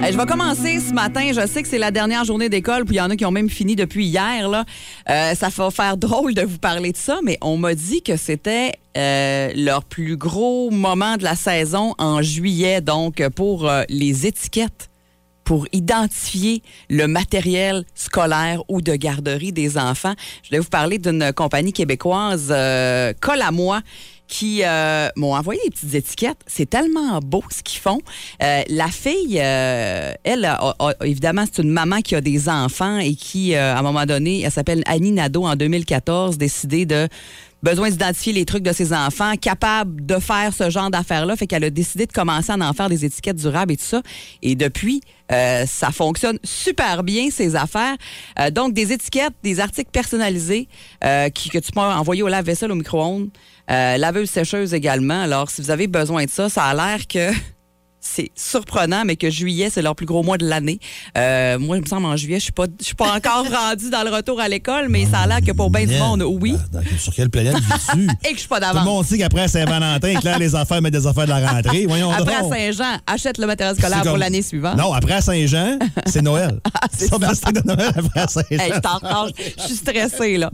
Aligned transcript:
Je 0.00 0.16
vais 0.16 0.26
commencer 0.26 0.80
ce 0.80 0.94
matin. 0.94 1.32
Je 1.34 1.46
sais 1.46 1.62
que 1.62 1.68
c'est 1.68 1.76
la 1.76 1.90
dernière 1.90 2.24
journée 2.24 2.48
d'école, 2.48 2.84
puis 2.84 2.96
il 2.96 2.98
y 2.98 3.00
en 3.00 3.10
a 3.10 3.16
qui 3.16 3.26
ont 3.26 3.30
même 3.30 3.50
fini 3.50 3.76
depuis 3.76 4.06
hier. 4.06 4.48
Là. 4.48 4.64
Euh, 5.10 5.34
ça 5.34 5.48
va 5.48 5.70
faire 5.70 5.96
drôle 5.96 6.34
de 6.34 6.42
vous 6.42 6.58
parler 6.58 6.92
de 6.92 6.96
ça, 6.96 7.18
mais 7.22 7.36
on 7.42 7.58
m'a 7.58 7.74
dit 7.74 8.02
que 8.02 8.16
c'était 8.16 8.72
euh, 8.96 9.52
leur 9.54 9.84
plus 9.84 10.16
gros 10.16 10.70
moment 10.70 11.16
de 11.16 11.24
la 11.24 11.34
saison 11.34 11.94
en 11.98 12.22
juillet, 12.22 12.80
donc 12.80 13.26
pour 13.30 13.68
euh, 13.68 13.82
les 13.90 14.26
étiquettes 14.26 14.88
pour 15.48 15.66
identifier 15.72 16.62
le 16.90 17.06
matériel 17.06 17.86
scolaire 17.94 18.62
ou 18.68 18.82
de 18.82 18.94
garderie 18.94 19.50
des 19.50 19.78
enfants. 19.78 20.12
Je 20.42 20.50
vais 20.50 20.58
vous 20.58 20.68
parler 20.68 20.98
d'une 20.98 21.32
compagnie 21.32 21.72
québécoise, 21.72 22.48
euh, 22.50 23.14
Colle 23.18 23.40
à 23.40 23.50
moi, 23.50 23.80
qui 24.28 24.62
euh, 24.62 25.08
m'ont 25.16 25.34
envoyé 25.34 25.60
des 25.64 25.70
petites 25.70 25.94
étiquettes. 25.94 26.38
C'est 26.46 26.68
tellement 26.68 27.18
beau 27.20 27.42
ce 27.50 27.62
qu'ils 27.62 27.80
font. 27.80 28.00
Euh, 28.42 28.62
la 28.68 28.88
fille, 28.88 29.40
euh, 29.42 30.12
elle, 30.22 30.48
évidemment, 31.02 31.44
c'est 31.50 31.62
une 31.62 31.70
maman 31.70 32.00
qui 32.02 32.14
a 32.14 32.20
des 32.20 32.48
enfants 32.48 32.98
et 32.98 33.14
qui, 33.14 33.54
euh, 33.54 33.74
à 33.74 33.78
un 33.78 33.82
moment 33.82 34.04
donné, 34.04 34.42
elle 34.42 34.52
s'appelle 34.52 34.82
Annie 34.86 35.12
Nadeau, 35.12 35.46
en 35.46 35.56
2014, 35.56 36.38
décidé 36.38 36.86
de 36.86 37.08
besoin 37.62 37.90
d'identifier 37.90 38.32
les 38.32 38.44
trucs 38.44 38.62
de 38.62 38.72
ses 38.72 38.92
enfants, 38.92 39.34
capable 39.36 40.04
de 40.04 40.18
faire 40.18 40.52
ce 40.54 40.70
genre 40.70 40.90
d'affaires-là. 40.90 41.36
Fait 41.36 41.46
qu'elle 41.46 41.64
a 41.64 41.70
décidé 41.70 42.06
de 42.06 42.12
commencer 42.12 42.52
à 42.52 42.56
en 42.56 42.72
faire 42.72 42.88
des 42.88 43.04
étiquettes 43.04 43.36
durables 43.36 43.72
et 43.72 43.76
tout 43.76 43.84
ça. 43.84 44.02
Et 44.42 44.54
depuis, 44.54 45.00
euh, 45.32 45.66
ça 45.66 45.90
fonctionne 45.90 46.38
super 46.44 47.02
bien, 47.02 47.30
ces 47.30 47.56
affaires. 47.56 47.96
Euh, 48.38 48.50
donc, 48.50 48.74
des 48.74 48.92
étiquettes, 48.92 49.34
des 49.42 49.60
articles 49.60 49.90
personnalisés 49.90 50.68
euh, 51.04 51.28
qui, 51.30 51.50
que 51.50 51.58
tu 51.58 51.72
peux 51.72 51.80
envoyer 51.80 52.22
au 52.22 52.28
lave-vaisselle, 52.28 52.72
au 52.72 52.76
micro-ondes, 52.76 53.28
laveuse 53.68 54.30
sécheuse 54.30 54.72
également. 54.72 55.22
Alors, 55.22 55.50
si 55.50 55.60
vous 55.60 55.70
avez 55.70 55.86
besoin 55.86 56.24
de 56.24 56.30
ça, 56.30 56.48
ça 56.48 56.64
a 56.64 56.74
l'air 56.74 57.06
que 57.06 57.30
c'est 58.00 58.30
surprenant, 58.34 59.04
mais 59.04 59.16
que 59.16 59.28
juillet, 59.30 59.68
c'est 59.70 59.82
leur 59.82 59.94
plus 59.96 60.06
gros 60.06 60.22
mois 60.22 60.38
de 60.38 60.46
l'année. 60.46 60.78
Euh, 61.16 61.58
moi, 61.58 61.76
il 61.76 61.82
me 61.82 61.86
semble, 61.86 62.06
en 62.06 62.16
juillet, 62.16 62.38
je 62.38 62.44
suis 62.44 62.52
pas, 62.52 62.66
je 62.80 62.84
suis 62.84 62.94
pas 62.94 63.14
encore 63.14 63.44
rendue 63.50 63.90
dans 63.90 64.02
le 64.04 64.10
retour 64.14 64.40
à 64.40 64.48
l'école, 64.48 64.88
mais 64.88 65.06
ça 65.06 65.20
a 65.20 65.26
l'air 65.26 65.40
que 65.44 65.52
pour 65.52 65.70
bien 65.70 65.86
du 65.86 65.96
monde, 65.96 66.22
oui. 66.22 66.54
Dans- 66.72 66.80
sur 66.98 67.12
quelle 67.14 67.30
planète 67.30 67.56
vis-tu? 67.56 68.08
Et 68.24 68.28
que 68.30 68.34
je 68.34 68.38
suis 68.40 68.48
pas 68.48 68.60
Tout 68.60 68.66
le 68.68 68.72
d'avance. 68.74 68.84
monde 68.84 69.04
sait 69.06 69.18
qu'après 69.18 69.48
Saint-Valentin, 69.48 70.08
éclaire 70.08 70.38
les 70.38 70.54
affaires, 70.54 70.80
mettre 70.80 70.98
des 70.98 71.06
affaires 71.06 71.24
de 71.24 71.30
la 71.30 71.50
rentrée. 71.52 71.86
Voyons 71.86 72.10
Après. 72.10 72.48
Saint-Jean, 72.48 72.98
achète 73.06 73.38
le 73.38 73.46
matériel 73.46 73.76
scolaire 73.76 74.02
pour 74.02 74.16
l'année 74.16 74.42
suivante. 74.42 74.76
Non, 74.76 74.92
après 74.92 75.20
Saint-Jean, 75.20 75.78
c'est 76.06 76.22
Noël. 76.22 76.60
c'est 76.96 77.08
Ça, 77.08 77.18
de 77.52 77.66
Noël 77.66 77.92
après 77.96 78.26
Saint-Jean. 78.28 79.26
Hey, 79.28 79.34
je 79.58 79.62
suis 79.64 79.74
stressée, 79.76 80.36
là. 80.38 80.50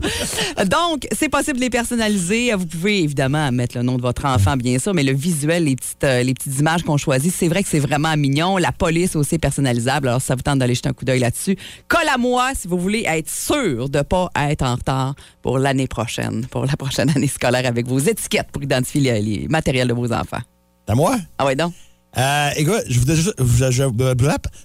Donc, 0.65 1.07
c'est 1.17 1.29
possible 1.29 1.57
de 1.57 1.63
les 1.63 1.69
personnaliser. 1.69 2.53
Vous 2.53 2.65
pouvez 2.65 3.03
évidemment 3.03 3.51
mettre 3.51 3.77
le 3.77 3.83
nom 3.83 3.97
de 3.97 4.01
votre 4.01 4.25
enfant, 4.25 4.57
bien 4.57 4.79
sûr, 4.79 4.93
mais 4.93 5.03
le 5.03 5.13
visuel, 5.13 5.65
les 5.65 5.75
petites, 5.75 6.03
euh, 6.03 6.23
les 6.23 6.33
petites 6.33 6.59
images 6.59 6.83
qu'on 6.83 6.97
choisit, 6.97 7.33
c'est 7.35 7.47
vrai 7.47 7.63
que 7.63 7.69
c'est 7.69 7.79
vraiment 7.79 8.15
mignon. 8.17 8.57
La 8.57 8.71
police 8.71 9.15
aussi 9.15 9.35
est 9.35 9.39
personnalisable. 9.39 10.07
Alors, 10.07 10.21
ça 10.21 10.35
vous 10.35 10.41
tente 10.41 10.59
d'aller 10.59 10.75
jeter 10.75 10.89
un 10.89 10.93
coup 10.93 11.05
d'œil 11.05 11.19
là-dessus. 11.19 11.57
Colle 11.87 12.07
à 12.13 12.17
moi 12.17 12.51
si 12.55 12.67
vous 12.67 12.77
voulez 12.77 13.03
être 13.05 13.29
sûr 13.29 13.89
de 13.89 13.97
ne 13.99 14.03
pas 14.03 14.29
être 14.49 14.63
en 14.63 14.75
retard 14.75 15.15
pour 15.41 15.59
l'année 15.59 15.87
prochaine, 15.87 16.45
pour 16.47 16.65
la 16.65 16.75
prochaine 16.77 17.09
année 17.15 17.27
scolaire 17.27 17.65
avec 17.65 17.87
vos 17.87 17.99
étiquettes 17.99 18.47
pour 18.51 18.63
identifier 18.63 19.01
les, 19.01 19.21
les 19.21 19.47
matériels 19.47 19.87
de 19.87 19.93
vos 19.93 20.11
enfants. 20.11 20.41
À 20.87 20.95
moi? 20.95 21.17
Ah 21.37 21.45
ouais, 21.45 21.55
donc? 21.55 21.73
Euh, 22.17 22.49
écoute, 22.55 22.83
je 22.87 22.99
vous, 22.99 23.05
je, 23.07 23.71
je, 23.71 23.83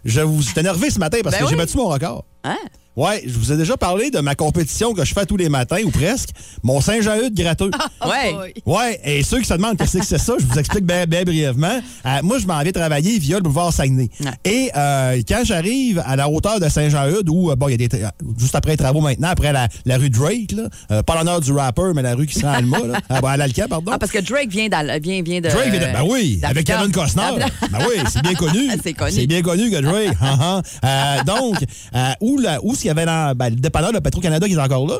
je, 0.04 0.20
vous 0.20 0.44
énervé 0.56 0.90
ce 0.90 0.98
matin 1.00 1.18
parce 1.24 1.34
Ben 1.36 1.42
que 1.42 1.48
j'ai 1.48 1.56
oui. 1.56 1.60
battu 1.60 1.76
mon 1.76 1.88
record. 1.88 2.24
Hein? 2.44 2.56
Ouais, 3.00 3.22
je 3.26 3.32
vous 3.38 3.50
ai 3.50 3.56
déjà 3.56 3.78
parlé 3.78 4.10
de 4.10 4.18
ma 4.20 4.34
compétition 4.34 4.92
que 4.92 5.04
je 5.06 5.14
fais 5.14 5.24
tous 5.24 5.38
les 5.38 5.48
matins 5.48 5.78
ou 5.84 5.90
presque. 5.90 6.28
Mon 6.62 6.82
Saint-Jean-Eudes 6.82 7.32
gratteux. 7.34 7.70
Ouais. 8.06 8.52
Ouais, 8.66 9.00
et 9.04 9.22
ceux 9.22 9.38
qui 9.38 9.46
se 9.46 9.54
demandent 9.54 9.78
qu'est-ce 9.78 9.96
que 9.98 10.04
c'est 10.04 10.18
ça, 10.18 10.34
je 10.38 10.44
vous 10.44 10.58
explique 10.58 10.84
bien 10.84 11.06
bien 11.06 11.22
brièvement. 11.22 11.80
Euh, 12.04 12.18
moi, 12.22 12.38
je 12.38 12.46
m'en 12.46 12.62
vais 12.62 12.72
travailler 12.72 13.18
via 13.18 13.36
le 13.36 13.42
boulevard 13.42 13.72
Saguenay. 13.72 14.10
Ouais. 14.20 14.26
Et 14.44 14.70
euh, 14.76 15.22
quand 15.26 15.40
j'arrive 15.44 16.02
à 16.04 16.14
la 16.14 16.28
hauteur 16.28 16.60
de 16.60 16.68
Saint-Jean-Eudes, 16.68 17.30
où, 17.30 17.50
euh, 17.50 17.56
bon, 17.56 17.68
il 17.68 17.80
y 17.80 17.84
a 17.84 17.88
des 17.88 18.04
juste 18.38 18.54
après 18.54 18.72
les 18.72 18.76
travaux 18.76 19.00
maintenant, 19.00 19.28
après 19.28 19.52
la, 19.54 19.66
la 19.86 19.96
rue 19.96 20.10
Drake, 20.10 20.52
là, 20.52 20.64
euh, 20.90 21.02
pas 21.02 21.14
l'honneur 21.16 21.40
du 21.40 21.52
rapper, 21.52 21.92
mais 21.94 22.02
la 22.02 22.14
rue 22.14 22.26
qui 22.26 22.34
se 22.38 22.44
rend 22.44 22.52
à 22.52 22.56
Alma, 22.56 22.78
là, 22.80 23.00
à, 23.08 23.16
à 23.30 23.36
l'Alca, 23.38 23.66
pardon. 23.66 23.92
Ah, 23.94 23.98
parce 23.98 24.12
que 24.12 24.18
Drake 24.18 24.50
vient, 24.50 24.68
vient, 24.68 25.22
vient 25.22 25.40
de. 25.40 25.48
Drake, 25.48 25.70
vient 25.70 25.80
de- 25.80 25.92
ben 25.94 26.04
oui, 26.06 26.38
avec. 26.42 26.66
Kevin 26.66 26.92
Costner. 26.92 27.22
Ah, 27.40 27.46
ben 27.72 27.78
oui, 27.88 28.02
c'est 28.10 28.20
bien 28.22 28.34
connu. 28.34 28.68
C'est 28.84 28.92
connu. 28.92 29.12
C'est 29.12 29.26
bien 29.26 29.40
connu 29.40 29.70
que 29.70 29.80
Drake. 29.80 30.16
ah, 30.20 30.60
ah. 30.84 31.16
Euh, 31.18 31.24
donc, 31.24 31.64
euh, 31.94 32.10
où, 32.20 32.38
la- 32.38 32.62
où 32.62 32.74
ce 32.74 32.89
qu'il 32.90 32.98
y 32.98 33.02
avait 33.02 33.06
dans 33.06 33.34
ben, 33.34 33.50
le 33.50 33.56
dépanneur 33.56 33.92
de 33.92 33.98
Petro-Canada 33.98 34.46
qui 34.46 34.54
est 34.54 34.58
encore 34.58 34.86
là, 34.86 34.98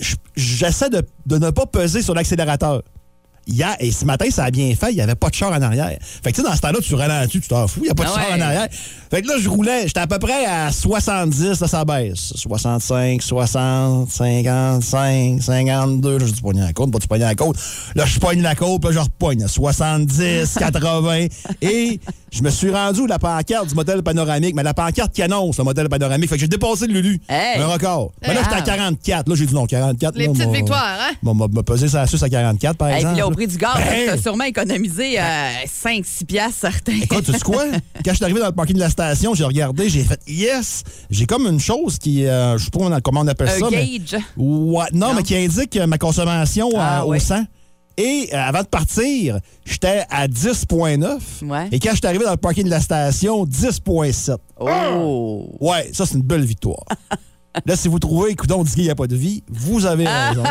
je- 0.00 0.16
j'essaie 0.36 0.90
de 0.90 1.02
ne 1.38 1.50
pas 1.50 1.66
peser 1.66 2.02
sur 2.02 2.14
l'accélérateur. 2.14 2.82
Hier, 3.48 3.74
et 3.80 3.90
ce 3.90 4.04
matin, 4.04 4.26
ça 4.30 4.44
a 4.44 4.50
bien 4.50 4.74
fait, 4.74 4.90
il 4.90 4.96
n'y 4.96 5.00
avait 5.00 5.14
pas 5.14 5.30
de 5.30 5.34
char 5.34 5.50
en 5.52 5.62
arrière. 5.62 5.96
Fait 6.22 6.30
que 6.32 6.36
tu 6.36 6.42
sais, 6.42 6.48
dans 6.48 6.54
ce 6.54 6.60
temps-là, 6.60 6.78
tu 6.82 6.94
ralentis, 6.94 7.40
tu 7.40 7.48
t'en 7.48 7.66
fous, 7.66 7.80
il 7.80 7.84
n'y 7.84 7.90
a 7.90 7.94
pas 7.94 8.04
de 8.04 8.08
Ah 8.14 8.20
char 8.20 8.36
en 8.36 8.40
arrière. 8.40 8.68
Fait 9.10 9.22
que 9.22 9.26
là, 9.28 9.34
je 9.40 9.48
roulais, 9.48 9.86
j'étais 9.86 10.00
à 10.00 10.06
peu 10.06 10.18
près 10.18 10.44
à 10.44 10.70
70, 10.70 11.60
là, 11.60 11.66
ça 11.66 11.84
baisse. 11.86 12.32
65, 12.36 13.22
60, 13.22 14.10
55, 14.10 15.42
52, 15.42 16.18
là, 16.18 16.26
je 16.26 16.32
dis 16.32 16.40
pogné 16.42 16.60
la 16.60 16.72
côte, 16.72 16.92
pas 16.92 16.98
tu 16.98 17.08
pogné 17.08 17.24
la 17.24 17.34
côte. 17.34 17.56
Là, 17.94 18.04
je 18.04 18.18
pogne 18.18 18.42
la 18.42 18.54
côte, 18.54 18.84
là, 18.84 18.92
je 18.92 18.98
repogne. 18.98 19.46
70, 19.48 20.54
80. 20.58 21.26
Et 21.62 22.00
je 22.30 22.42
me 22.42 22.50
suis 22.50 22.70
rendu 22.70 23.06
la 23.06 23.18
pancarte 23.18 23.68
du 23.68 23.74
modèle 23.74 24.02
panoramique, 24.02 24.54
mais 24.54 24.62
la 24.62 24.74
pancarte 24.74 25.12
qui 25.14 25.22
annonce 25.22 25.56
le 25.58 25.64
modèle 25.64 25.88
panoramique. 25.88 26.28
Fait 26.28 26.36
que 26.36 26.40
j'ai 26.42 26.48
dépassé 26.48 26.86
le 26.86 26.92
Lulu. 27.00 27.20
Hey! 27.28 27.58
Un 27.60 27.66
record. 27.66 28.12
Mais 28.22 28.34
là, 28.34 28.40
j'étais 28.42 28.54
à 28.56 28.58
Ah. 28.58 28.62
44. 28.62 29.28
Là, 29.28 29.34
j'ai 29.34 29.46
dit 29.46 29.54
non, 29.54 29.66
44. 29.66 30.16
Les 30.16 30.26
là, 30.26 30.32
petites 30.32 30.50
victoires, 30.50 30.98
hein? 31.00 31.14
m'a- 31.22 31.46
m'a 31.48 31.62
pesé 31.62 31.88
ça 31.88 32.02
à 32.02 32.06
suce 32.06 32.22
à 32.22 32.28
44, 32.28 32.76
par 32.76 32.88
exemple. 32.88 33.16
là, 33.16 33.26
prix 33.38 33.46
du 33.46 33.56
gaz, 33.56 33.74
Ben, 33.76 34.04
tu 34.04 34.10
as 34.10 34.18
sûrement 34.18 34.44
économisé 34.44 35.16
5-6 35.16 36.24
piastres 36.26 36.58
certains. 36.60 36.96
Écoute, 37.02 37.24
tu 37.24 37.32
sais 37.32 37.38
quoi? 37.40 37.64
Quand 38.04 38.10
je 38.10 38.16
suis 38.16 38.24
arrivé 38.24 38.40
dans 38.40 38.46
le 38.46 38.52
parking 38.52 38.74
de 38.74 38.80
la 38.80 38.90
station, 38.90 39.32
j'ai 39.34 39.44
regardé, 39.44 39.88
j'ai 39.88 40.02
fait 40.02 40.18
yes! 40.26 40.82
J'ai 41.08 41.24
comme 41.26 41.46
une 41.46 41.60
chose 41.60 41.98
qui, 41.98 42.26
euh, 42.26 42.58
je 42.58 42.64
sais 42.64 42.70
pas 42.70 43.00
comment 43.00 43.20
on 43.20 43.26
appelle 43.28 43.48
Un 43.48 43.58
ça. 43.58 43.68
mais- 43.70 43.98
gauge. 44.00 44.20
Ouais, 44.36 44.86
non, 44.92 45.08
Non? 45.08 45.14
mais 45.14 45.22
qui 45.22 45.36
indique 45.36 45.76
euh, 45.76 45.86
ma 45.86 45.98
consommation 45.98 46.68
euh, 46.74 46.78
Ah, 46.78 47.06
au 47.06 47.10
ouais. 47.10 47.20
100. 47.20 47.44
Et 47.96 48.28
euh, 48.32 48.36
avant 48.36 48.62
de 48.62 48.66
partir, 48.68 49.38
j'étais 49.64 50.04
à 50.10 50.26
10,9. 50.28 51.18
Ouais. 51.42 51.68
Et 51.72 51.78
quand 51.80 51.90
je 51.90 51.96
suis 51.96 52.06
arrivé 52.06 52.24
dans 52.24 52.30
le 52.32 52.36
parking 52.36 52.64
de 52.64 52.70
la 52.70 52.80
station, 52.80 53.44
10,7. 53.44 54.36
Oh! 54.58 55.48
Ouais, 55.60 55.90
ça, 55.92 56.06
c'est 56.06 56.14
une 56.14 56.22
belle 56.22 56.44
victoire. 56.44 56.84
Là, 57.66 57.76
si 57.76 57.88
vous 57.88 57.98
trouvez, 57.98 58.30
écoute, 58.32 58.50
on 58.52 58.62
dit 58.64 58.72
qu'il 58.74 58.84
n'y 58.84 58.90
a 58.90 58.94
pas 58.94 59.06
de 59.06 59.16
vie, 59.16 59.42
vous 59.48 59.84
avez 59.86 60.06
raison. 60.06 60.42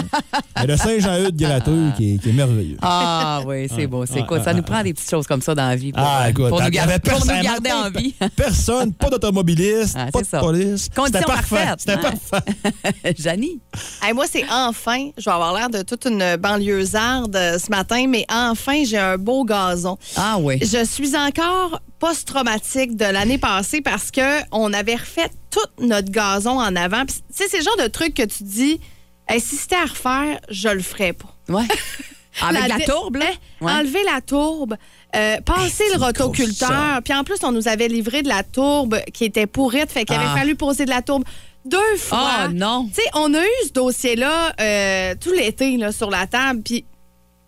Mais 0.59 0.67
le 0.67 0.77
Saint-Jean-Eudes 0.77 1.35
gratteux 1.35 1.91
qui 1.95 2.15
est, 2.15 2.17
qui 2.17 2.29
est 2.29 2.33
merveilleux. 2.33 2.77
Ah 2.81 3.41
oui, 3.45 3.67
c'est 3.73 3.87
beau. 3.87 4.05
C'est 4.05 4.25
cool. 4.25 4.41
Ça 4.43 4.53
nous 4.53 4.63
prend 4.63 4.83
des 4.83 4.93
petites 4.93 5.09
choses 5.09 5.27
comme 5.27 5.41
ça 5.41 5.53
dans 5.55 5.67
la 5.67 5.75
vie 5.75 5.91
pour, 5.91 6.03
Ah, 6.05 6.25
euh, 6.25 6.29
écoute, 6.29 6.49
pour 6.49 6.59
nous, 6.61 6.67
il 6.67 6.73
y 6.73 6.77
gar- 6.77 6.83
avait 6.89 6.99
pour 6.99 7.19
nous 7.25 7.41
garder 7.41 7.71
en 7.71 7.89
vie. 7.89 8.13
Personne, 8.35 8.93
pas 8.93 9.09
d'automobiliste, 9.09 9.95
Ah, 9.97 10.05
pas 10.11 10.19
c'est 10.19 10.25
de 10.25 10.29
ça. 10.29 10.39
police. 10.39 10.89
Conditions 10.95 11.05
C'était 11.05 11.25
parfait. 11.25 11.55
parfaites. 11.55 11.79
C'était 11.79 11.97
parfait. 11.97 13.15
Janie? 13.17 13.59
Hey, 14.03 14.13
moi, 14.13 14.25
c'est 14.31 14.45
enfin, 14.51 15.09
je 15.17 15.25
vais 15.25 15.31
avoir 15.31 15.53
l'air 15.55 15.69
de 15.69 15.81
toute 15.81 16.05
une 16.05 16.35
banlieusarde 16.37 17.35
euh, 17.35 17.57
ce 17.59 17.69
matin, 17.69 18.05
mais 18.07 18.25
enfin, 18.31 18.83
j'ai 18.85 18.97
un 18.97 19.17
beau 19.17 19.43
gazon. 19.45 19.97
Ah 20.15 20.37
oui. 20.39 20.59
Je 20.61 20.83
suis 20.85 21.15
encore 21.15 21.79
post-traumatique 21.99 22.95
de 22.95 23.05
l'année 23.05 23.37
passée 23.37 23.81
parce 23.81 24.11
que 24.11 24.41
on 24.51 24.73
avait 24.73 24.95
refait 24.95 25.29
tout 25.49 25.83
notre 25.85 26.09
gazon 26.11 26.59
en 26.59 26.75
avant. 26.75 27.05
Tu 27.05 27.15
sais, 27.31 27.45
c'est 27.49 27.57
le 27.59 27.63
genre 27.63 27.77
de 27.77 27.87
truc 27.87 28.13
que 28.13 28.23
tu 28.23 28.43
dis, 28.43 28.79
Hey, 29.27 29.41
si 29.41 29.57
c'était 29.57 29.75
à 29.75 29.81
refaire, 29.85 30.39
je 30.49 30.69
le 30.69 30.81
ferais 30.81 31.13
pas. 31.13 31.35
Ouais. 31.49 31.65
Avec 32.41 32.67
la, 32.67 32.85
tourbe, 32.85 33.15
là? 33.17 33.25
Ouais. 33.61 33.71
Enlever 33.71 34.03
la 34.03 34.21
tourbe, 34.21 34.77
euh, 35.15 35.41
passer 35.41 35.83
le 35.93 35.99
rotoculteur. 35.99 37.01
Puis 37.03 37.13
en 37.13 37.23
plus, 37.23 37.37
on 37.43 37.51
nous 37.51 37.67
avait 37.67 37.87
livré 37.87 38.21
de 38.21 38.27
la 38.27 38.43
tourbe 38.43 38.99
qui 39.11 39.25
était 39.25 39.47
pourrite, 39.47 39.91
fait 39.91 40.05
qu'il 40.05 40.15
Ah. 40.15 40.21
avait 40.31 40.39
fallu 40.39 40.55
poser 40.55 40.85
de 40.85 40.91
la 40.91 41.01
tourbe 41.01 41.23
deux 41.65 41.97
fois. 41.97 42.29
Ah, 42.41 42.47
non. 42.47 42.87
Tu 42.89 43.01
sais, 43.01 43.09
on 43.15 43.33
a 43.33 43.41
eu 43.43 43.65
ce 43.67 43.73
dossier-là 43.73 44.53
euh, 44.61 45.15
tout 45.19 45.31
l'été 45.31 45.75
là, 45.77 45.91
sur 45.91 46.09
la 46.11 46.27
table, 46.27 46.61
puis 46.63 46.85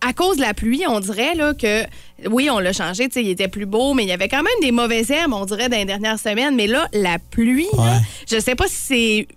à 0.06 0.12
cause 0.12 0.36
de 0.36 0.42
la 0.42 0.54
pluie, 0.54 0.82
on 0.88 0.98
dirait 1.00 1.34
là, 1.34 1.52
que 1.54 1.82
oui, 2.28 2.48
on 2.50 2.58
l'a 2.58 2.72
changé, 2.72 3.08
tu 3.08 3.14
sais, 3.14 3.22
il 3.22 3.28
était 3.30 3.48
plus 3.48 3.66
beau, 3.66 3.92
mais 3.94 4.02
il 4.04 4.08
y 4.08 4.12
avait 4.12 4.28
quand 4.28 4.42
même 4.42 4.46
des 4.62 4.72
mauvaises 4.72 5.10
herbes, 5.10 5.32
on 5.34 5.44
dirait, 5.44 5.68
dans 5.68 5.76
les 5.76 5.84
dernières 5.84 6.18
semaines. 6.18 6.54
Mais 6.56 6.66
là, 6.66 6.88
la 6.92 7.18
pluie, 7.18 7.66
là, 7.76 7.82
Ouais. 7.82 7.98
je 8.30 8.38
sais 8.40 8.54
pas 8.54 8.66
si 8.66 8.76
c'est 8.76 9.28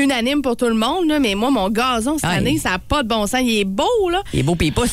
unanime 0.00 0.42
pour 0.42 0.56
tout 0.56 0.66
le 0.66 0.74
monde, 0.74 1.08
là, 1.08 1.18
mais 1.18 1.34
moi, 1.34 1.50
mon 1.50 1.70
gazon 1.70 2.18
cette 2.18 2.28
année, 2.30 2.58
ça 2.58 2.70
n'a 2.70 2.78
pas 2.78 3.02
de 3.02 3.08
bon 3.08 3.26
sens. 3.26 3.40
Il 3.42 3.58
est 3.60 3.64
beau, 3.64 4.10
là. 4.10 4.22
Il 4.32 4.40
est 4.40 4.42
beau, 4.42 4.54
puis 4.54 4.68
il 4.68 4.72
pousse. 4.72 4.92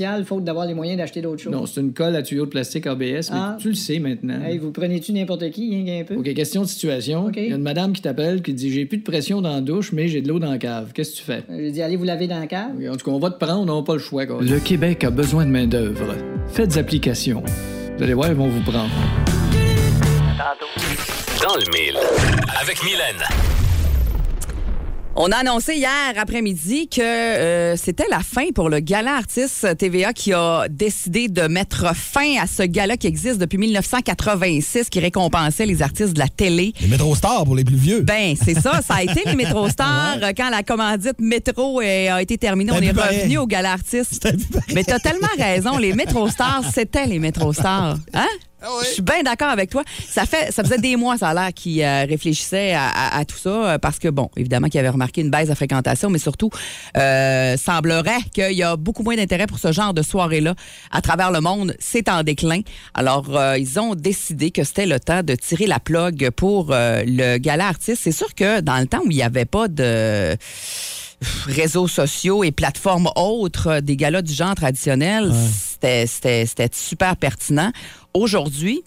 faute 0.25 0.43
d'avoir 0.43 0.65
les 0.65 0.73
moyens 0.73 0.97
d'acheter 0.97 1.21
d'autres 1.21 1.41
choses. 1.41 1.53
Non, 1.53 1.65
c'est 1.65 1.81
une 1.81 1.93
colle 1.93 2.15
à 2.15 2.21
tuyau 2.23 2.45
de 2.45 2.49
plastique 2.49 2.87
ABS, 2.87 3.01
mais 3.31 3.37
Ah. 3.37 3.57
tu 3.59 3.69
le 3.69 3.73
sais 3.75 3.99
maintenant. 3.99 4.41
Hey, 4.43 4.57
vous 4.57 4.71
prenez-tu 4.71 5.13
n'importe 5.13 5.49
qui, 5.51 5.75
hein, 5.87 6.01
un 6.01 6.03
peu? 6.03 6.15
OK, 6.15 6.33
question 6.33 6.61
de 6.61 6.67
situation. 6.67 7.31
Il 7.35 7.49
y 7.49 7.51
a 7.53 7.55
une 7.55 7.61
madame 7.61 7.93
qui 7.93 8.01
t'appelle 8.01 8.41
qui 8.41 8.53
dit 8.53 8.71
J'ai 8.71 8.85
plus 8.85 8.97
de 8.97 9.03
pression 9.03 9.41
dans 9.41 9.53
la 9.53 9.61
douche, 9.61 9.91
mais 9.91 10.07
j'ai 10.07 10.21
de 10.21 10.27
l'eau 10.27 10.39
dans 10.39 10.51
la 10.51 10.57
cave. 10.57 10.91
Qu'est-ce 10.93 11.11
que 11.11 11.17
tu 11.17 11.23
fais? 11.23 11.43
J'ai 11.49 11.71
dit, 11.71 11.81
allez 11.81 11.95
vous 11.95 12.03
laver 12.03 12.27
dans 12.27 12.39
la 12.39 12.47
cave. 12.47 12.71
En 12.89 12.95
tout 12.95 13.05
cas, 13.05 13.11
on 13.11 13.19
va 13.19 13.29
te 13.31 13.43
prendre, 13.43 13.71
on 13.71 13.75
n'a 13.77 13.83
pas 13.83 13.93
le 13.93 13.99
choix. 13.99 14.25
quoi. 14.25 14.39
Le 14.41 14.59
Québec 14.59 15.03
a 15.03 15.09
besoin 15.09 15.45
de 15.45 15.51
main-d'œuvre. 15.51 16.15
Faites 16.47 16.77
application. 16.77 17.43
Vous 17.97 18.03
allez 18.03 18.13
voir, 18.13 18.29
ils 18.29 18.35
vont 18.35 18.47
vous 18.49 18.61
prendre. 18.61 18.89
Dans 21.41 21.55
le 21.55 21.63
mille. 21.73 21.97
Avec 22.61 22.83
Mylène. 22.83 23.50
On 25.17 25.29
a 25.31 25.37
annoncé 25.37 25.75
hier 25.75 26.13
après-midi 26.15 26.87
que 26.87 27.01
euh, 27.01 27.75
c'était 27.75 28.05
la 28.09 28.21
fin 28.21 28.51
pour 28.55 28.69
le 28.69 28.79
gala 28.79 29.15
artiste 29.17 29.77
TVA 29.77 30.13
qui 30.13 30.31
a 30.31 30.67
décidé 30.69 31.27
de 31.27 31.41
mettre 31.43 31.93
fin 31.93 32.37
à 32.41 32.47
ce 32.47 32.63
gala 32.63 32.95
qui 32.95 33.07
existe 33.07 33.37
depuis 33.37 33.57
1986 33.57 34.89
qui 34.89 35.01
récompensait 35.01 35.65
les 35.65 35.81
artistes 35.81 36.13
de 36.13 36.19
la 36.19 36.29
télé. 36.29 36.73
Les 36.79 36.87
métro 36.87 37.13
stars 37.13 37.43
pour 37.43 37.55
les 37.55 37.65
plus 37.65 37.75
vieux. 37.75 38.01
Ben, 38.01 38.35
c'est 38.41 38.53
ça, 38.53 38.81
ça 38.81 38.95
a 38.95 39.03
été 39.03 39.21
les 39.25 39.35
Métro 39.35 39.67
Stars. 39.69 40.17
Quand 40.37 40.49
la 40.49 40.63
commandite 40.63 41.19
métro 41.19 41.81
euh, 41.81 42.13
a 42.13 42.21
été 42.21 42.37
terminée, 42.37 42.71
on 42.71 42.81
est 42.81 42.91
revenu 42.91 43.37
au 43.37 43.47
gala 43.47 43.73
artiste. 43.73 44.29
Mais 44.73 44.85
t'as 44.85 44.99
tellement 44.99 45.27
raison, 45.37 45.77
les 45.77 45.91
Métro 45.91 46.29
Stars, 46.29 46.63
c'était 46.73 47.05
les 47.05 47.19
Métro 47.19 47.51
Stars. 47.51 47.97
Hein? 48.13 48.27
Ah 48.63 48.67
Je 48.83 48.87
suis 48.89 49.01
bien 49.01 49.23
d'accord 49.23 49.49
avec 49.49 49.69
toi. 49.71 49.83
Ça 50.07 50.25
fait, 50.25 50.51
ça 50.51 50.63
faisait 50.63 50.77
des 50.77 50.95
mois, 50.95 51.17
ça 51.17 51.29
a 51.29 51.33
l'air, 51.33 51.53
qu'ils 51.53 51.81
euh, 51.81 52.05
réfléchissaient 52.07 52.73
à, 52.73 52.87
à- 52.89 53.17
à 53.19 53.25
tout 53.25 53.37
ça, 53.37 53.49
euh, 53.49 53.77
parce 53.79 53.97
que, 53.99 54.07
bon, 54.07 54.29
évidemment, 54.37 54.67
qu'ils 54.67 54.79
avaient 54.79 54.89
remarqué 54.89 55.21
une 55.21 55.31
baisse 55.31 55.49
de 55.49 55.55
fréquentation, 55.55 56.09
mais 56.09 56.19
surtout, 56.19 56.49
euh, 56.97 57.57
semblerait 57.57 58.19
qu'il 58.33 58.51
y 58.53 58.63
a 58.63 58.75
beaucoup 58.75 59.01
moins 59.03 59.15
d'intérêt 59.15 59.47
pour 59.47 59.57
ce 59.59 59.71
genre 59.71 59.93
de 59.93 60.03
soirée-là 60.03 60.53
à 60.91 61.01
travers 61.01 61.31
le 61.31 61.41
monde. 61.41 61.75
C'est 61.79 62.07
en 62.09 62.21
déclin. 62.23 62.61
Alors, 62.93 63.35
euh, 63.35 63.57
ils 63.57 63.79
ont 63.79 63.95
décidé 63.95 64.51
que 64.51 64.63
c'était 64.63 64.85
le 64.85 64.99
temps 64.99 65.23
de 65.23 65.33
tirer 65.35 65.65
la 65.67 65.79
plug 65.79 66.29
pour 66.29 66.67
euh, 66.71 67.03
le 67.05 67.37
gala 67.39 67.67
artiste. 67.67 68.01
C'est 68.03 68.11
sûr 68.11 68.35
que 68.35 68.59
dans 68.61 68.77
le 68.77 68.85
temps 68.85 68.99
où 69.05 69.09
il 69.11 69.15
n'y 69.15 69.23
avait 69.23 69.45
pas 69.45 69.67
de 69.67 70.37
réseaux 71.45 71.87
sociaux 71.87 72.43
et 72.43 72.51
plateformes 72.51 73.09
autres 73.15 73.79
des 73.79 73.95
galas 73.95 74.21
du 74.23 74.33
genre 74.33 74.55
traditionnel, 74.55 75.31
c'était- 75.69 76.07
c'était 76.07 76.45
c'était 76.47 76.69
super 76.73 77.15
pertinent. 77.15 77.71
Aujourd'hui, 78.13 78.83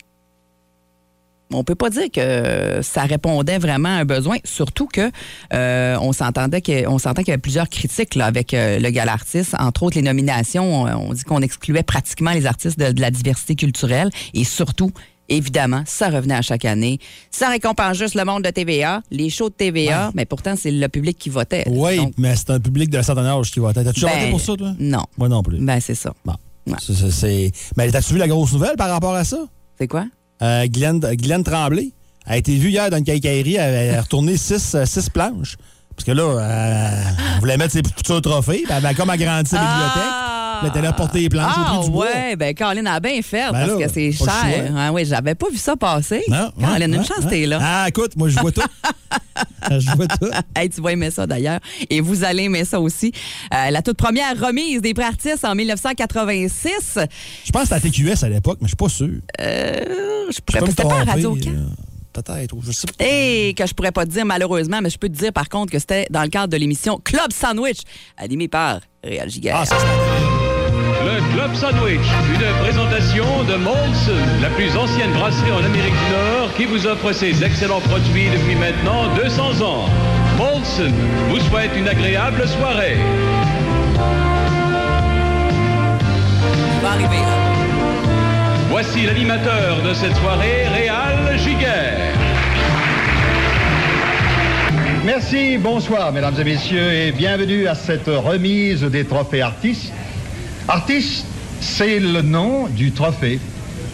on 1.53 1.65
peut 1.65 1.75
pas 1.75 1.91
dire 1.91 2.11
que 2.13 2.81
ça 2.83 3.03
répondait 3.03 3.59
vraiment 3.59 3.91
à 3.91 4.01
un 4.01 4.05
besoin, 4.05 4.39
surtout 4.45 4.87
que 4.87 5.11
euh, 5.53 5.97
on 6.01 6.13
s'entendait 6.13 6.63
s'entend 6.99 7.23
qu'il 7.23 7.29
y 7.29 7.33
avait 7.33 7.39
plusieurs 7.39 7.69
critiques 7.69 8.15
là, 8.15 8.27
avec 8.27 8.55
euh, 8.55 8.79
le 8.79 8.91
gala 8.91 9.13
artiste, 9.13 9.55
entre 9.59 9.85
autres 9.85 9.97
les 9.97 10.03
nominations. 10.03 10.83
On, 10.83 11.11
on 11.11 11.13
dit 11.13 11.25
qu'on 11.25 11.43
excluait 11.43 11.83
pratiquement 11.83 12.33
les 12.33 12.47
artistes 12.47 12.79
de, 12.79 12.93
de 12.93 13.01
la 13.01 13.11
diversité 13.11 13.55
culturelle 13.55 14.11
et 14.33 14.45
surtout. 14.45 14.91
Évidemment, 15.31 15.83
ça 15.87 16.11
revenait 16.11 16.35
à 16.35 16.43
chaque 16.43 16.67
année. 16.67 16.99
Ça 17.31 17.49
récompense 17.49 17.97
juste 17.97 18.15
le 18.15 18.27
monde 18.27 18.43
de 18.43 18.51
TVA, 18.51 19.01
les 19.11 19.31
shows 19.31 19.49
de 19.49 19.55
TVA, 19.55 20.11
mais 20.15 20.27
pourtant, 20.27 20.55
c'est 20.55 20.71
le 20.71 20.87
public 20.89 21.17
qui 21.17 21.31
votait. 21.31 21.65
Oui, 21.67 21.97
Donc, 21.97 22.13
mais 22.19 22.37
c'est 22.37 22.51
un 22.51 22.61
public 22.61 22.91
d'un 22.91 23.03
certain 23.03 23.25
âge 23.25 23.51
qui 23.51 23.59
va. 23.59 23.73
T'as-tu 23.73 24.03
ben, 24.03 24.11
voté 24.11 24.31
pour 24.31 24.41
ça, 24.43 24.55
toi? 24.55 24.75
Non. 24.79 25.05
Moi 25.17 25.31
non 25.31 25.43
plus. 25.43 25.59
Ben, 25.61 25.81
c'est 25.81 25.95
ça. 25.95 26.13
Bon. 26.27 26.35
Ouais. 26.67 26.75
C'est- 26.81 26.95
c'est- 26.95 27.11
c'est- 27.11 27.53
Mais 27.77 27.91
t'as-tu 27.91 28.15
vu 28.15 28.19
la 28.19 28.29
grosse 28.29 28.53
nouvelle 28.53 28.77
par 28.77 28.89
rapport 28.89 29.15
à 29.15 29.25
ça? 29.25 29.39
C'est 29.79 29.89
quoi? 29.89 30.07
Euh, 30.43 30.67
Glenn, 30.67 30.99
Glenn 30.99 31.43
Tremblay 31.45 31.93
a 32.27 32.37
été 32.37 32.57
vue 32.57 32.71
hier 32.71 32.89
dans 32.91 32.97
une 32.97 33.05
cacaillerie. 33.05 33.57
Elle 33.57 33.95
a 33.97 34.01
retourné 34.03 34.37
six, 34.37 34.75
euh, 34.75 34.87
six 34.87 35.09
planches. 35.11 35.57
Parce 35.95 36.05
que 36.05 36.13
là, 36.13 36.23
euh, 36.23 37.03
elle 37.35 37.41
voulait 37.41 37.57
mettre 37.57 37.73
ses 37.73 37.83
futurs 37.83 38.21
trophées. 38.23 38.63
puis 38.65 38.67
Elle 38.71 38.85
avait 38.85 38.95
comme 38.95 39.11
agrandi 39.11 39.49
sa 39.51 39.59
bibliothèque. 39.59 39.93
Puis 39.95 40.44
Elle 40.65 40.71
était 40.71 40.81
là 40.81 40.89
à 40.89 40.93
porter 40.95 41.21
les 41.21 41.29
planches 41.29 41.53
au 41.57 41.61
Ah, 41.61 41.75
prix 41.77 41.85
du 41.87 41.91
bois. 41.91 42.07
ouais, 42.07 42.37
ben 42.37 42.55
Caroline 42.55 42.87
a 42.87 42.99
bien 43.01 43.21
fait 43.21 43.45
Ben 43.47 43.53
parce 43.53 43.69
là, 43.79 43.87
que 43.87 43.93
c'est 43.93 44.13
cher. 44.13 44.27
choix. 44.27 44.35
Ah, 44.77 44.93
oui, 44.93 45.05
j'avais 45.05 45.35
pas 45.35 45.49
vu 45.51 45.59
ça 45.59 45.77
passer. 45.77 46.23
Non, 46.29 46.51
Caroline, 46.59 46.95
une 46.95 47.05
chance, 47.05 47.27
t'es 47.29 47.45
là. 47.47 47.59
Ah, 47.61 47.85
écoute, 47.89 48.17
moi, 48.17 48.29
je 48.31 48.39
vois 48.41 48.51
tout. 48.51 48.63
je 49.71 49.95
vois 49.97 50.07
tout. 50.07 50.31
Hey, 50.57 50.71
tu 50.71 50.81
vas 50.81 50.93
aimer 50.93 51.11
ça 51.11 51.27
d'ailleurs. 51.27 51.61
Et 51.91 52.01
vous 52.01 52.25
allez 52.25 52.45
aimer 52.45 52.65
ça 52.65 52.81
aussi. 52.81 53.13
Euh, 53.53 53.71
la 53.71 53.83
toute 53.83 53.97
première 53.99 54.39
remise 54.41 54.81
des 54.81 54.95
prix 54.95 55.05
artistes 55.05 55.45
en 55.45 55.55
1986. 55.55 56.99
Je 57.45 57.51
pense 57.53 57.69
que 57.69 57.75
c'était 57.75 57.75
à 57.75 58.15
TQS 58.15 58.25
à 58.25 58.29
l'époque, 58.31 58.59
mais 58.61 58.67
je 58.67 58.71
suis 58.71 58.77
pas 58.77 58.89
sûr. 58.89 59.11
Euh, 59.41 59.81
je 60.35 60.41
pourrais 60.41 60.63
me 60.63 60.67
c'était 60.69 60.83
pas 60.85 61.01
à 61.01 61.05
Radio 61.05 61.37
euh, 61.37 61.67
Peut-être, 62.13 62.55
je 62.63 62.71
sais 62.73 62.87
pas. 62.87 63.05
Et 63.05 63.55
que 63.59 63.67
je 63.67 63.75
pourrais 63.75 63.91
pas 63.93 64.05
te 64.07 64.11
dire 64.11 64.25
malheureusement, 64.25 64.79
mais 64.81 64.89
je 64.91 64.99
peux 64.99 65.09
te 65.09 65.17
dire 65.17 65.33
par 65.33 65.49
contre 65.49 65.73
que 65.73 65.79
c'était 65.81 66.07
dans 66.11 66.23
le 66.23 66.29
cadre 66.29 66.49
de 66.49 66.57
l'émission 66.57 67.01
Club 67.03 67.33
Sandwich, 67.33 67.81
animée 68.17 68.47
par 68.49 68.81
Réal 69.03 69.29
Giguère. 69.29 69.57
Ah, 69.63 69.67
ça, 69.67 69.77
Club 71.33 71.55
Sandwich, 71.55 72.07
une 72.35 72.65
présentation 72.65 73.25
de 73.45 73.57
Molson, 73.57 74.13
la 74.43 74.51
plus 74.51 74.77
ancienne 74.77 75.13
brasserie 75.13 75.53
en 75.53 75.65
Amérique 75.65 75.95
du 75.95 76.13
Nord 76.13 76.55
qui 76.57 76.65
vous 76.67 76.87
offre 76.87 77.13
ses 77.13 77.43
excellents 77.45 77.81
produits 77.81 78.29
depuis 78.31 78.55
maintenant 78.55 79.15
200 79.15 79.63
ans. 79.63 79.89
Molson 80.37 80.93
vous 81.29 81.41
souhaite 81.41 81.71
une 81.77 81.89
agréable 81.89 82.47
soirée. 82.49 82.99
va 86.83 86.91
arriver. 86.91 87.17
là. 87.17 87.45
Voici 88.69 89.07
l'animateur 89.07 89.83
de 89.83 89.95
cette 89.95 90.17
soirée, 90.17 90.67
Réal 90.75 91.39
Giguère. 91.39 92.13
Merci, 95.05 95.59
bonsoir 95.59 96.13
mesdames 96.13 96.35
et 96.41 96.45
messieurs 96.45 96.93
et 96.93 97.13
bienvenue 97.13 97.67
à 97.67 97.75
cette 97.75 98.07
remise 98.07 98.83
des 98.83 99.05
trophées 99.05 99.43
artistes. 99.43 99.93
Artiste, 100.69 101.27
c'est 101.61 101.99
le 102.01 102.23
nom 102.23 102.67
du 102.69 102.93
trophée 102.93 103.39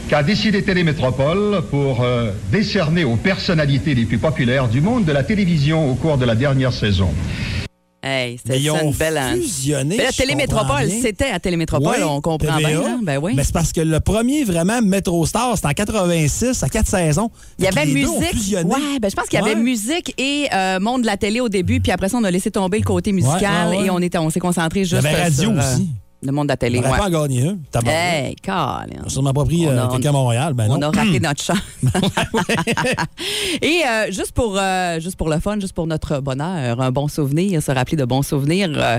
qu'a 0.09 0.23
décidé 0.23 0.63
Télémétropole 0.63 1.63
pour 1.71 2.03
euh, 2.03 2.31
décerner 2.51 3.05
aux 3.05 3.17
personnalités 3.17 3.95
les 3.95 4.05
plus 4.05 4.19
populaires 4.19 4.69
du 4.69 4.81
monde 4.81 5.05
de 5.05 5.13
la 5.13 5.23
télévision 5.25 5.91
au 5.91 5.95
cours 5.95 6.17
de 6.19 6.25
la 6.25 6.35
dernière 6.35 6.73
saison. 6.73 7.11
Hey, 8.03 8.39
ont 8.71 8.81
une 8.93 8.93
belle 8.95 9.21
fusionné. 9.35 9.97
Mais 9.99 10.05
la 10.05 10.13
Télémétropole, 10.13 10.89
c'était 11.03 11.27
à 11.31 11.39
Télémétropole, 11.39 11.97
Oui, 11.99 12.03
on 12.03 12.21
comprend 12.23 12.57
TVA. 12.57 12.69
bien. 12.81 12.99
Ben 13.03 13.19
oui. 13.23 13.35
Mais 13.37 13.45
c'est 13.45 13.53
parce 13.53 13.73
que 13.73 13.83
le 13.83 14.01
premier 14.01 14.43
vraiment 14.45 14.81
Metro 14.81 15.27
Star, 15.27 15.55
c'était 15.57 15.69
en 15.69 15.73
86, 15.73 16.63
à 16.63 16.69
quatre 16.71 16.89
saisons. 16.89 17.31
Il 17.59 17.67
y 17.67 17.69
avait 17.69 17.85
musique. 17.85 18.09
fusionné. 18.33 18.71
Ouais, 18.73 18.99
ben 19.03 19.11
je 19.11 19.15
pense 19.17 19.27
qu'il 19.29 19.39
y 19.39 19.43
avait 19.43 19.55
Ouais. 19.55 19.61
musique 19.61 20.15
et 20.19 20.47
euh, 20.55 20.81
monde 20.81 21.03
de 21.03 21.07
la 21.07 21.19
télé 21.19 21.41
au 21.41 21.51
début, 21.51 21.81
puis 21.81 21.93
après 21.93 22.09
ça, 22.09 22.17
on 22.17 22.25
a 22.25 22.31
laissé 22.31 22.51
tomber 22.51 22.79
le 22.79 22.85
côté 22.85 23.13
musical 23.13 23.69
Ouais, 23.69 23.73
ouais, 23.73 23.81
ouais. 23.83 23.87
et 23.89 23.91
on 23.91 23.99
était, 23.99 24.17
on 24.19 24.31
s'est 24.31 24.41
concentré 24.41 24.81
Il 24.81 24.87
y 24.87 24.89
juste 24.89 25.05
avait 25.05 25.23
radio 25.23 25.43
sur, 25.43 25.51
euh, 25.51 25.75
aussi. 25.75 25.89
Le 26.23 26.33
monde 26.33 26.49
de 26.49 26.51
la 26.51 26.55
On 26.55 26.57
télé. 26.57 26.81
n'aurait 26.81 26.93
ouais. 26.93 26.99
pas 26.99 27.11
gagné 27.11 27.49
un. 27.49 27.59
Tabarnak. 27.71 27.95
Hey, 28.03 28.37
Colin. 28.45 28.87
On 28.99 29.03
n'a 29.05 29.09
sûrement 29.09 29.33
pas 29.33 29.45
pris 29.45 29.67
On 29.67 29.71
euh, 29.71 29.89
quelqu'un 29.89 30.11
à 30.11 30.13
Montréal. 30.13 30.55
Ben 30.55 30.67
On 30.71 30.81
a 30.83 30.91
raté 30.91 31.19
notre 31.21 31.43
chance. 31.43 31.59
Et 33.63 33.81
euh, 33.87 34.07
juste, 34.11 34.33
pour, 34.33 34.57
euh, 34.59 35.01
juste 35.01 35.17
pour 35.17 35.29
le 35.29 35.39
fun, 35.41 35.59
juste 35.61 35.73
pour 35.73 35.87
notre 35.87 36.21
bonheur, 36.21 36.81
un 36.81 36.91
bon 36.91 37.09
souvenir, 37.09 37.63
se 37.63 37.71
rappeler 37.73 37.97
de 37.97 38.05
bons 38.05 38.23
souvenirs, 38.23 38.71
euh, 38.77 38.99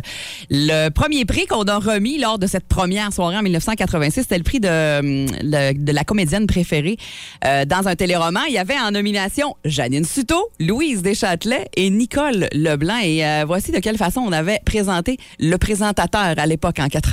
le 0.49 0.89
premier 0.89 1.25
prix 1.25 1.45
qu'on 1.45 1.63
a 1.63 1.77
remis 1.77 2.17
lors 2.17 2.39
de 2.39 2.47
cette 2.47 2.67
première 2.67 3.11
soirée 3.13 3.37
en 3.37 3.41
1986, 3.43 4.21
c'était 4.21 4.37
le 4.37 4.43
prix 4.43 4.59
de, 4.59 4.99
hum, 4.99 5.25
de 5.27 5.91
la 5.91 6.03
comédienne 6.03 6.47
préférée 6.47 6.97
dans 7.43 7.87
un 7.87 7.95
téléroman. 7.95 8.41
Il 8.47 8.53
y 8.53 8.57
avait 8.57 8.79
en 8.79 8.91
nomination 8.91 9.55
Janine 9.65 10.05
Suto, 10.05 10.49
Louise 10.59 11.01
Deschâtelet 11.01 11.69
et 11.75 11.89
Nicole 11.89 12.47
Leblanc. 12.53 12.99
Et 13.03 13.23
voici 13.45 13.71
de 13.71 13.79
quelle 13.79 13.97
façon 13.97 14.21
on 14.21 14.31
avait 14.31 14.59
présenté 14.65 15.17
le 15.39 15.57
présentateur 15.57 16.33
à 16.37 16.45
l'époque 16.45 16.79
en 16.79 16.87
86. 16.87 17.11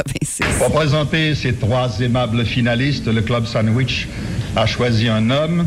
Pour 0.59 0.73
présenter 0.73 1.35
ces 1.35 1.55
trois 1.55 2.01
aimables 2.01 2.45
finalistes, 2.45 3.07
le 3.07 3.23
Club 3.23 3.47
Sandwich 3.47 4.09
a 4.57 4.67
choisi 4.67 5.09
un 5.09 5.31
homme 5.31 5.67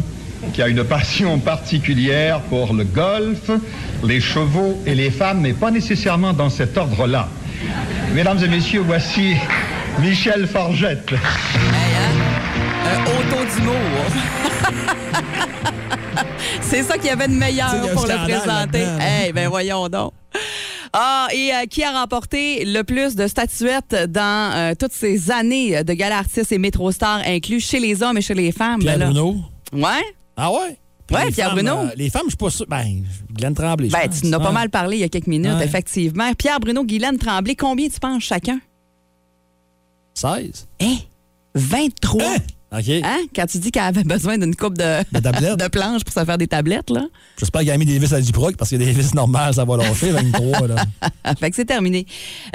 qui 0.53 0.61
a 0.61 0.67
une 0.67 0.83
passion 0.83 1.39
particulière 1.39 2.41
pour 2.41 2.73
le 2.73 2.83
golf, 2.83 3.49
les 4.03 4.19
chevaux 4.19 4.81
et 4.85 4.95
les 4.95 5.11
femmes, 5.11 5.41
mais 5.41 5.53
pas 5.53 5.71
nécessairement 5.71 6.33
dans 6.33 6.49
cet 6.49 6.77
ordre-là. 6.77 7.29
Mesdames 8.13 8.43
et 8.43 8.47
messieurs, 8.47 8.83
voici 8.85 9.35
Michel 9.99 10.47
Forgette. 10.47 11.11
Hey, 11.11 11.17
hein? 11.17 11.19
Un 12.85 13.01
auto 13.03 13.45
d'humour. 13.55 13.75
C'est 16.61 16.83
ça 16.83 16.97
qu'il 16.97 17.07
y 17.07 17.09
avait 17.09 17.27
de 17.27 17.33
meilleur 17.33 17.71
pour 17.93 18.05
le 18.05 18.23
présenter. 18.23 18.85
là. 18.85 18.97
Hey, 18.99 19.33
ben 19.33 19.49
voyons 19.49 19.89
donc. 19.89 20.13
Ah, 20.93 21.27
et 21.33 21.53
euh, 21.53 21.65
qui 21.69 21.83
a 21.83 21.91
remporté 21.99 22.65
le 22.65 22.81
plus 22.83 23.15
de 23.15 23.27
statuettes 23.27 23.95
dans 24.09 24.51
euh, 24.53 24.73
toutes 24.77 24.91
ces 24.91 25.31
années 25.31 25.83
de 25.83 25.93
gala 25.93 26.17
artistes 26.17 26.51
et 26.51 26.57
métro 26.57 26.91
stars 26.91 27.21
inclus 27.25 27.61
chez 27.61 27.79
les 27.79 28.03
hommes 28.03 28.17
et 28.17 28.21
chez 28.21 28.33
les 28.33 28.51
femmes? 28.51 28.81
Pierre 28.81 28.97
Ben. 28.99 29.05
Bruno. 29.11 29.37
Ouais? 29.71 30.01
Ah 30.35 30.51
ouais? 30.51 30.77
Ouais, 31.11 31.29
Pierre 31.31 31.47
femmes, 31.49 31.55
Bruno. 31.55 31.75
euh, 31.77 31.89
les 31.97 32.09
femmes, 32.09 32.23
je 32.25 32.29
suis 32.31 32.37
pas 32.37 32.49
sûr. 32.49 32.65
Ben, 32.67 33.03
Glenn 33.33 33.53
Tremblay. 33.53 33.89
Ben, 33.89 34.07
pense. 34.07 34.21
tu 34.21 34.27
en 34.27 34.33
as 34.33 34.39
pas 34.39 34.47
Ouais. 34.47 34.53
mal 34.53 34.69
parlé 34.69 34.97
il 34.97 34.99
y 34.99 35.03
a 35.03 35.09
quelques 35.09 35.27
minutes, 35.27 35.51
Ouais. 35.57 35.65
effectivement. 35.65 36.33
Pierre 36.37 36.59
Bruno, 36.59 36.83
Guylaine 36.83 37.17
Tremblay, 37.17 37.55
combien 37.55 37.87
tu 37.89 37.99
penses 37.99 38.23
chacun? 38.23 38.59
16. 40.13 40.67
Hein? 40.81 40.97
23. 41.55 42.21
Hein? 42.23 42.35
Hein? 42.73 43.25
Quand 43.35 43.45
tu 43.47 43.57
dis 43.57 43.69
qu'elle 43.69 43.83
avait 43.83 44.05
besoin 44.05 44.37
d'une 44.37 44.55
coupe 44.55 44.77
de, 44.77 45.03
De 45.11 45.67
planches 45.69 46.03
pour 46.05 46.13
se 46.13 46.23
faire 46.23 46.37
des 46.37 46.47
tablettes, 46.47 46.89
là. 46.89 47.05
J'espère 47.37 47.61
qu'il 47.61 47.71
a 47.71 47.77
mis 47.77 47.85
des 47.85 47.99
vis 47.99 48.13
à 48.13 48.21
Duproc 48.21 48.55
parce 48.55 48.71
que 48.71 48.77
des 48.77 48.91
vis 48.91 49.13
normales, 49.13 49.53
ça 49.53 49.65
va 49.65 49.75
lâcher, 49.77 50.11
23. 50.11 50.67
Là. 50.67 50.85
fait 51.39 51.49
que 51.49 51.55
c'est 51.55 51.65
terminé. 51.65 52.05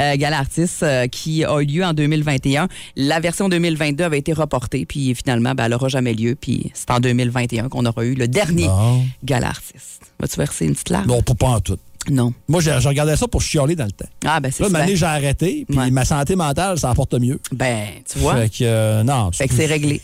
Euh, 0.00 0.16
Gala 0.16 0.38
Artiste 0.38 0.82
euh, 0.82 1.06
qui 1.06 1.44
a 1.44 1.60
eu 1.60 1.66
lieu 1.66 1.84
en 1.84 1.92
2021. 1.92 2.68
La 2.96 3.20
version 3.20 3.50
2022 3.50 4.04
avait 4.04 4.18
été 4.18 4.32
reportée, 4.32 4.86
puis 4.86 5.14
finalement, 5.14 5.52
ben, 5.54 5.64
elle 5.64 5.72
n'aura 5.72 5.88
jamais 5.88 6.14
lieu. 6.14 6.34
Puis 6.34 6.70
c'est 6.72 6.90
en 6.90 7.00
2021 7.00 7.68
qu'on 7.68 7.84
aura 7.84 8.04
eu 8.04 8.14
le 8.14 8.26
dernier 8.26 8.66
Bon. 8.66 9.04
Gala 9.22 9.48
Artiste. 9.48 10.12
Vas-tu 10.18 10.36
verser 10.36 10.64
une 10.64 10.72
petite 10.72 10.90
larme? 10.90 11.08
Non, 11.08 11.20
pas, 11.22 11.34
pas 11.34 11.48
en 11.48 11.60
tout. 11.60 11.78
Non. 12.10 12.32
Moi, 12.48 12.60
je, 12.60 12.70
je 12.80 12.88
regardais 12.88 13.16
ça 13.16 13.26
pour 13.28 13.40
chialer 13.42 13.74
dans 13.76 13.84
le 13.84 13.90
temps. 13.92 14.08
Ah, 14.24 14.40
ben 14.40 14.50
c'est 14.52 14.62
Là, 14.62 14.68
super. 14.68 14.82
année, 14.82 14.96
j'ai 14.96 15.06
arrêté, 15.06 15.64
puis 15.68 15.78
Ouais. 15.78 15.90
ma 15.90 16.04
santé 16.04 16.36
mentale, 16.36 16.78
ça 16.78 16.90
apporte 16.90 17.14
mieux. 17.14 17.40
Ben, 17.52 17.86
tu 18.10 18.18
vois. 18.18 18.36
Fait 18.36 18.48
que, 18.48 18.56
euh, 18.62 19.02
non. 19.02 19.30
Fait 19.32 19.48
que 19.48 19.54
c'est 19.54 19.66
réglé. 19.66 20.00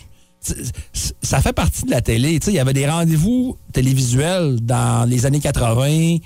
ça 1.22 1.40
fait 1.40 1.52
partie 1.52 1.84
de 1.84 1.90
la 1.90 2.00
télé. 2.00 2.40
Tu 2.40 2.46
sais, 2.46 2.52
Il 2.52 2.56
y 2.56 2.58
avait 2.58 2.72
des 2.72 2.88
rendez-vous 2.88 3.56
télévisuels 3.72 4.58
dans 4.60 5.08
les 5.08 5.24
années 5.26 5.38
80, 5.40 6.18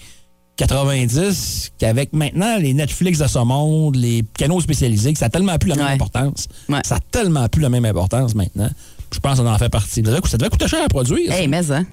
90, 0.57 1.73
qu'avec 1.79 2.13
maintenant 2.13 2.57
les 2.59 2.73
Netflix 2.73 3.19
de 3.19 3.27
ce 3.27 3.39
monde, 3.39 3.97
les 3.97 4.25
canaux 4.39 4.61
spécialisés, 4.61 5.13
que 5.13 5.19
ça 5.19 5.27
a 5.27 5.29
tellement 5.29 5.59
plus 5.59 5.69
la 5.69 5.77
même 5.77 5.87
Ouais. 5.87 5.93
importance. 5.93 6.49
Ouais. 6.69 6.81
Ça 6.85 6.97
a 6.97 7.01
tellement 7.11 7.47
plus 7.49 7.61
la 7.63 7.69
même 7.69 7.85
importance 7.85 8.35
maintenant. 8.35 8.71
Je 9.13 9.19
pense 9.21 9.39
qu'on 9.39 9.47
en 9.47 9.59
fait 9.59 9.69
partie. 9.69 9.97
Ça 9.97 10.11
devait, 10.11 10.21
ça 10.27 10.39
devait 10.39 10.51
coûter 10.51 10.67
cher 10.69 10.83
à 10.85 10.89
produire. 10.89 11.31
ça. 11.33 11.39
Hey, 11.41 11.49
mais 11.49 11.71
hein, 11.71 11.85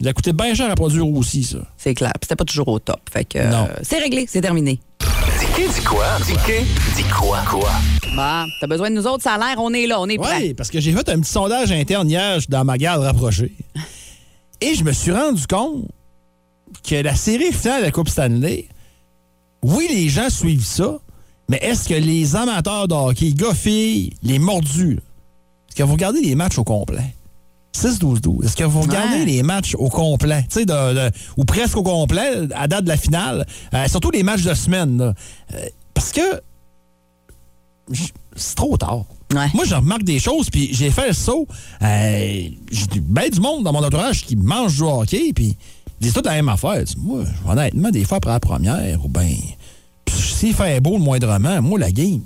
Ça 0.00 0.04
devait 0.04 0.14
coûter 0.14 0.32
bien 0.32 0.54
cher 0.54 0.70
à 0.70 0.74
produire 0.76 1.08
aussi, 1.08 1.42
ça. 1.42 1.58
c'est 1.76 1.94
clair. 1.94 2.12
Puis 2.14 2.20
C'était 2.26 2.36
pas 2.36 2.44
toujours 2.44 2.68
au 2.68 2.78
top. 2.78 3.00
Fait 3.12 3.24
que 3.24 3.38
Non. 3.50 3.64
euh, 3.68 3.74
c'est 3.82 3.98
réglé, 3.98 4.26
c'est 4.28 4.40
terminé. 4.40 4.80
Dis 5.00 5.62
dis 5.74 5.82
quoi? 5.84 6.06
Dis 6.24 6.32
dis 6.96 7.02
quoi? 7.04 7.40
Quoi? 7.50 7.70
Bah, 8.14 8.46
t'as 8.60 8.66
besoin 8.68 8.90
de 8.90 8.94
nous 8.94 9.06
autres, 9.08 9.24
ça 9.24 9.34
a 9.34 9.38
l'air, 9.38 9.56
on 9.58 9.72
est 9.72 9.86
là, 9.88 10.00
on 10.00 10.08
est 10.08 10.16
prêts. 10.18 10.38
Oui, 10.40 10.54
parce 10.54 10.70
que 10.70 10.78
j'ai 10.80 10.92
fait 10.92 11.08
un 11.08 11.18
petit 11.20 11.30
sondage 11.32 11.72
interne 11.72 12.08
hier 12.08 12.38
dans 12.48 12.64
ma 12.64 12.78
garde 12.78 13.02
rapprochée. 13.02 13.52
Et 14.60 14.74
je 14.74 14.84
me 14.84 14.92
suis 14.92 15.10
rendu 15.12 15.46
compte 15.48 15.84
que 16.88 16.94
la 16.96 17.14
série 17.16 17.52
finale 17.52 17.80
de 17.80 17.86
la 17.86 17.90
Coupe 17.92 18.08
Stanley, 18.08 18.68
oui, 19.62 19.88
les 19.90 20.08
gens 20.08 20.30
suivent 20.30 20.64
ça, 20.64 20.98
mais 21.48 21.58
est-ce 21.58 21.88
que 21.88 21.94
les 21.94 22.36
amateurs 22.36 22.86
de 22.88 22.94
hockey, 22.94 23.32
gars, 23.32 23.54
filles, 23.54 24.12
les 24.22 24.38
mordus, 24.38 24.94
là, 24.94 25.00
est-ce 25.68 25.76
que 25.76 25.82
vous 25.82 25.92
regardez 25.92 26.20
les 26.20 26.34
matchs 26.36 26.58
au 26.58 26.64
complet? 26.64 27.14
6-12-12. 27.74 28.44
Est-ce 28.44 28.56
que 28.56 28.64
vous 28.64 28.80
regardez 28.80 29.18
Ouais. 29.20 29.24
les 29.24 29.42
matchs 29.42 29.74
au 29.76 29.88
complet? 29.88 30.46
De- 30.56 30.62
de- 30.64 31.10
ou 31.36 31.44
presque 31.44 31.76
au 31.76 31.82
complet, 31.82 32.48
à 32.54 32.66
date 32.66 32.84
de 32.84 32.88
la 32.88 32.96
finale. 32.96 33.46
Euh, 33.74 33.86
surtout 33.88 34.10
les 34.10 34.22
matchs 34.22 34.42
de 34.42 34.54
semaine. 34.54 34.98
là. 34.98 35.14
Euh, 35.54 35.66
parce 35.94 36.12
que 36.12 36.40
c'est 38.36 38.54
trop 38.54 38.76
tard. 38.76 39.04
Ouais. 39.34 39.46
Moi, 39.54 39.64
je 39.66 39.74
remarque 39.74 40.04
des 40.04 40.18
choses, 40.18 40.48
puis 40.50 40.70
j'ai 40.72 40.90
fait 40.90 41.08
le 41.08 41.12
saut. 41.12 41.46
Euh, 41.82 42.48
j'ai 42.70 43.00
bien 43.00 43.28
du 43.28 43.40
monde 43.40 43.64
dans 43.64 43.72
mon 43.72 43.84
entourage 43.84 44.24
qui 44.24 44.36
mange 44.36 44.76
du 44.76 44.82
hockey, 44.82 45.32
puis 45.34 45.56
ils 46.00 46.04
disent 46.04 46.14
tout 46.14 46.22
la 46.24 46.32
même 46.32 46.48
affaire. 46.48 46.82
Moi, 46.96 47.24
honnêtement, 47.46 47.90
des 47.90 48.04
fois, 48.04 48.16
après 48.18 48.30
la 48.30 48.40
première, 48.40 49.04
ou 49.04 49.08
bien, 49.08 49.28
s'il 50.08 50.54
fait 50.54 50.80
beau 50.80 50.94
le 50.94 51.02
moindrement, 51.04 51.60
moi, 51.60 51.78
la 51.78 51.90
game, 51.92 52.20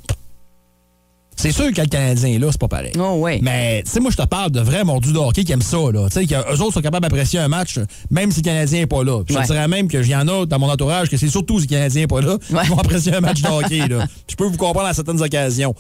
c'est 1.42 1.52
sûr 1.52 1.72
que 1.72 1.80
le 1.80 1.86
Canadien, 1.86 2.38
là, 2.38 2.48
c'est 2.50 2.60
pas 2.60 2.68
pareil. 2.68 2.92
Oh, 2.98 3.14
ouais. 3.20 3.40
Mais, 3.42 3.82
tu 3.84 3.90
sais, 3.90 4.00
moi, 4.00 4.10
je 4.10 4.16
te 4.16 4.22
parle 4.26 4.50
de 4.50 4.60
vrais 4.60 4.84
mordus 4.84 5.12
de 5.12 5.18
hockey 5.18 5.44
qui 5.44 5.52
aiment 5.52 5.62
ça, 5.62 5.78
là. 5.92 6.08
Tu 6.10 6.20
sais, 6.20 6.26
qu'eux 6.26 6.60
autres 6.60 6.74
sont 6.74 6.80
capables 6.80 7.02
d'apprécier 7.02 7.38
un 7.40 7.48
match, 7.48 7.78
même 8.10 8.30
si 8.30 8.40
le 8.40 8.44
Canadien 8.44 8.80
n'est 8.80 8.86
pas 8.86 9.02
là. 9.04 9.22
Puis 9.24 9.34
Je 9.34 9.40
te 9.40 9.46
dirais 9.46 9.68
même 9.68 9.88
qu'il 9.88 10.06
y 10.06 10.14
en 10.16 10.26
a 10.28 10.46
dans 10.46 10.58
mon 10.58 10.70
entourage 10.70 11.08
que 11.08 11.16
c'est 11.16 11.28
surtout 11.28 11.58
si 11.60 11.66
le 11.66 11.70
Canadien 11.70 12.02
n'est 12.02 12.06
pas 12.06 12.20
là 12.20 12.36
Ouais. 12.50 12.62
qui 12.62 12.68
vont 12.68 12.78
apprécier 12.78 13.14
un 13.14 13.20
match 13.20 13.40
de 13.42 13.48
hockey, 13.48 13.88
là. 13.88 14.06
Je 14.30 14.36
peux 14.36 14.44
vous 14.46 14.56
comprendre 14.56 14.86
à 14.86 14.94
certaines 14.94 15.20
occasions. 15.22 15.74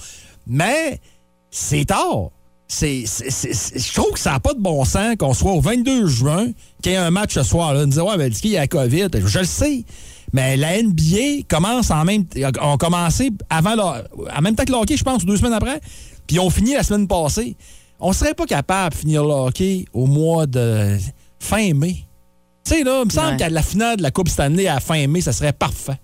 Mais, 0.46 1.00
c'est 1.50 1.84
tard. 1.84 2.30
C'est, 2.68 3.02
c'est- 3.06 3.30
c'est- 3.30 3.52
c'est- 3.52 3.78
je 3.86 3.92
trouve 3.92 4.12
que 4.12 4.18
ça 4.18 4.32
n'a 4.32 4.40
pas 4.40 4.54
de 4.54 4.60
bon 4.60 4.82
sens 4.86 5.16
qu'on 5.18 5.34
soit 5.34 5.52
au 5.52 5.60
22 5.60 6.06
juin, 6.06 6.46
qu'il 6.82 6.92
y 6.92 6.94
ait 6.94 6.98
un 6.98 7.10
match 7.10 7.34
ce 7.34 7.42
soir-là. 7.42 7.80
On 7.82 7.86
disait, 7.86 8.00
ouais, 8.00 8.16
ben, 8.16 8.32
il 8.42 8.50
y 8.50 8.56
a 8.56 8.60
la 8.60 8.66
COVID. 8.66 9.08
Je 9.26 9.38
le 9.40 9.44
sais. 9.44 9.84
Mais 10.32 10.56
la 10.56 10.82
NBA 10.82 11.42
commence 11.48 11.90
en 11.90 12.04
même 12.04 12.24
ont 12.62 12.76
commencé 12.78 13.30
avant 13.50 13.74
le- 13.74 14.30
en 14.36 14.40
même 14.40 14.54
temps 14.54 14.64
que 14.64 14.72
le 14.72 14.78
hockey, 14.78 14.96
je 14.96 15.04
pense, 15.04 15.22
ou 15.22 15.26
deux 15.26 15.36
semaines 15.36 15.52
après. 15.52 15.80
Puis 16.26 16.36
ils 16.36 16.40
ont 16.40 16.50
fini 16.50 16.72
la 16.74 16.82
semaine 16.82 17.06
passée. 17.06 17.56
On 18.00 18.12
serait 18.12 18.34
pas 18.34 18.46
capable 18.46 18.94
de 18.94 18.98
finir 19.00 19.24
le 19.24 19.30
hockey 19.32 19.84
au 19.92 20.06
mois 20.06 20.46
de 20.46 20.96
fin 21.38 21.74
mai. 21.74 21.96
Tu 22.64 22.74
sais, 22.76 22.82
là, 22.84 23.00
il 23.02 23.06
me 23.06 23.10
semble 23.10 23.32
Ouais. 23.32 23.36
qu'à 23.36 23.48
la 23.50 23.62
finale 23.62 23.96
de 23.98 24.02
la 24.02 24.10
Coupe 24.10 24.28
Stanley 24.28 24.66
à 24.68 24.80
fin 24.80 25.06
mai, 25.06 25.20
ça 25.20 25.32
serait 25.32 25.52
parfait. 25.52 25.98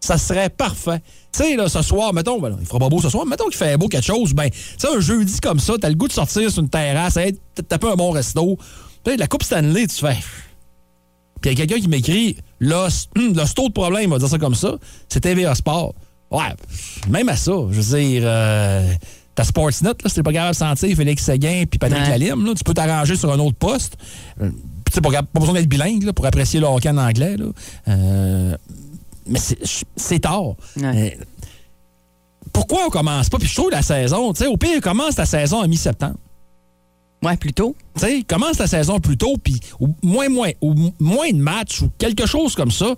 Ça 0.00 0.18
serait 0.18 0.48
parfait. 0.50 1.00
Tu 1.32 1.42
sais, 1.42 1.56
là, 1.56 1.68
ce 1.68 1.82
soir, 1.82 2.12
mettons, 2.12 2.40
ben, 2.40 2.56
il 2.60 2.66
fera 2.66 2.78
pas 2.78 2.88
beau 2.88 3.00
ce 3.00 3.08
soir, 3.08 3.24
mais 3.26 3.30
mettons 3.30 3.44
qu'il 3.46 3.56
fait 3.56 3.76
beau 3.76 3.86
quelque 3.88 4.04
chose, 4.06 4.32
ben, 4.34 4.48
tu 4.50 4.58
sais, 4.78 4.88
un 4.94 5.00
jeudi 5.00 5.38
comme 5.40 5.60
ça, 5.60 5.74
t'as 5.80 5.88
le 5.88 5.94
goût 5.94 6.08
de 6.08 6.12
sortir 6.12 6.50
sur 6.50 6.62
une 6.62 6.68
terrasse, 6.70 7.16
aller 7.16 7.32
t- 7.54 7.62
taper 7.62 7.88
un 7.88 7.96
bon 7.96 8.10
resto. 8.10 8.56
Tu 9.04 9.10
sais, 9.12 9.16
la 9.16 9.26
Coupe 9.26 9.42
Stanley, 9.44 9.86
tu 9.86 9.96
fais. 9.96 10.16
Puis 11.40 11.50
il 11.52 11.58
y 11.58 11.62
a 11.62 11.66
quelqu'un 11.66 11.80
qui 11.82 11.88
m'écrit, 11.88 12.36
hum, 12.60 13.34
là, 13.34 13.46
c'est 13.46 13.58
autre 13.58 13.72
problème, 13.74 14.10
on 14.10 14.14
va 14.14 14.18
dire 14.18 14.28
ça 14.28 14.38
comme 14.38 14.54
ça, 14.54 14.74
c'est 15.08 15.20
TVA 15.20 15.54
Sport. 15.54 15.94
Ouais, 16.30 16.54
même 17.08 17.28
à 17.28 17.36
ça, 17.36 17.52
je 17.70 17.80
veux 17.80 17.98
dire, 17.98 18.22
euh, 18.24 18.92
ta 19.34 19.42
Sportsnet, 19.44 19.88
là, 19.88 20.10
t'es 20.14 20.22
pas 20.22 20.32
capable 20.32 20.52
de 20.52 20.56
sentir 20.56 20.96
Félix 20.96 21.24
Séguin 21.24 21.64
puis 21.68 21.78
Patrick 21.78 22.02
Ouais. 22.02 22.10
Lalime, 22.18 22.44
là, 22.46 22.52
tu 22.56 22.62
peux 22.64 22.74
t'arranger 22.74 23.16
sur 23.16 23.32
un 23.32 23.38
autre 23.38 23.56
poste. 23.56 23.96
Euh, 24.40 24.50
tu 24.86 24.92
sais, 24.94 25.00
pas, 25.00 25.10
pas 25.10 25.40
besoin 25.40 25.54
d'être 25.54 25.68
bilingue 25.68 26.02
là, 26.04 26.12
pour 26.12 26.26
apprécier 26.26 26.60
le 26.60 26.66
hockey 26.66 26.88
en 26.88 26.98
anglais. 26.98 27.36
Là. 27.36 27.46
Euh, 27.88 28.56
mais 29.26 29.38
c'est- 29.38 29.58
c'est 29.96 30.18
tard. 30.20 30.54
Ouais. 30.76 31.16
Euh, 31.20 31.24
pourquoi 32.52 32.80
on 32.86 32.90
commence 32.90 33.28
pas? 33.28 33.38
Puis 33.38 33.48
je 33.48 33.54
trouve 33.54 33.70
la 33.70 33.82
saison, 33.82 34.32
tu 34.32 34.40
sais, 34.44 34.46
au 34.48 34.56
pire, 34.56 34.80
commence 34.80 35.14
ta 35.16 35.26
saison 35.26 35.60
à 35.60 35.66
mi-septembre. 35.66 36.16
Ouais, 37.22 37.36
plutôt. 37.36 37.76
Tu 37.94 38.00
sais, 38.00 38.22
commence 38.26 38.58
la 38.58 38.66
saison 38.66 38.98
plus 38.98 39.16
tôt, 39.16 39.36
puis 39.42 39.60
moins, 40.02 40.28
moins, 40.28 40.50
ou 40.60 40.74
moins 40.98 41.30
de 41.30 41.36
matchs 41.36 41.82
ou 41.82 41.90
quelque 41.98 42.26
chose 42.26 42.54
comme 42.54 42.70
ça. 42.70 42.94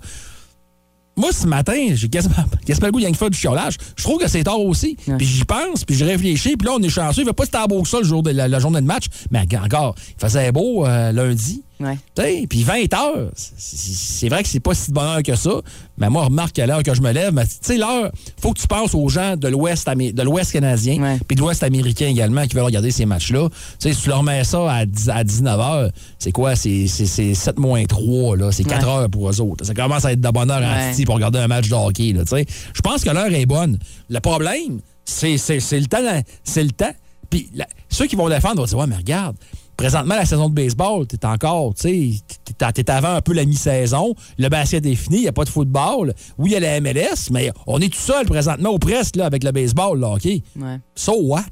Moi, 1.15 1.31
ce 1.31 1.45
matin, 1.45 1.89
j'ai 1.93 2.09
quasiment, 2.09 2.35
quasiment 2.65 2.87
le 2.87 2.91
goût 2.91 3.01
de 3.01 3.15
faire 3.15 3.29
du 3.29 3.37
chiolage. 3.37 3.77
Je 3.95 4.03
trouve 4.03 4.19
que 4.19 4.27
c'est 4.27 4.43
tard 4.43 4.59
aussi. 4.59 4.97
Ouais. 5.07 5.17
Puis 5.17 5.27
j'y 5.27 5.45
pense, 5.45 5.83
puis 5.85 5.95
je 5.95 6.05
réfléchis, 6.05 6.57
puis 6.57 6.65
là, 6.65 6.73
on 6.75 6.81
est 6.81 6.89
chanceux. 6.89 7.21
Il 7.21 7.25
ne 7.25 7.29
va 7.29 7.33
pas 7.33 7.45
si 7.45 7.51
beau 7.67 7.83
que 7.83 7.89
ça 7.89 7.99
le 7.99 8.05
jour 8.05 8.23
de 8.23 8.31
la, 8.31 8.47
la 8.47 8.59
journée 8.59 8.81
de 8.81 8.85
match. 8.85 9.05
Mais 9.29 9.45
encore, 9.57 9.95
il 10.17 10.21
faisait 10.21 10.51
beau 10.51 10.85
euh, 10.85 11.11
lundi. 11.11 11.63
Ouais. 11.83 12.45
Puis 12.47 12.63
20 12.63 12.93
heures, 12.93 13.31
c'est- 13.35 14.29
vrai 14.29 14.43
que 14.43 14.49
c'est 14.49 14.59
pas 14.59 14.73
si 14.73 14.89
de 14.89 14.95
bonne 14.95 15.05
heure 15.07 15.23
que 15.23 15.35
ça, 15.35 15.51
mais 15.97 16.09
moi, 16.09 16.25
remarque 16.25 16.57
à 16.59 16.65
l'heure 16.65 16.83
que 16.83 16.93
je 16.93 17.01
me 17.01 17.11
lève, 17.11 17.33
mais 17.33 17.45
tu 17.45 17.51
sais, 17.61 17.77
l'heure, 17.77 18.11
faut 18.41 18.53
que 18.53 18.59
tu 18.59 18.67
penses 18.67 18.93
aux 18.95 19.09
gens 19.09 19.35
de 19.37 19.47
l'Ouest 19.47 19.87
de 19.89 20.21
l'Ouest 20.23 20.51
canadien, 20.53 21.17
puis 21.27 21.35
de 21.35 21.41
l'Ouest 21.41 21.63
américain 21.63 22.07
également 22.07 22.45
qui 22.47 22.55
veulent 22.55 22.63
regarder 22.65 22.91
ces 22.91 23.05
matchs-là. 23.05 23.49
Tu 23.49 23.55
sais, 23.79 23.93
si 23.93 24.01
tu 24.03 24.09
leur 24.09 24.23
mets 24.23 24.43
ça 24.43 24.71
à, 24.71 24.85
10 24.85 25.09
à 25.09 25.23
19 25.23 25.59
heures, 25.59 25.91
c'est 26.19 26.31
quoi? 26.31 26.55
C'est 26.55 26.87
c'est- 26.87 27.05
c'est 27.05 27.33
7 27.33 27.59
moins 27.59 27.83
3, 27.85 28.37
là. 28.37 28.51
C'est 28.51 28.63
4 28.63 28.87
Ouais. 28.87 28.93
heures 29.03 29.09
pour 29.09 29.29
eux 29.29 29.41
autres. 29.41 29.65
Ça 29.65 29.73
commence 29.73 30.05
à 30.05 30.11
être 30.13 30.21
de 30.21 30.29
bonne 30.29 30.49
heure 30.49 30.57
à 30.63 30.89
Ouais. 30.91 31.05
Pour 31.05 31.15
regarder 31.15 31.39
un 31.39 31.47
match 31.47 31.69
de 31.69 31.75
hockey, 31.75 32.13
là, 32.13 32.23
tu 32.23 32.29
sais. 32.35 32.45
Je 32.73 32.81
pense 32.81 33.03
que 33.03 33.09
l'heure 33.09 33.33
est 33.33 33.45
bonne. 33.45 33.77
Le 34.09 34.19
problème, 34.19 34.79
c'est 35.05 35.31
le 35.35 35.85
temps. 35.85 36.21
C'est 36.43 36.63
le 36.63 36.71
temps. 36.71 36.93
Puis 37.29 37.49
ceux 37.89 38.05
qui 38.05 38.15
vont 38.15 38.29
défendre 38.29 38.57
vont 38.57 38.65
dire, 38.65 38.77
ouais, 38.77 38.87
mais 38.87 38.95
regarde, 38.95 39.35
présentement, 39.77 40.15
la 40.15 40.25
saison 40.25 40.49
de 40.49 40.53
baseball, 40.53 41.05
t'es 41.07 41.25
encore, 41.25 41.73
tu 41.73 42.13
sais, 42.13 42.73
t'es- 42.73 42.89
avant 42.91 43.15
un 43.15 43.21
peu 43.21 43.33
la 43.33 43.45
mi-saison. 43.45 44.13
Le 44.37 44.49
basket 44.49 44.85
est 44.85 44.95
fini, 44.95 45.17
il 45.17 45.21
n'y 45.21 45.27
a 45.27 45.31
pas 45.33 45.43
de 45.45 45.49
football. 45.49 46.13
Oui, 46.37 46.51
il 46.51 46.53
y 46.53 46.55
a 46.55 46.59
la 46.59 46.79
MLS, 46.79 47.29
mais 47.31 47.51
on 47.67 47.79
est 47.79 47.91
tout 47.91 47.99
seul 47.99 48.25
présentement 48.25 48.69
au 48.69 48.79
presque 48.79 49.15
là, 49.15 49.25
avec 49.25 49.43
le 49.43 49.51
baseball, 49.51 49.99
le 49.99 50.05
hockey. 50.05 50.43
Ouais. 50.59 50.77
So 50.95 51.13
what? 51.21 51.43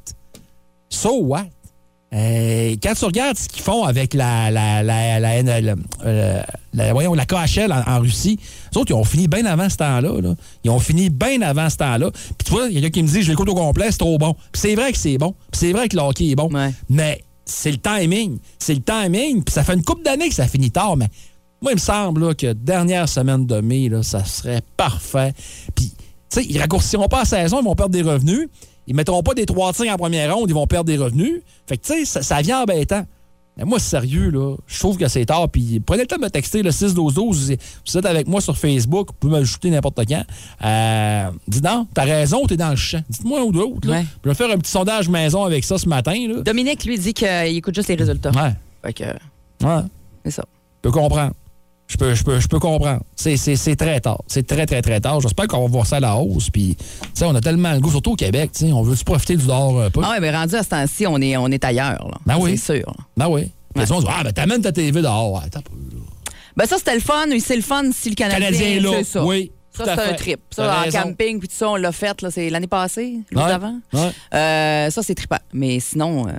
So 0.89 1.21
what? 1.23 1.45
Euh, 2.13 2.75
quand 2.83 2.93
tu 2.93 3.05
regardes 3.05 3.37
ce 3.37 3.47
qu'ils 3.47 3.61
font 3.63 3.85
avec 3.85 4.13
la, 4.13 4.51
la, 4.51 4.83
la, 4.83 5.17
la, 5.21 5.31
euh, 6.05 6.41
la- 6.73 6.91
voyons, 6.93 7.13
la 7.13 7.25
KHL 7.25 7.71
en, 7.71 7.89
en 7.89 7.99
Russie, 8.01 8.37
les 8.73 8.77
autres, 8.81 8.91
ils 8.91 8.95
ont 8.95 9.05
fini 9.05 9.29
bien 9.29 9.45
avant 9.45 9.69
ce 9.69 9.77
temps-là. 9.77 10.19
là. 10.21 10.35
Ils 10.65 10.69
ont 10.71 10.79
fini 10.79 11.09
bien 11.09 11.41
avant 11.41 11.69
ce 11.69 11.77
temps-là. 11.77 12.11
Puis 12.11 12.45
tu 12.45 12.51
vois, 12.51 12.67
il 12.67 12.73
y 12.73 12.77
a 12.79 12.81
quelqu'un 12.81 12.99
qui 12.99 13.03
me 13.03 13.07
dit, 13.07 13.21
je 13.21 13.29
l'écoute 13.29 13.47
au 13.47 13.55
complet, 13.55 13.91
c'est 13.91 13.97
trop 13.99 14.17
bon. 14.17 14.33
Puis 14.51 14.61
c'est 14.61 14.75
vrai 14.75 14.91
que 14.91 14.97
c'est 14.97 15.17
bon. 15.17 15.33
Puis 15.51 15.59
c'est 15.61 15.71
vrai 15.71 15.87
que 15.87 15.95
le 15.95 16.01
hockey 16.03 16.27
est 16.31 16.35
bon. 16.35 16.49
Ouais. 16.51 16.73
Mais 16.89 17.21
c'est 17.45 17.71
le 17.71 17.77
timing. 17.77 18.39
C'est 18.60 18.75
le 18.75 18.81
timing. 18.81 19.43
Puis 19.43 19.53
ça 19.53 19.63
fait 19.63 19.74
une 19.74 19.83
couple 19.83 20.03
d'années 20.03 20.29
que 20.29 20.36
ça 20.36 20.48
finit 20.48 20.71
tard, 20.71 20.98
mais 20.98 21.10
moi, 21.62 21.74
il 21.74 21.75
me 21.75 21.79
semble 21.79 22.36
que 22.36 22.53
dernière 22.53 23.07
semaine 23.07 23.45
de 23.45 23.62
mai, 23.62 23.89
ça 24.01 24.25
serait 24.25 24.62
parfait. 24.77 25.33
Puis, 25.75 25.93
tu 26.29 26.41
sais, 26.41 26.45
ils 26.50 26.57
raccourciront 26.60 27.07
pas 27.07 27.19
la 27.19 27.25
saison, 27.25 27.62
ils 27.62 27.65
vont 27.65 27.75
perdre 27.75 27.91
des 27.91 28.01
revenus. 28.01 28.50
Ils 28.88 28.95
mettront 28.95 29.21
pas 29.21 29.36
des 29.36 29.45
trois 29.45 29.71
tirs 29.71 29.93
en 29.93 29.98
première 29.98 30.36
ronde, 30.36 30.50
ils 30.50 30.55
vont 30.55 30.65
perdre 30.65 30.88
des 30.88 30.98
revenus. 30.98 31.41
Fait 31.67 31.77
que, 31.77 31.86
tu 31.86 31.93
sais, 31.93 32.05
ça, 32.05 32.24
ça 32.24 32.41
vient 32.41 32.63
embêtant. 32.63 33.05
Mais 33.58 33.65
moi, 33.65 33.79
sérieux, 33.79 34.29
là, 34.31 34.55
je 34.65 34.79
trouve 34.79 34.98
que 34.98 35.08
c'est 35.08 35.25
tard. 35.25 35.50
Puis 35.50 35.81
prenez 35.81 36.03
le 36.03 36.08
temps 36.08 36.15
de 36.15 36.22
me 36.22 36.29
texter 36.29 36.63
le 36.63 36.70
6-12-12. 36.72 37.58
Vous 37.86 37.98
êtes 37.98 38.05
avec 38.05 38.27
moi 38.27 38.39
sur 38.41 38.58
Facebook, 38.58 39.10
vous 39.10 39.13
pouvez 39.20 39.34
m'ajouter 39.39 39.70
n'importe 39.70 40.00
quand. 40.08 40.24
Euh, 40.63 41.29
dis 41.48 41.62
non, 41.62 41.86
t'as 41.93 42.03
raison, 42.03 42.46
t'es 42.48 42.58
dans 42.58 42.70
le 42.70 42.75
champ. 42.77 43.01
Dites-moi 43.10 43.41
un 43.41 43.43
ou 43.43 43.51
l'autre. 43.51 43.88
là. 43.89 43.98
Ouais. 44.00 44.05
Je 44.24 44.29
vais 44.29 44.36
faire 44.36 44.50
un 44.51 44.58
petit 44.58 44.72
sondage 44.72 45.10
maison 45.10 45.43
avec 45.43 45.63
ça 45.65 45.77
ce 45.77 45.88
matin. 45.89 46.15
Là. 46.27 46.41
Dominique, 46.43 46.86
lui, 46.86 46.98
dit 46.98 47.13
qu'il 47.13 47.27
écoute 47.58 47.75
juste 47.75 47.89
les 47.89 47.96
résultats. 47.96 48.31
Ouais, 48.31 48.53
Fait 48.86 48.93
que, 48.93 49.03
ouais. 49.03 49.81
c'est 50.24 50.31
ça. 50.31 50.46
Je 50.84 50.89
peux 50.89 50.91
comprendre. 50.91 51.34
Je 51.91 51.98
peux, 51.98 52.15
je 52.15 52.24
peux, 52.24 52.39
je 52.39 52.48
peux 52.48 52.60
comprendre. 52.60 53.01
C'est, 53.17 53.36
c'est, 53.36 53.57
c'est 53.57 53.75
très 53.75 54.00
tard. 54.00 54.21
C'est 54.27 54.48
très, 54.48 54.65
très, 54.65 54.81
très 54.81 55.01
tard. 55.01 55.19
J'espère 55.19 55.48
qu'on 55.48 55.60
va 55.63 55.67
voir 55.67 55.86
ça 55.86 55.98
à 55.98 56.00
la 56.00 56.15
hausse. 56.15 56.50
Puis, 56.50 56.77
tu 56.77 56.86
sais, 57.13 57.25
on 57.25 57.36
a 57.36 57.41
tellement 57.41 57.74
le 57.74 57.81
goût, 57.81 57.91
surtout 57.91 58.12
au 58.13 58.15
Québec. 58.15 58.51
On 58.63 58.81
veut-tu 58.81 59.03
profiter 59.03 59.36
du 59.36 59.45
dehors 59.45 59.91
peu? 59.91 60.00
Ah 60.01 60.12
ouais, 60.12 60.19
mais 60.21 60.31
rendu 60.31 60.55
à 60.55 60.63
ce 60.63 60.69
temps-ci, 60.69 61.05
on 61.05 61.17
est, 61.17 61.36
on 61.36 61.48
est 61.48 61.63
ailleurs. 61.65 62.07
Là. 62.07 62.17
Ben 62.25 62.38
oui. 62.39 62.57
C'est 62.57 62.77
sûr. 62.77 62.93
Ben 63.17 63.27
oui. 63.27 63.41
Ouais. 63.75 63.81
Les 63.81 63.86
gens 63.86 64.00
disent, 64.00 64.10
ah, 64.10 64.24
ben 64.24 64.31
t'amènes 64.31 64.62
ta 64.62 64.71
TV 64.71 65.01
dehors. 65.01 65.41
Là. 65.53 65.62
Ben 66.55 66.65
ça, 66.65 66.77
c'était 66.77 66.95
le 66.95 67.01
fun. 67.01 67.25
Oui, 67.29 67.41
C'est 67.41 67.57
le 67.57 67.62
fun 67.62 67.83
si 67.93 68.10
le 68.10 68.15
Canadien, 68.15 68.51
Canadien, 68.51 68.81
là. 68.81 68.89
c'est 69.00 69.03
ça. 69.03 69.25
Oui. 69.25 69.51
Ça, 69.75 69.83
c'est 69.86 70.12
un 70.12 70.13
trip. 70.15 70.39
Ça, 70.51 70.79
en 70.79 70.81
raison. 70.83 71.00
camping, 71.03 71.39
puis 71.39 71.48
tout 71.48 71.55
ça, 71.55 71.69
on 71.69 71.75
l'a 71.75 71.91
fait. 71.91 72.21
là, 72.21 72.29
C'est 72.31 72.50
l'année 72.50 72.67
passée, 72.67 73.19
l'autre 73.31 73.48
Ouais. 73.48 73.53
avant. 73.53 73.79
Ouais. 73.93 74.12
Euh, 74.33 74.89
ça, 74.89 75.01
c'est 75.01 75.15
trippant. 75.15 75.39
Mais 75.53 75.79
sinon, 75.79 76.27
euh, 76.27 76.31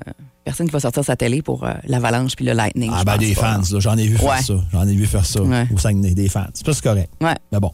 personne 0.44 0.66
qui 0.66 0.72
va 0.72 0.80
sortir 0.80 1.04
sa 1.04 1.16
télé 1.16 1.42
pour 1.42 1.64
euh, 1.64 1.72
l'avalanche 1.84 2.37
puis 2.37 2.44
le 2.44 2.52
lightning. 2.52 2.90
Ah, 2.94 3.04
ben 3.04 3.16
des 3.16 3.34
pas, 3.34 3.61
fans. 3.62 3.78
J'en 3.78 3.96
ai 3.96 4.06
vu 4.06 4.16
faire 4.16 4.38
ça. 4.38 4.54
J'en 4.72 4.87
ai 4.87 4.94
vu 4.94 5.06
faire 5.06 5.25
ça. 5.25 5.42
Ouais. 5.42 5.66
Au 5.75 5.78
Saguenay, 5.78 6.14
des 6.14 6.28
fans. 6.28 6.46
C'est 6.54 6.64
pas 6.64 6.72
c'est 6.72 6.82
correct. 6.82 7.11
Ouais. 7.20 7.34
Mais 7.50 7.61
bon. 7.61 7.72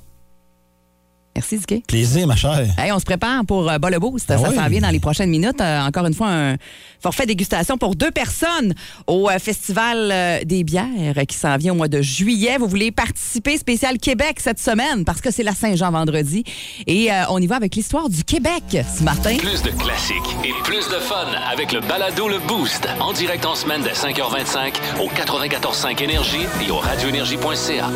Merci, 1.34 1.58
Dicky. 1.58 1.84
Plaisir, 1.86 2.26
ma 2.26 2.34
chère. 2.34 2.66
Hey, 2.76 2.90
on 2.90 2.98
se 2.98 3.04
prépare 3.04 3.44
pour 3.46 3.70
euh, 3.70 3.78
Bas 3.78 3.90
le 3.90 3.98
Boost. 4.00 4.28
Ah 4.30 4.38
ça 4.38 4.48
oui. 4.48 4.56
s'en 4.56 4.66
vient 4.68 4.80
dans 4.80 4.90
les 4.90 4.98
prochaines 4.98 5.30
minutes. 5.30 5.60
Euh, 5.60 5.82
encore 5.82 6.06
une 6.06 6.14
fois, 6.14 6.28
un 6.28 6.56
forfait 7.00 7.26
dégustation 7.26 7.78
pour 7.78 7.94
deux 7.94 8.10
personnes 8.10 8.74
au 9.06 9.28
euh, 9.28 9.38
Festival 9.38 10.10
euh, 10.10 10.44
des 10.44 10.64
bières 10.64 11.14
qui 11.28 11.36
s'en 11.36 11.56
vient 11.56 11.72
au 11.72 11.76
mois 11.76 11.88
de 11.88 12.02
juillet. 12.02 12.56
Vous 12.58 12.66
voulez 12.66 12.90
participer 12.90 13.56
spécial 13.56 13.98
Québec 13.98 14.38
cette 14.40 14.58
semaine 14.58 15.04
parce 15.04 15.20
que 15.20 15.30
c'est 15.30 15.42
la 15.42 15.52
Saint-Jean 15.54 15.90
vendredi. 15.92 16.44
Et 16.86 17.12
euh, 17.12 17.22
on 17.30 17.38
y 17.40 17.46
va 17.46 17.56
avec 17.56 17.76
l'histoire 17.76 18.08
du 18.08 18.24
Québec 18.24 18.62
ce 18.72 19.02
matin. 19.04 19.36
Plus 19.38 19.62
de 19.62 19.70
classiques 19.70 20.36
et 20.44 20.52
plus 20.64 20.88
de 20.88 20.98
fun 20.98 21.26
avec 21.50 21.72
le 21.72 21.80
balado 21.80 22.28
Le 22.28 22.38
Boost. 22.48 22.88
En 23.00 23.12
direct 23.12 23.44
en 23.46 23.54
semaine 23.54 23.82
dès 23.82 23.92
5h25 23.92 24.74
au 25.00 25.08
94.5 25.08 26.02
Énergie 26.02 26.46
et 26.66 26.70
au 26.70 26.78
radioénergie.ca. 26.78 27.90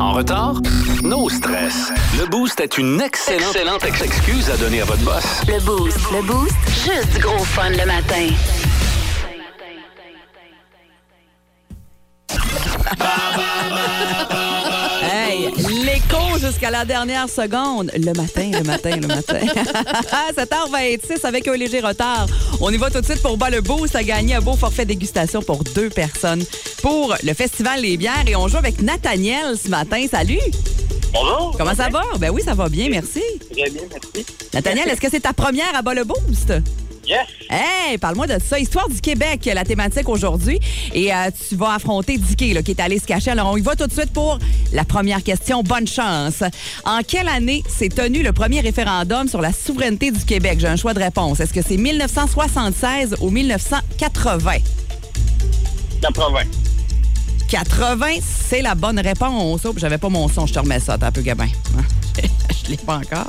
En 0.00 0.12
retard? 0.14 0.54
No 1.02 1.28
stress. 1.28 1.92
Le 2.18 2.26
Boost 2.26 2.58
est 2.60 2.78
une 2.78 3.00
excellente, 3.00 3.54
excellente 3.54 3.84
ex- 3.84 4.00
excuse 4.02 4.50
à 4.50 4.56
donner 4.56 4.80
à 4.80 4.84
votre 4.86 5.02
boss. 5.04 5.24
Le 5.46 5.60
Boost. 5.60 5.98
Le 6.10 6.22
Boost. 6.22 6.54
Juste 6.68 7.12
du 7.14 7.20
gros 7.20 7.44
fun 7.44 7.68
le 7.70 7.84
matin. 7.84 8.28
Jusqu'à 16.38 16.70
la 16.70 16.84
dernière 16.84 17.28
seconde. 17.28 17.90
Le 17.94 18.12
matin, 18.12 18.50
le 18.52 18.62
matin, 18.62 18.96
le 18.96 19.06
matin. 19.06 19.38
7h26 20.36 21.24
avec 21.26 21.46
un 21.48 21.56
léger 21.56 21.80
retard. 21.80 22.26
On 22.60 22.70
y 22.70 22.76
va 22.76 22.90
tout 22.90 23.00
de 23.00 23.04
suite 23.04 23.22
pour 23.22 23.36
bas 23.36 23.50
le 23.50 23.60
boost 23.60 23.94
à 23.96 24.02
gagner 24.02 24.34
un 24.34 24.40
beau 24.40 24.54
forfait 24.54 24.84
dégustation 24.84 25.42
pour 25.42 25.62
deux 25.64 25.90
personnes 25.90 26.44
pour 26.82 27.14
le 27.22 27.34
Festival 27.34 27.80
Les 27.82 27.96
Bières. 27.96 28.24
Et 28.26 28.36
on 28.36 28.48
joue 28.48 28.56
avec 28.56 28.80
Nathaniel 28.80 29.56
ce 29.62 29.68
matin. 29.68 30.04
Salut! 30.10 30.38
Bonjour. 31.12 31.54
Comment 31.58 31.74
ça 31.74 31.88
va? 31.88 32.02
Ben 32.18 32.30
oui, 32.30 32.42
ça 32.42 32.54
va 32.54 32.68
bien, 32.68 32.88
merci. 32.88 33.22
Très 33.52 33.68
bien, 33.70 33.82
merci. 33.90 34.26
Nathaniel, 34.54 34.88
est-ce 34.88 35.00
que 35.00 35.10
c'est 35.10 35.20
ta 35.20 35.32
première 35.32 35.74
à 35.74 35.82
bas 35.82 35.94
le 35.94 36.04
boost? 36.04 36.52
Yes. 37.10 37.26
Hey, 37.50 37.98
parle-moi 37.98 38.28
de 38.28 38.38
ça. 38.40 38.60
Histoire 38.60 38.88
du 38.88 39.00
Québec, 39.00 39.50
la 39.52 39.64
thématique 39.64 40.08
aujourd'hui. 40.08 40.60
Et 40.94 41.12
euh, 41.12 41.28
tu 41.48 41.56
vas 41.56 41.74
affronter 41.74 42.16
Dicky, 42.16 42.52
là, 42.52 42.62
qui 42.62 42.70
est 42.70 42.80
allé 42.80 43.00
se 43.00 43.04
cacher. 43.04 43.32
Alors, 43.32 43.50
on 43.50 43.56
y 43.56 43.62
va 43.62 43.74
tout 43.74 43.88
de 43.88 43.92
suite 43.92 44.12
pour 44.12 44.38
la 44.72 44.84
première 44.84 45.24
question. 45.24 45.64
Bonne 45.64 45.88
chance. 45.88 46.44
En 46.84 47.00
quelle 47.02 47.26
année 47.26 47.64
s'est 47.68 47.88
tenu 47.88 48.22
le 48.22 48.32
premier 48.32 48.60
référendum 48.60 49.26
sur 49.26 49.40
la 49.40 49.52
souveraineté 49.52 50.12
du 50.12 50.24
Québec? 50.24 50.58
J'ai 50.60 50.68
un 50.68 50.76
choix 50.76 50.94
de 50.94 51.00
réponse. 51.00 51.40
Est-ce 51.40 51.52
que 51.52 51.62
c'est 51.62 51.76
1976 51.76 53.16
ou 53.20 53.30
1980? 53.30 54.58
80. 56.00 56.40
80, 57.48 58.06
c'est 58.22 58.62
la 58.62 58.76
bonne 58.76 59.00
réponse. 59.00 59.62
Oh, 59.64 59.74
j'avais 59.76 59.98
pas 59.98 60.10
mon 60.10 60.28
son, 60.28 60.46
je 60.46 60.54
te 60.54 60.60
remets 60.60 60.78
ça. 60.78 60.96
T'as 60.96 61.08
un 61.08 61.10
peu 61.10 61.22
gabin. 61.22 61.48
je 62.64 62.70
l'ai 62.70 62.76
pas 62.76 62.98
encore. 62.98 63.26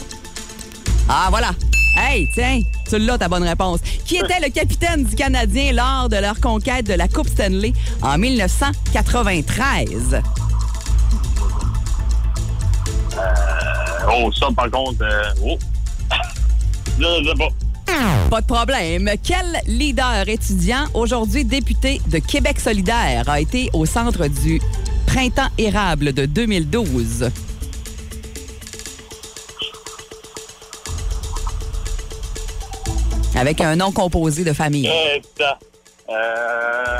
Ah, 1.09 1.29
voilà. 1.31 1.55
Hey, 1.95 2.27
tiens, 2.33 2.61
tu 2.89 2.97
l'as, 2.99 3.17
ta 3.17 3.27
bonne 3.27 3.43
réponse. 3.43 3.79
Qui 4.05 4.17
était 4.17 4.39
le 4.41 4.49
capitaine 4.49 5.03
du 5.03 5.15
Canadien 5.15 5.73
lors 5.73 6.07
de 6.09 6.17
leur 6.17 6.39
conquête 6.39 6.87
de 6.87 6.93
la 6.93 7.07
Coupe 7.07 7.27
Stanley 7.27 7.73
en 8.01 8.17
1993? 8.17 10.21
Oh, 14.13 14.31
ça, 14.33 14.47
par 14.55 14.69
contre, 14.71 15.03
euh, 15.03 15.23
oh. 15.43 15.57
Je 16.99 17.29
sais 17.29 17.35
pas. 17.37 17.49
Pas 18.29 18.41
de 18.41 18.45
problème. 18.45 19.09
Quel 19.21 19.61
leader 19.67 20.27
étudiant, 20.27 20.85
aujourd'hui 20.93 21.43
député 21.43 22.01
de 22.07 22.19
Québec 22.19 22.59
solidaire, 22.59 23.27
a 23.27 23.41
été 23.41 23.69
au 23.73 23.85
centre 23.85 24.27
du 24.27 24.61
Printemps 25.05 25.49
érable 25.57 26.13
de 26.13 26.25
2012? 26.25 27.29
Avec 33.41 33.59
un 33.59 33.75
nom 33.75 33.91
composé 33.91 34.43
de 34.43 34.53
famille. 34.53 34.87
Euh, 34.87 35.19
ça. 35.35 35.57
Euh. 36.11 36.99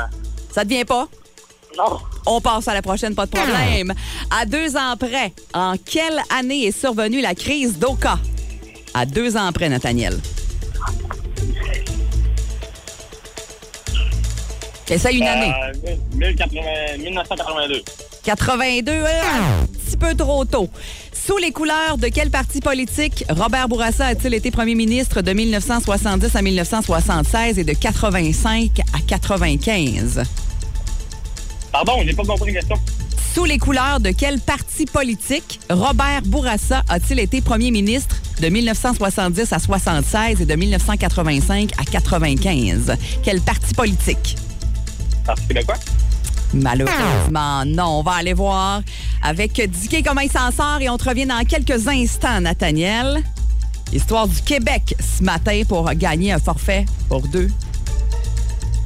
Ça 0.50 0.64
te 0.64 0.68
vient 0.70 0.84
pas? 0.84 1.06
Non. 1.78 1.98
On 2.26 2.40
passe 2.40 2.66
à 2.66 2.74
la 2.74 2.82
prochaine, 2.82 3.14
pas 3.14 3.26
de 3.26 3.30
problème. 3.30 3.94
À 4.28 4.44
deux 4.44 4.76
ans 4.76 4.96
près, 4.98 5.32
en 5.54 5.76
quelle 5.76 6.20
année 6.36 6.64
est 6.64 6.76
survenue 6.76 7.20
la 7.20 7.36
crise 7.36 7.78
d'Oka? 7.78 8.18
À 8.92 9.06
deux 9.06 9.36
ans 9.36 9.52
près, 9.52 9.68
Nathaniel. 9.68 10.18
Essaye 14.90 15.18
une 15.18 15.28
année. 15.28 15.52
Euh, 15.86 15.96
1080 16.16 16.60
1982. 16.98 17.82
82, 18.24 18.90
euh, 18.90 19.06
un 19.06 19.66
petit 19.66 19.96
peu 19.96 20.12
trop 20.16 20.44
tôt. 20.44 20.68
Sous 21.24 21.36
les 21.36 21.52
couleurs 21.52 21.98
de 21.98 22.08
quel 22.08 22.30
parti 22.30 22.60
politique 22.60 23.24
Robert 23.28 23.68
Bourassa 23.68 24.06
a-t-il 24.06 24.34
été 24.34 24.50
premier 24.50 24.74
ministre 24.74 25.22
de 25.22 25.32
1970 25.32 26.34
à 26.34 26.42
1976 26.42 27.60
et 27.60 27.64
de 27.64 27.72
85 27.72 28.80
à 28.92 28.98
95? 29.06 30.24
Pardon, 31.70 31.92
j'ai 32.04 32.12
pas 32.12 32.24
compris 32.24 32.52
la 32.52 32.58
question. 32.58 32.76
Sous 33.34 33.44
les 33.44 33.58
couleurs 33.58 34.00
de 34.00 34.10
quel 34.10 34.40
parti 34.40 34.84
politique 34.84 35.60
Robert 35.70 36.22
Bourassa 36.22 36.82
a-t-il 36.88 37.20
été 37.20 37.40
premier 37.40 37.70
ministre 37.70 38.16
de 38.40 38.48
1970 38.48 39.52
à 39.52 39.60
76 39.60 40.40
et 40.40 40.44
de 40.44 40.54
1985 40.56 41.70
à 41.78 41.84
95? 41.84 42.96
Quel 43.22 43.40
parti 43.40 43.72
politique? 43.74 44.36
Parti 45.24 45.54
de 45.54 45.62
quoi? 45.62 45.76
Malheureusement, 46.54 47.64
non. 47.64 47.98
On 47.98 48.02
va 48.02 48.12
aller 48.12 48.34
voir 48.34 48.82
avec 49.22 49.60
Dicky 49.70 50.02
comment 50.02 50.20
il 50.20 50.30
s'en 50.30 50.50
sort 50.50 50.78
et 50.80 50.88
on 50.88 50.96
te 50.96 51.08
revient 51.08 51.26
dans 51.26 51.44
quelques 51.44 51.88
instants, 51.88 52.40
Nathaniel. 52.40 53.22
Histoire 53.92 54.26
du 54.26 54.40
Québec 54.42 54.94
ce 55.00 55.22
matin 55.22 55.62
pour 55.68 55.92
gagner 55.94 56.32
un 56.32 56.38
forfait 56.38 56.86
pour 57.08 57.26
deux 57.28 57.48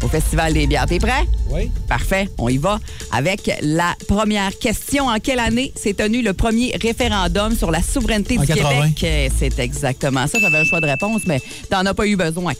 au 0.02 0.08
Festival 0.08 0.52
des 0.52 0.66
bières. 0.66 0.86
T'es 0.86 0.98
prêt? 0.98 1.24
Oui. 1.50 1.70
Parfait. 1.88 2.28
On 2.38 2.48
y 2.48 2.58
va 2.58 2.78
avec 3.12 3.50
la 3.62 3.94
première 4.08 4.56
question. 4.58 5.06
En 5.08 5.18
quelle 5.18 5.38
année 5.38 5.72
s'est 5.76 5.94
tenu 5.94 6.22
le 6.22 6.32
premier 6.32 6.76
référendum 6.80 7.54
sur 7.56 7.70
la 7.70 7.82
souveraineté 7.82 8.38
En 8.38 8.42
du 8.42 8.46
80. 8.48 8.90
Québec? 8.92 9.04
Euh, 9.04 9.28
C'est 9.38 9.58
exactement 9.58 10.26
ça. 10.26 10.38
J'avais 10.40 10.58
un 10.58 10.64
choix 10.64 10.80
de 10.80 10.86
réponse, 10.86 11.22
mais 11.26 11.40
t'en 11.70 11.84
as 11.86 11.94
pas 11.94 12.06
eu 12.06 12.16
besoin. 12.16 12.52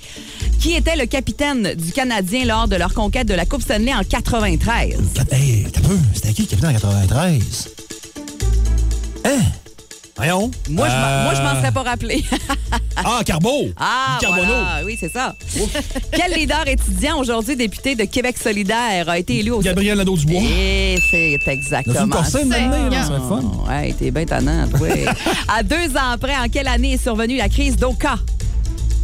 Qui 0.61 0.75
était 0.75 0.97
le 0.97 1.07
capitaine 1.07 1.75
du 1.75 1.93
Canadien 1.93 2.45
lors 2.45 2.69
de 2.69 2.77
leur 2.77 2.95
conquête 2.95 3.27
de 3.29 3.35
la 3.35 3.45
Coupe 3.47 3.63
Stanley 3.63 3.93
en 3.95 4.03
93? 4.03 4.97
Hey, 5.31 5.67
t'as 5.73 5.81
peu. 5.81 5.99
C'était 6.15 6.33
qui 6.33 6.43
le 6.43 6.49
capitaine 6.49 6.71
en 6.71 6.75
93? 6.75 7.69
Hein? 9.25 9.39
Voyons. 10.17 10.51
Moi, 10.71 10.89
je 10.89 10.95
m'en- 10.95 10.99
Euh, 11.07 11.25
moi, 11.25 11.35
je 11.35 11.43
m'en 11.43 11.55
serais 11.61 11.73
pas 11.73 11.83
rappelé. 11.83 12.25
Ah, 12.99 13.21
Carbo. 13.27 13.67
Ah, 13.77 14.17
voilà. 14.27 14.81
Oui, 14.87 14.97
c'est 14.99 15.13
ça. 15.13 15.37
Quel 16.13 16.33
leader 16.33 16.67
étudiant, 16.67 17.19
aujourd'hui 17.19 17.55
député 17.55 17.95
de 17.95 18.05
Québec 18.05 18.37
solidaire, 18.43 19.11
a 19.11 19.19
été 19.19 19.39
élu 19.41 19.51
au... 19.51 19.61
Gabriel 19.61 19.99
Nadeau-Dubois. 19.99 20.41
Et 20.43 20.97
c'est 21.11 21.39
exactement. 21.47 22.25
Ça. 22.25 22.41
Ouais, 23.69 23.93
t'es 23.99 24.11
bien 24.11 24.25
tannant, 24.25 24.67
toi. 24.69 24.89
à 25.55 25.63
deux 25.63 25.95
ans 25.97 26.13
après, 26.15 26.35
en 26.37 26.49
quelle 26.51 26.69
année 26.69 26.95
est 26.95 27.03
survenue 27.03 27.37
la 27.37 27.51
crise 27.51 27.77
d'Oka? 27.77 28.17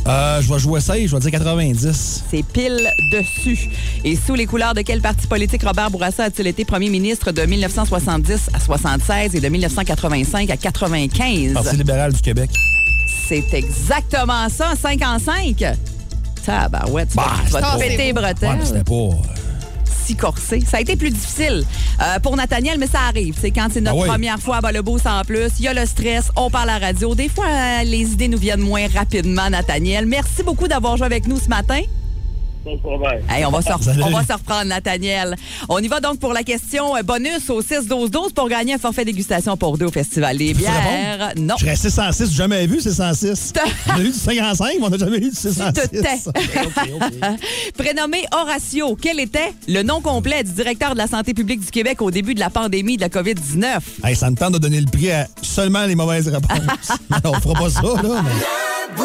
Euh, 0.06 0.42
je 0.42 0.52
vais 0.52 0.58
jouer 0.58 0.80
ça, 0.80 0.94
je 0.98 1.14
vais 1.14 1.20
dire 1.20 1.30
90. 1.30 2.24
C'est 2.30 2.42
pile 2.42 2.88
dessus. 3.12 3.68
Et 4.04 4.16
sous 4.16 4.34
les 4.34 4.46
couleurs 4.46 4.74
de 4.74 4.80
quel 4.82 5.00
parti 5.00 5.26
politique 5.28 5.62
Robert 5.62 5.90
Bourassa 5.92 6.24
a-t-il 6.24 6.48
été 6.48 6.64
premier 6.64 6.90
ministre 6.90 7.30
de 7.30 7.42
1970 7.42 8.50
à 8.52 8.58
76 8.58 9.36
et 9.36 9.40
de 9.40 9.48
1985 9.48 10.50
à 10.50 10.56
95? 10.56 11.52
Parti 11.54 11.76
libéral 11.76 12.12
du 12.12 12.20
Québec. 12.20 12.50
C'est 13.28 13.54
exactement 13.54 14.48
ça, 14.48 14.72
5 14.80 15.00
en 15.02 15.18
5. 15.20 15.64
Tabarouette, 16.44 17.10
tu 17.10 17.16
vas- 17.16 17.22
Bah, 17.22 17.30
tu 17.46 17.52
vas 17.52 17.60
te 17.62 17.78
péter 17.78 18.06
Ouais, 18.06 18.12
bretelles. 18.12 18.56
mais 18.58 18.64
c'était 18.66 18.82
pas. 18.84 19.10
Si 20.04 20.16
corsé. 20.16 20.62
Ça 20.68 20.78
a 20.78 20.80
été 20.80 20.96
plus 20.96 21.10
difficile 21.10 21.64
euh, 22.02 22.18
pour 22.20 22.36
Nathaniel, 22.36 22.78
mais 22.78 22.86
ça 22.86 23.00
arrive. 23.08 23.36
C'est 23.40 23.50
quand 23.50 23.68
c'est 23.72 23.80
notre 23.80 23.96
Ah 23.98 24.02
oui. 24.02 24.08
première 24.08 24.38
fois, 24.38 24.60
le 24.72 24.82
beau 24.82 24.98
sans 24.98 25.22
plus. 25.24 25.50
Il 25.58 25.64
y 25.64 25.68
a 25.68 25.74
le 25.74 25.86
stress, 25.86 26.30
on 26.36 26.50
parle 26.50 26.70
à 26.70 26.78
la 26.78 26.86
radio. 26.86 27.14
Des 27.14 27.28
fois, 27.28 27.46
euh, 27.46 27.82
les 27.84 28.12
idées 28.12 28.28
nous 28.28 28.38
viennent 28.38 28.60
moins 28.60 28.86
rapidement, 28.94 29.48
Nathaniel. 29.50 30.06
Merci 30.06 30.42
beaucoup 30.42 30.68
d'avoir 30.68 30.96
joué 30.96 31.06
avec 31.06 31.26
nous 31.26 31.38
ce 31.38 31.48
matin. 31.48 31.80
Hey, 33.28 33.44
on, 33.44 33.50
va 33.50 33.60
se 33.60 33.68
re- 33.68 33.82
Salut. 33.82 34.02
on 34.04 34.10
va 34.10 34.24
se 34.24 34.32
reprendre, 34.32 34.66
Nathaniel. 34.66 35.36
On 35.68 35.78
y 35.78 35.88
va 35.88 36.00
donc 36.00 36.18
pour 36.20 36.32
la 36.32 36.42
question 36.44 36.96
euh, 36.96 37.02
bonus 37.02 37.50
au 37.50 37.60
6-12-12 37.60 38.32
pour 38.34 38.48
gagner 38.48 38.74
un 38.74 38.78
forfait 38.78 39.04
dégustation 39.04 39.56
pour 39.56 39.76
deux 39.78 39.86
au 39.86 39.90
Festival 39.90 40.36
des 40.36 40.54
bières. 40.54 41.32
Non. 41.36 41.56
Je 41.58 41.66
restais 41.66 41.90
106, 41.90 42.30
j'ai 42.30 42.36
jamais 42.36 42.66
vu 42.66 42.80
c'est 42.80 42.92
106. 42.92 43.52
On 43.88 43.92
a 43.92 44.00
eu 44.00 44.10
du 44.10 44.12
55, 44.12 44.74
mais 44.78 44.86
on 44.86 44.90
n'a 44.90 44.98
jamais 44.98 45.16
eu 45.18 45.30
du 45.30 45.34
606. 45.36 45.72
te 45.72 45.88
tais. 45.88 46.18
Prénommé 47.76 48.24
Horatio, 48.32 48.96
quel 48.96 49.18
était 49.20 49.52
le 49.66 49.82
nom 49.82 50.00
complet 50.00 50.44
du 50.44 50.52
directeur 50.52 50.92
de 50.92 50.98
la 50.98 51.08
santé 51.08 51.34
publique 51.34 51.60
du 51.60 51.70
Québec 51.70 52.00
au 52.00 52.10
début 52.10 52.34
de 52.34 52.40
la 52.40 52.50
pandémie 52.50 52.96
de 52.96 53.02
la 53.02 53.08
COVID-19? 53.08 53.80
Hey, 54.04 54.14
ça 54.14 54.30
me 54.30 54.36
tente 54.36 54.52
de 54.54 54.58
donner 54.58 54.80
le 54.80 54.86
prix 54.86 55.10
à 55.10 55.26
seulement 55.42 55.84
les 55.84 55.94
mauvaises 55.94 56.28
réponses. 56.28 56.92
on 57.24 57.32
fera 57.40 57.54
pas 57.54 57.70
ça, 57.70 57.82
là. 57.82 58.22
Mais... 58.22 59.04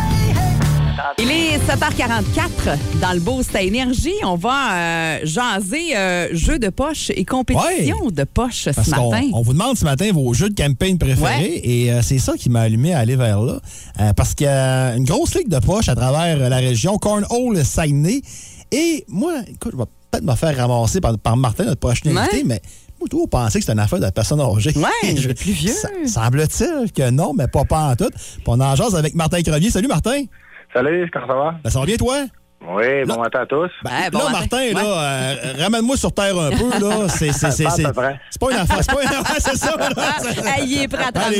Il 1.19 1.29
est 1.29 1.57
7h44 1.57 2.77
dans 3.01 3.13
le 3.13 3.19
Boost 3.19 3.55
à 3.55 3.61
Énergie. 3.61 4.13
On 4.23 4.35
va 4.35 4.73
euh, 4.73 5.19
jaser 5.23 5.95
euh, 5.95 6.29
jeux 6.35 6.57
de 6.59 6.69
poche 6.69 7.09
et 7.13 7.25
compétition 7.25 8.09
de 8.09 8.23
poche 8.23 8.69
ce 8.69 8.89
matin. 8.89 9.29
on 9.33 9.41
vous 9.41 9.53
demande 9.53 9.77
ce 9.77 9.83
matin 9.85 10.09
vos 10.13 10.33
jeux 10.33 10.49
de 10.49 10.55
campagne 10.55 10.97
préférés 10.97 11.61
et 11.63 11.91
euh, 11.91 12.01
c'est 12.01 12.17
ça 12.17 12.33
qui 12.37 12.49
m'a 12.49 12.61
allumé 12.61 12.93
à 12.93 12.99
aller 12.99 13.15
vers 13.15 13.41
là. 13.41 13.59
Parce 14.15 14.33
qu'il 14.33 14.45
y 14.45 14.49
a 14.49 14.95
une 14.95 15.03
grosse 15.03 15.35
ligue 15.35 15.49
de 15.49 15.59
poche 15.59 15.89
à 15.89 15.95
travers 15.95 16.49
la 16.49 16.57
région, 16.57 16.97
Cornhole, 16.97 17.63
Saguenay. 17.63 18.21
Et 18.71 19.05
moi, 19.07 19.33
écoute, 19.47 19.73
je 19.73 19.77
vais 19.77 19.83
peut-être 20.11 20.23
me 20.25 20.35
faire 20.35 20.55
ramasser 20.55 21.01
par, 21.01 21.17
par 21.19 21.35
Martin, 21.37 21.65
notre 21.65 21.79
prochain 21.79 22.09
Ouais. 22.11 22.17
invité, 22.19 22.43
mais 22.45 22.61
moi, 22.99 23.07
je 23.11 23.27
pensais 23.27 23.59
que 23.59 23.65
c'était 23.65 23.73
une 23.73 23.79
affaire 23.79 23.99
de 23.99 24.09
personne 24.09 24.39
âgée. 24.39 24.73
Ouais, 24.77 25.15
Je- 25.15 25.29
plus 25.33 25.51
vieux. 25.51 25.73
Semble-t-il 26.07 26.91
que 26.91 27.09
non, 27.09 27.33
mais 27.33 27.47
pas, 27.47 27.65
pas 27.65 27.89
en 27.91 27.95
tout. 27.95 28.09
Puis 28.09 28.43
on 28.47 28.59
en 28.59 28.75
jase 28.75 28.95
avec 28.95 29.13
Martin 29.13 29.41
Crevier. 29.41 29.69
Salut 29.69 29.87
Martin. 29.87 30.23
Salut, 30.73 31.09
comment 31.11 31.27
ça 31.27 31.33
va? 31.33 31.55
Ben, 31.63 31.69
ça 31.69 31.79
va 31.79 31.85
bien 31.85 31.97
toi? 31.97 32.17
Oui, 32.63 33.03
bon 33.07 33.19
matin 33.19 33.39
à 33.41 33.45
tous. 33.47 33.71
Ben, 33.83 34.09
bon 34.11 34.19
là, 34.19 34.25
matin. 34.25 34.39
Martin, 34.39 34.57
Ouais. 34.57 34.73
là, 34.73 35.01
euh, 35.01 35.35
ramène-moi 35.63 35.97
sur 35.97 36.13
terre 36.13 36.37
un 36.37 36.51
peu, 36.51 36.69
là. 36.79 37.07
C'est, 37.09 37.31
c'est, 37.33 37.49
c'est, 37.51 37.63
Pas 37.63 37.71
c'est, 37.71 37.81
une 37.81 37.87
affaire. 37.87 38.19
C'est 38.29 38.39
pas 38.39 38.51
une 38.51 38.57
affaire, 38.59 39.35
c'est 39.39 39.57
ça, 39.57 39.75
là. 39.75 39.89
Ah, 39.97 40.59
il 40.63 40.81
est 40.83 40.87
prêt 40.87 41.03
à 41.03 41.09
Ah, 41.15 41.29
les 41.31 41.37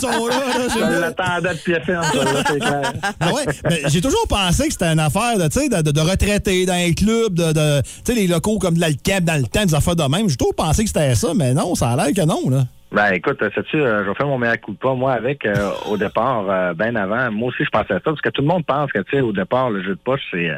sont 0.00 0.26
là. 0.26 0.34
là 0.34 0.68
Je 0.68 0.74
j'ai- 0.74 1.00
l'attendais 1.00 1.54
de 1.54 1.58
pied 1.60 1.80
ferme, 1.86 2.02
ça, 2.04 2.24
là, 2.24 2.42
c'est 2.48 2.58
clair. 2.58 2.92
Ah 3.20 3.32
ouais, 3.32 3.44
mais 3.70 3.82
j'ai 3.86 4.00
toujours 4.00 4.26
pensé 4.28 4.66
que 4.66 4.72
c'était 4.72 4.92
une 4.92 4.98
affaire 5.00 5.38
de, 5.38 5.46
tu 5.46 5.60
sais, 5.60 5.68
de, 5.68 5.82
de, 5.82 5.90
de 5.92 6.00
retraités 6.00 6.66
dans 6.66 6.74
les 6.74 6.94
clubs, 6.94 7.32
de, 7.32 7.52
de 7.52 7.80
tu 7.82 7.88
sais, 8.04 8.14
les 8.14 8.26
locaux 8.26 8.58
comme 8.58 8.74
de 8.74 8.80
l'Alcap 8.80 9.22
dans 9.22 9.40
le 9.40 9.46
temps, 9.46 9.64
des 9.64 9.74
affaires 9.74 9.96
de 9.96 10.02
même. 10.02 10.28
J'ai 10.28 10.36
toujours 10.36 10.54
pensé 10.56 10.82
que 10.82 10.88
c'était 10.88 11.14
ça, 11.14 11.28
mais 11.32 11.54
non, 11.54 11.76
ça 11.76 11.90
a 11.90 11.96
l'air 11.96 12.12
que 12.14 12.22
non, 12.26 12.50
là. 12.50 12.64
Ben 12.96 13.12
écoute, 13.12 13.38
sais-tu, 13.54 13.76
euh, 13.76 14.06
je 14.06 14.12
faire 14.14 14.26
mon 14.26 14.38
meilleur 14.38 14.58
coup 14.58 14.72
de 14.72 14.78
pas, 14.78 14.94
moi, 14.94 15.12
avec 15.12 15.44
euh, 15.44 15.52
au 15.86 15.98
départ, 15.98 16.46
euh, 16.48 16.72
ben 16.72 16.96
avant. 16.96 17.30
Moi 17.30 17.48
aussi, 17.48 17.62
je 17.62 17.68
pensais 17.68 17.92
à 17.92 17.96
ça, 17.96 18.00
parce 18.06 18.22
que 18.22 18.30
tout 18.30 18.40
le 18.40 18.48
monde 18.48 18.64
pense 18.64 18.90
que, 18.90 19.00
tu 19.00 19.16
sais, 19.16 19.20
au 19.20 19.32
départ, 19.32 19.68
le 19.68 19.82
jeu 19.82 19.90
de 19.90 20.00
poche, 20.02 20.22
c'est 20.30 20.48
euh, 20.48 20.56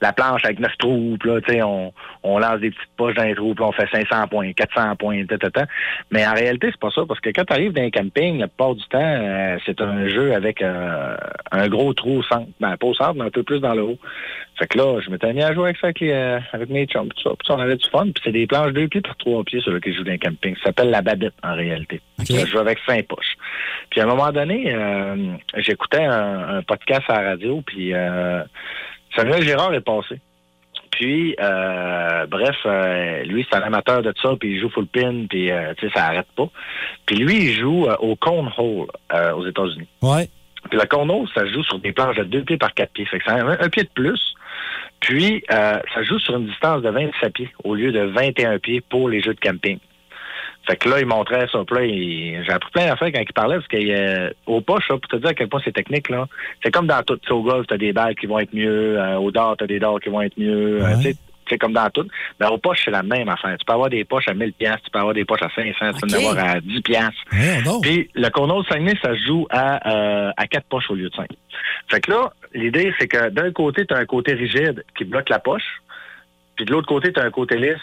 la 0.00 0.12
planche 0.12 0.44
avec 0.44 0.60
neuf 0.60 0.70
trous, 0.78 1.18
là, 1.24 1.40
tu 1.40 1.52
sais, 1.52 1.62
on, 1.64 1.92
on 2.22 2.38
lance 2.38 2.60
des 2.60 2.70
petites 2.70 2.92
poches 2.96 3.14
dans 3.14 3.24
les 3.24 3.34
trous, 3.34 3.56
puis 3.56 3.64
on 3.64 3.72
fait 3.72 3.88
500 3.90 4.28
points, 4.28 4.52
400 4.52 4.94
points, 5.00 5.26
ta, 5.26 5.36
ta, 5.36 5.50
ta. 5.50 5.66
Mais 6.12 6.24
en 6.24 6.34
réalité, 6.34 6.68
c'est 6.70 6.80
pas 6.80 6.92
ça, 6.94 7.02
parce 7.08 7.18
que 7.18 7.30
quand 7.30 7.44
tu 7.44 7.52
arrives 7.54 7.72
dans 7.72 7.82
un 7.82 7.90
camping, 7.90 8.38
la 8.38 8.46
plupart 8.46 8.76
du 8.76 8.84
temps, 8.86 9.00
euh, 9.02 9.56
c'est 9.66 9.80
un 9.80 10.06
jeu 10.06 10.32
avec 10.32 10.62
euh, 10.62 11.16
un 11.50 11.66
gros 11.66 11.92
trou 11.92 12.18
au 12.18 12.22
centre. 12.22 12.46
Ben, 12.60 12.76
pas 12.76 12.86
au 12.86 12.94
centre, 12.94 13.14
mais 13.14 13.24
un 13.24 13.30
peu 13.30 13.42
plus 13.42 13.58
dans 13.58 13.74
le 13.74 13.82
haut. 13.82 13.98
Fait 14.60 14.66
que 14.66 14.76
là, 14.76 15.00
je 15.00 15.08
m'étais 15.08 15.32
mis 15.32 15.42
à 15.42 15.54
jouer 15.54 15.64
avec 15.64 15.78
ça 15.78 15.86
avec, 15.86 16.00
les, 16.00 16.12
euh, 16.12 16.38
avec 16.52 16.68
mes 16.68 16.84
chums, 16.84 17.08
tout 17.08 17.22
ça. 17.22 17.30
Puis 17.30 17.46
ça, 17.46 17.54
on 17.54 17.60
avait 17.60 17.76
du 17.76 17.88
fun. 17.88 18.04
Puis 18.04 18.22
c'est 18.22 18.30
des 18.30 18.46
planches 18.46 18.72
deux 18.74 18.88
pieds 18.88 19.00
par 19.00 19.16
trois 19.16 19.42
pieds 19.42 19.60
sur 19.62 19.72
lesquelles 19.72 19.94
je 19.94 19.98
joue 20.00 20.04
dans 20.04 20.12
un 20.12 20.18
camping. 20.18 20.54
Ça 20.56 20.64
s'appelle 20.64 20.90
la 20.90 21.00
babette, 21.00 21.32
en 21.42 21.54
réalité. 21.54 22.02
Je 22.28 22.44
joue 22.44 22.58
avec 22.58 22.78
cinq 22.86 23.06
poches. 23.06 23.36
Puis 23.88 24.02
à 24.02 24.04
un 24.04 24.06
moment 24.06 24.30
donné, 24.30 24.70
euh, 24.74 25.32
j'écoutais 25.56 26.04
un, 26.04 26.58
un 26.58 26.62
podcast 26.62 27.04
à 27.08 27.22
la 27.22 27.28
radio, 27.30 27.62
puis 27.64 27.94
euh, 27.94 28.42
Samuel 29.16 29.44
Gérard 29.44 29.72
est 29.72 29.80
passé. 29.80 30.20
Puis, 30.90 31.34
euh, 31.40 32.26
bref, 32.26 32.56
euh, 32.66 33.22
lui, 33.22 33.46
c'est 33.50 33.56
un 33.56 33.62
amateur 33.62 34.02
de 34.02 34.12
ça, 34.20 34.34
puis 34.38 34.56
il 34.56 34.60
joue 34.60 34.68
full 34.68 34.86
pin, 34.86 35.24
puis, 35.30 35.50
euh, 35.50 35.72
tu 35.78 35.86
sais, 35.86 35.92
ça 35.94 36.08
arrête 36.08 36.26
pas. 36.36 36.50
Puis 37.06 37.16
lui, 37.16 37.44
il 37.44 37.52
joue 37.54 37.88
au 38.00 38.14
Cornhole 38.16 38.88
euh, 39.14 39.32
aux 39.32 39.46
États-Unis. 39.46 39.88
Ouais. 40.02 40.28
Puis 40.68 40.78
le 40.78 40.84
cornhole, 40.84 41.26
ça 41.34 41.40
se 41.46 41.52
joue 41.54 41.62
sur 41.62 41.78
des 41.78 41.92
planches 41.92 42.16
de 42.16 42.24
deux 42.24 42.42
pieds 42.42 42.58
par 42.58 42.74
quatre 42.74 42.92
pieds. 42.92 43.06
Fait 43.06 43.18
que 43.18 43.24
c'est 43.26 43.32
un, 43.32 43.48
un 43.48 43.68
pied 43.70 43.82
de 43.82 43.88
plus. 43.94 44.29
Puis, 45.00 45.42
euh, 45.50 45.78
ça 45.94 46.02
joue 46.02 46.18
sur 46.18 46.36
une 46.36 46.46
distance 46.46 46.82
de 46.82 46.90
27 46.90 47.32
pieds 47.32 47.50
au 47.64 47.74
lieu 47.74 47.90
de 47.92 48.00
21 48.00 48.58
pieds 48.58 48.80
pour 48.82 49.08
les 49.08 49.20
jeux 49.22 49.34
de 49.34 49.40
camping. 49.40 49.78
Fait 50.66 50.76
que 50.76 50.88
là, 50.90 51.00
il 51.00 51.06
montrait 51.06 51.46
ça. 51.50 51.64
Là, 51.70 51.84
il- 51.84 52.44
j'ai 52.44 52.52
appris 52.52 52.70
plein 52.70 52.86
d'affaires 52.86 53.10
quand 53.12 53.20
il 53.26 53.32
parlait, 53.32 53.56
parce 53.56 53.68
qu'au 53.68 54.60
poche, 54.60 54.88
là, 54.90 54.98
pour 54.98 55.08
te 55.08 55.16
dire 55.16 55.30
à 55.30 55.34
quel 55.34 55.48
point 55.48 55.60
c'est 55.64 55.72
technique, 55.72 56.10
là, 56.10 56.26
c'est 56.62 56.70
comme 56.70 56.86
dans 56.86 57.02
tout. 57.02 57.18
Au 57.32 57.42
golf, 57.42 57.66
t'as 57.66 57.78
des 57.78 57.92
balles 57.94 58.14
qui 58.14 58.26
vont 58.26 58.38
être 58.38 58.54
mieux. 58.54 58.98
euh, 59.00 59.16
au 59.16 59.30
dard, 59.30 59.56
t'as 59.58 59.66
des 59.66 59.78
dards 59.78 60.00
qui 60.00 60.10
vont 60.10 60.20
être 60.20 60.38
mieux. 60.38 60.82
euh, 60.82 60.96
Ouais. 60.96 61.14
C'est 61.50 61.58
comme 61.58 61.72
dans 61.72 61.90
tout. 61.90 62.06
Mais 62.38 62.46
au 62.46 62.56
poche, 62.56 62.80
c'est 62.84 62.90
la 62.90 63.02
même 63.02 63.28
affaire. 63.28 63.56
Tu 63.58 63.64
peux 63.66 63.72
avoir 63.72 63.90
des 63.90 64.04
poches 64.04 64.28
à 64.28 64.34
1000 64.34 64.52
piastres, 64.54 64.84
tu 64.84 64.90
peux 64.90 64.98
avoir 64.98 65.14
des 65.14 65.24
poches 65.24 65.42
à 65.42 65.50
500, 65.54 65.92
tu 65.92 66.06
peux 66.06 66.14
en 66.14 66.18
avoir 66.18 66.38
à 66.38 66.60
10 66.60 66.80
piastres. 66.80 67.20
Puis 67.82 68.08
le 68.14 68.28
Cornhole 68.30 68.64
Saguenay, 68.66 68.94
ça 69.02 69.14
se 69.14 69.26
joue 69.26 69.46
à, 69.50 69.90
euh, 69.90 70.32
à 70.36 70.46
quatre 70.46 70.66
poches 70.68 70.90
au 70.90 70.94
lieu 70.94 71.10
de 71.10 71.14
cinq. 71.14 71.28
Fait 71.90 72.00
que 72.00 72.10
là, 72.10 72.32
l'idée, 72.54 72.94
c'est 72.98 73.08
que 73.08 73.28
d'un 73.28 73.52
côté, 73.52 73.84
tu 73.84 73.92
as 73.92 73.98
un 73.98 74.06
côté 74.06 74.32
rigide 74.32 74.84
qui 74.96 75.04
bloque 75.04 75.28
la 75.28 75.40
poche, 75.40 75.82
puis 76.56 76.64
de 76.64 76.72
l'autre 76.72 76.88
côté, 76.88 77.12
tu 77.12 77.20
as 77.20 77.24
un 77.24 77.30
côté 77.30 77.56
lisse 77.56 77.76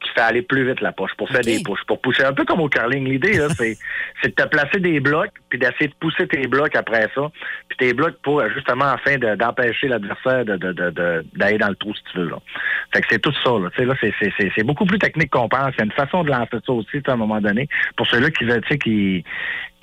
qui 0.00 0.10
fait 0.10 0.20
aller 0.20 0.42
plus 0.42 0.64
vite 0.66 0.80
la 0.80 0.92
poche 0.92 1.10
pour 1.16 1.28
faire 1.28 1.40
des 1.40 1.62
pushes, 1.62 1.84
pour 1.86 2.00
pousser. 2.00 2.22
Un 2.24 2.32
peu 2.32 2.44
comme 2.44 2.60
au 2.60 2.68
curling. 2.68 3.04
L'idée, 3.08 3.32
là, 3.38 3.48
c'est, 3.50 3.76
c'est 4.22 4.28
de 4.28 4.34
te 4.42 4.48
placer 4.48 4.78
des 4.80 5.00
blocs, 5.00 5.30
puis 5.48 5.58
d'essayer 5.58 5.88
de 5.88 5.94
pousser 5.98 6.26
tes 6.28 6.46
blocs 6.46 6.74
après 6.76 7.08
ça, 7.14 7.22
puis 7.68 7.76
tes 7.78 7.92
blocs 7.94 8.16
pour, 8.22 8.42
justement, 8.50 8.84
afin 8.86 9.16
de- 9.18 9.34
d'empêcher 9.34 9.88
l'adversaire 9.88 10.44
de, 10.44 10.56
de, 10.56 10.72
de, 10.72 11.24
d'aller 11.34 11.58
dans 11.58 11.68
le 11.68 11.74
trou, 11.76 11.92
si 11.94 12.02
tu 12.12 12.18
veux. 12.18 12.28
Là. 12.30 12.36
Fait 12.94 13.00
que 13.00 13.06
c'est 13.10 13.18
tout 13.20 13.32
ça. 13.44 13.50
Là. 13.50 13.70
Tu 13.70 13.78
sais, 13.78 13.84
là, 13.86 13.94
c'est, 14.00 14.14
c'est, 14.20 14.32
c'est, 14.38 14.52
c'est 14.56 14.64
beaucoup 14.64 14.86
plus 14.86 14.98
technique 14.98 15.30
qu'on 15.30 15.48
pense. 15.48 15.72
Il 15.74 15.78
y 15.78 15.82
a 15.82 15.84
une 15.86 15.92
façon 15.92 16.22
de 16.22 16.30
lancer 16.30 16.58
ça 16.64 16.72
aussi, 16.72 17.02
à 17.06 17.12
un 17.12 17.16
moment 17.16 17.40
donné, 17.40 17.68
pour 17.96 18.06
ceux-là 18.06 18.30
qui 18.30 18.44
veulent, 18.44 18.62
tu 18.62 18.68
sais, 18.74 18.78
qui 18.78 19.24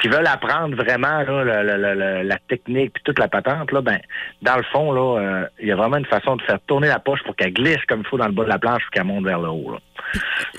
qui 0.01 0.09
veulent 0.09 0.27
apprendre 0.27 0.75
vraiment 0.75 1.21
là, 1.21 1.45
la, 1.45 1.63
la- 1.63 1.77
la- 1.77 1.95
la- 1.95 2.21
la 2.23 2.37
technique 2.49 2.91
puis 2.95 3.03
toute 3.05 3.17
la 3.17 3.29
patente, 3.29 3.71
là, 3.71 3.79
ben, 3.81 3.97
dans 4.41 4.57
le 4.57 4.63
fond, 4.63 4.91
là, 4.91 5.19
euh, 5.21 5.47
il 5.61 5.69
y 5.69 5.71
a 5.71 5.77
vraiment 5.77 5.95
une 5.95 6.05
façon 6.05 6.35
de 6.35 6.41
faire 6.41 6.59
tourner 6.67 6.89
la 6.89 6.99
poche 6.99 7.23
pour 7.23 7.33
qu'elle 7.37 7.53
glisse 7.53 7.79
comme 7.87 8.01
il 8.01 8.05
faut 8.07 8.17
dans 8.17 8.25
le 8.27 8.33
bas 8.33 8.43
de 8.43 8.49
la 8.49 8.59
planche 8.59 8.81
pour 8.83 8.91
qu'elle 8.91 9.05
monte 9.05 9.23
vers 9.23 9.39
le 9.39 9.47
haut. 9.47 9.71
Là. 9.71 9.77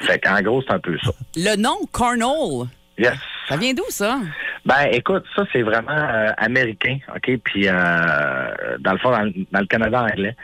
Fait 0.01 0.19
qu'en 0.19 0.41
gros, 0.43 0.63
c'est 0.63 0.73
un 0.75 0.79
peu 0.79 0.97
ça. 0.99 1.11
Le 1.37 1.57
nom, 1.57 1.77
Cornhole, 1.93 2.67
Yes. 2.99 3.15
ça 3.49 3.57
vient 3.59 3.75
d'où, 3.75 3.85
ça? 3.89 4.19
Ben, 4.65 4.89
écoute, 4.91 5.25
ça, 5.37 5.45
c'est 5.53 5.63
vraiment 5.63 5.91
euh, 5.93 6.29
américain, 6.39 6.97
OK? 7.15 7.31
Puis, 7.45 7.69
euh, 7.69 7.73
dans 8.81 8.93
le 8.93 8.99
fond, 8.99 9.11
dans, 9.11 9.23
le- 9.23 9.33
dans 9.53 9.61
le 9.61 9.67
Canada 9.67 10.03
anglais. 10.03 10.35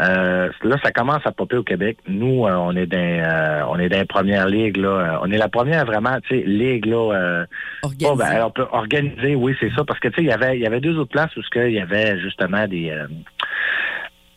Euh, 0.00 0.50
là, 0.64 0.76
ça 0.82 0.90
commence 0.90 1.24
à 1.24 1.32
popper 1.32 1.56
au 1.56 1.62
Québec. 1.62 1.98
Nous, 2.08 2.46
euh, 2.46 2.52
on 2.56 2.74
est 2.76 2.86
dans, 2.86 3.68
on 3.70 3.78
est 3.78 3.88
dans 3.88 3.98
les 4.00 4.04
premières 4.04 4.48
ligues, 4.48 4.76
là. 4.76 5.20
On 5.22 5.30
est 5.30 5.38
la 5.38 5.48
première 5.48 5.86
vraiment, 5.86 6.18
tu 6.28 6.40
sais, 6.40 6.44
ligue, 6.46 6.86
là. 6.86 7.44
Organisé. 7.82 8.10
Bon, 8.10 8.16
ben, 8.16 8.44
on 8.44 8.50
peut 8.50 8.66
organiser, 8.72 9.34
oui, 9.36 9.56
c'est 9.60 9.70
ça. 9.74 9.84
Parce 9.84 10.00
que, 10.00 10.08
tu 10.08 10.16
sais, 10.16 10.22
il 10.22 10.28
y 10.28 10.32
avait, 10.32 10.56
il 10.58 10.62
y 10.62 10.66
avait 10.66 10.80
deux 10.80 10.98
autres 10.98 11.12
places 11.12 11.34
où 11.36 11.40
il 11.56 11.72
y 11.72 11.80
avait 11.80 12.18
justement 12.20 12.66
des, 12.66 12.92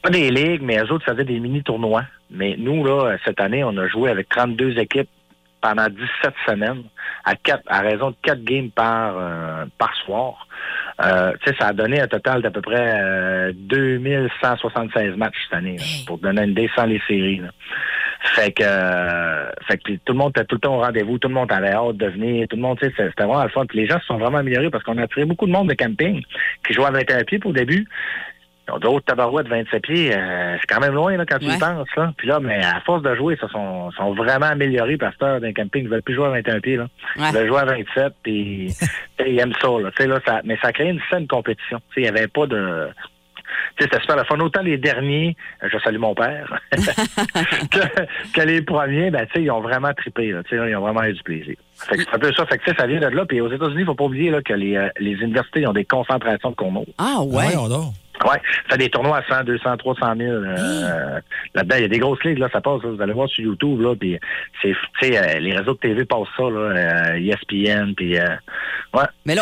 pas 0.02 0.10
des 0.10 0.30
ligues, 0.30 0.62
mais 0.62 0.78
eux 0.80 0.92
autres 0.92 1.06
faisaient 1.06 1.24
des 1.26 1.40
mini-tournois. 1.40 2.04
Mais 2.34 2.56
nous, 2.58 2.84
là, 2.84 3.16
cette 3.26 3.40
année, 3.40 3.64
on 3.64 3.78
a 3.78 3.88
joué 3.88 4.10
avec 4.10 4.30
32 4.30 4.78
équipes 4.80 5.10
pendant 5.62 5.88
17 5.88 6.34
semaines, 6.46 6.84
à, 7.24 7.36
quatre, 7.36 7.64
à 7.68 7.80
raison 7.80 8.10
de 8.10 8.16
4 8.24 8.44
games 8.44 8.70
par, 8.70 9.16
euh, 9.18 9.66
par 9.78 9.96
soir. 10.04 10.48
Euh, 11.02 11.32
tu 11.42 11.50
sais, 11.50 11.56
ça 11.58 11.68
a 11.68 11.74
donné 11.74 12.02
un 12.02 12.08
total 12.08 12.42
d'à 12.42 12.52
peu 12.52 12.62
près 12.62 13.00
euh, 13.02 13.54
2176 13.56 15.16
matchs 15.16 15.36
cette 15.46 15.58
année, 15.58 15.78
là, 15.78 15.84
pour 16.06 16.18
donner 16.18 16.44
une 16.44 16.52
idée 16.52 16.70
sans 16.76 16.86
les 16.86 17.02
séries. 17.08 17.38
là. 17.38 17.50
Fait 18.36 18.52
que, 18.52 18.64
euh, 18.66 19.52
fait 19.68 19.78
que 19.78 19.94
tout 20.06 20.14
le 20.14 20.20
monde 20.20 20.32
était 20.32 20.46
tout 20.46 20.56
le 20.56 20.62
temps 20.62 20.76
au 20.78 20.80
rendez-vous, 20.80 21.18
tout 21.18 21.28
le 21.28 21.34
monde 21.34 21.52
avait 21.52 21.74
hâte 21.74 21.98
de 21.98 22.08
venir, 22.08 22.48
tout 22.48 22.56
le 22.56 22.62
monde, 22.62 22.80
tu 22.80 22.88
sais, 22.88 22.94
c'était 22.98 23.24
vraiment 23.24 23.44
le 23.44 23.50
fun. 23.50 23.66
Puis 23.66 23.80
les 23.80 23.88
gens 23.88 24.00
se 24.00 24.06
sont 24.06 24.18
vraiment 24.18 24.38
améliorés 24.38 24.70
parce 24.70 24.84
qu'on 24.84 24.98
a 24.98 25.04
attiré 25.04 25.26
beaucoup 25.26 25.46
de 25.46 25.52
monde 25.52 25.68
de 25.68 25.74
camping 25.74 26.24
qui 26.66 26.74
jouait 26.74 26.86
à 26.86 26.92
21 26.92 27.24
pieds 27.24 27.40
au 27.44 27.52
début. 27.52 27.86
Ils 28.68 28.72
ont 28.74 28.80
d'autres 28.80 29.06
tabarouettes 29.06 29.46
de 29.48 29.50
27 29.52 29.82
pieds, 29.84 30.16
euh, 30.16 30.56
c'est 30.62 30.74
quand 30.74 30.80
même 30.80 30.94
loin 30.94 31.18
là, 31.18 31.26
quand 31.26 31.38
tu 31.38 31.46
y 31.46 31.50
Ouais. 31.50 31.58
penses. 31.60 31.88
Là. 31.98 32.14
Puis 32.16 32.28
là, 32.30 32.40
mais 32.40 32.64
à 32.64 32.80
force 32.86 33.02
de 33.04 33.14
jouer, 33.16 33.36
se 33.36 33.48
sont, 33.50 33.92
sont 33.92 34.14
vraiment 34.14 34.46
améliorés 34.46 34.96
parce 34.98 35.16
que 35.18 35.26
dans 35.40 35.46
les 35.46 35.54
camping, 35.54 35.84
ils 35.84 35.90
veulent 35.90 36.02
plus 36.02 36.16
jouer 36.16 36.28
à 36.28 36.30
21 36.30 36.60
pieds. 36.62 36.78
Là. 36.78 36.88
Ouais. 37.18 37.26
Ils 37.30 37.34
veulent 37.36 37.48
jouer 37.50 37.60
à 37.60 37.66
27, 37.66 38.14
puis 38.24 38.74
ils 39.28 39.40
aiment 39.40 39.54
ça. 39.62 39.68
Là. 39.68 39.92
Tu 39.92 40.04
sais, 40.04 40.08
Là, 40.08 40.20
ça. 40.26 40.40
Mais 40.46 40.58
ça 40.62 40.70
a 40.70 40.72
créé 40.72 40.90
une 40.90 41.02
saine 41.12 41.28
compétition. 41.28 41.80
Tu 41.90 41.96
sais, 41.96 42.02
Il 42.02 42.04
n'y 42.14 42.18
avait 42.18 42.28
pas 42.30 42.48
de... 42.48 42.88
Tu 43.78 43.84
sais, 43.84 43.90
C'était 43.92 44.00
super 44.00 44.16
le 44.16 44.24
fun. 44.24 44.40
Autant 44.40 44.62
les 44.62 44.78
derniers, 44.78 45.36
je 45.62 45.78
salue 45.80 45.98
mon 46.00 46.16
père, 46.16 46.60
que, 46.72 47.80
que 48.34 48.42
les 48.46 48.62
premiers, 48.62 49.12
ben, 49.12 49.26
tu 49.28 49.34
sais, 49.34 49.44
ils 49.44 49.52
ont 49.52 49.62
vraiment 49.62 49.94
trippé. 49.94 50.32
Là, 50.32 50.42
Tu 50.44 50.52
sais, 50.52 50.56
là, 50.56 50.70
ils 50.70 50.76
ont 50.76 50.82
vraiment 50.82 51.04
eu 51.04 51.14
du 51.14 51.22
plaisir. 51.24 51.56
Fait 51.76 51.98
que 51.98 52.04
c'est 52.04 52.16
un 52.16 52.20
peu 52.20 52.32
ça. 52.34 52.46
Fait 52.46 52.58
que, 52.58 52.64
tu 52.64 52.72
sais, 52.72 52.78
ça 52.78 52.88
vient 52.88 53.00
de 53.00 53.08
là. 53.08 53.26
Puis 53.26 53.42
aux 53.42 53.52
États-Unis, 53.52 53.82
il 53.82 53.86
faut 53.86 53.94
pas 53.96 54.06
oublier 54.06 54.32
là, 54.32 54.42
que 54.42 54.54
les, 54.54 54.76
euh, 54.78 54.88
les 55.00 55.12
universités 55.14 55.68
ont 55.68 55.74
des 55.74 55.86
concentrations 55.86 56.52
de 56.52 56.56
cournois. 56.56 56.84
Ah, 56.98 57.18
ouais. 57.22 57.44
Voyons 57.52 57.68
donc. 57.68 57.94
Ouais, 58.24 58.40
ça 58.70 58.74
fait 58.74 58.78
des 58.78 58.90
tournois 58.90 59.18
à 59.18 59.24
100, 59.40 59.44
200, 59.44 59.78
300 59.78 60.14
000. 60.18 60.32
euh, 60.32 61.20
Là-dedans, 61.56 61.76
il 61.78 61.82
y 61.82 61.86
a 61.86 61.88
des 61.88 61.98
grosses 62.00 62.24
ligues, 62.24 62.38
là, 62.38 62.48
ça 62.54 62.62
passe. 62.62 62.82
là. 62.84 62.92
vous 62.92 63.02
allez 63.02 63.12
voir 63.14 63.28
sur 63.28 63.44
YouTube, 63.44 63.82
là, 63.82 63.96
puis 64.00 64.18
c'est, 64.62 64.74
euh, 65.04 65.40
les 65.40 65.58
réseaux 65.58 65.74
de 65.74 65.80
TV 65.80 66.06
passent 66.06 66.28
ça, 66.38 66.44
là, 66.44 66.50
euh, 66.60 67.16
ESPN, 67.20 67.94
puis 67.96 68.18
euh, 68.18 68.28
ouais. 68.94 69.04
Mais 69.26 69.36
là, 69.36 69.42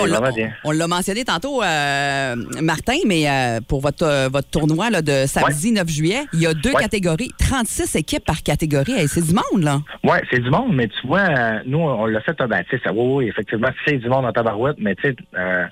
on 0.63 0.71
l'a, 0.71 0.87
mentionné 0.87 1.23
tantôt, 1.25 1.61
euh, 1.61 2.35
Martin, 2.61 2.97
mais 3.05 3.25
pour 3.67 3.81
votre, 3.81 4.29
votre 4.29 4.49
tournoi 4.49 4.89
là, 4.89 5.01
de 5.01 5.25
samedi 5.27 5.71
9 5.73 5.87
juillet, 5.89 6.21
il 6.33 6.41
y 6.41 6.47
a 6.47 6.53
deux 6.53 6.71
Ouais. 6.71 6.81
catégories, 6.81 7.31
36 7.37 7.95
équipes 7.97 8.23
par 8.25 8.41
catégorie. 8.43 8.93
Hey, 8.93 9.07
c'est 9.09 9.25
du 9.25 9.33
monde, 9.33 9.63
là. 9.63 9.79
Ouais, 10.03 10.21
c'est 10.31 10.39
du 10.39 10.49
monde, 10.49 10.73
mais 10.73 10.87
tu 10.87 11.05
vois, 11.07 11.61
nous, 11.65 11.79
on 11.79 12.05
l'a 12.05 12.21
fait, 12.21 12.37
ben, 12.47 12.63
tu 12.69 12.77
sais, 12.77 12.89
oui, 12.89 13.13
oui, 13.25 13.27
effectivement, 13.27 13.69
c'est 13.85 13.97
du 13.97 14.07
monde 14.07 14.25
en 14.25 14.31
tabarouette, 14.31 14.77
mais 14.79 14.95
tu 14.95 15.09
sais, 15.09 15.15
euh, 15.37 15.65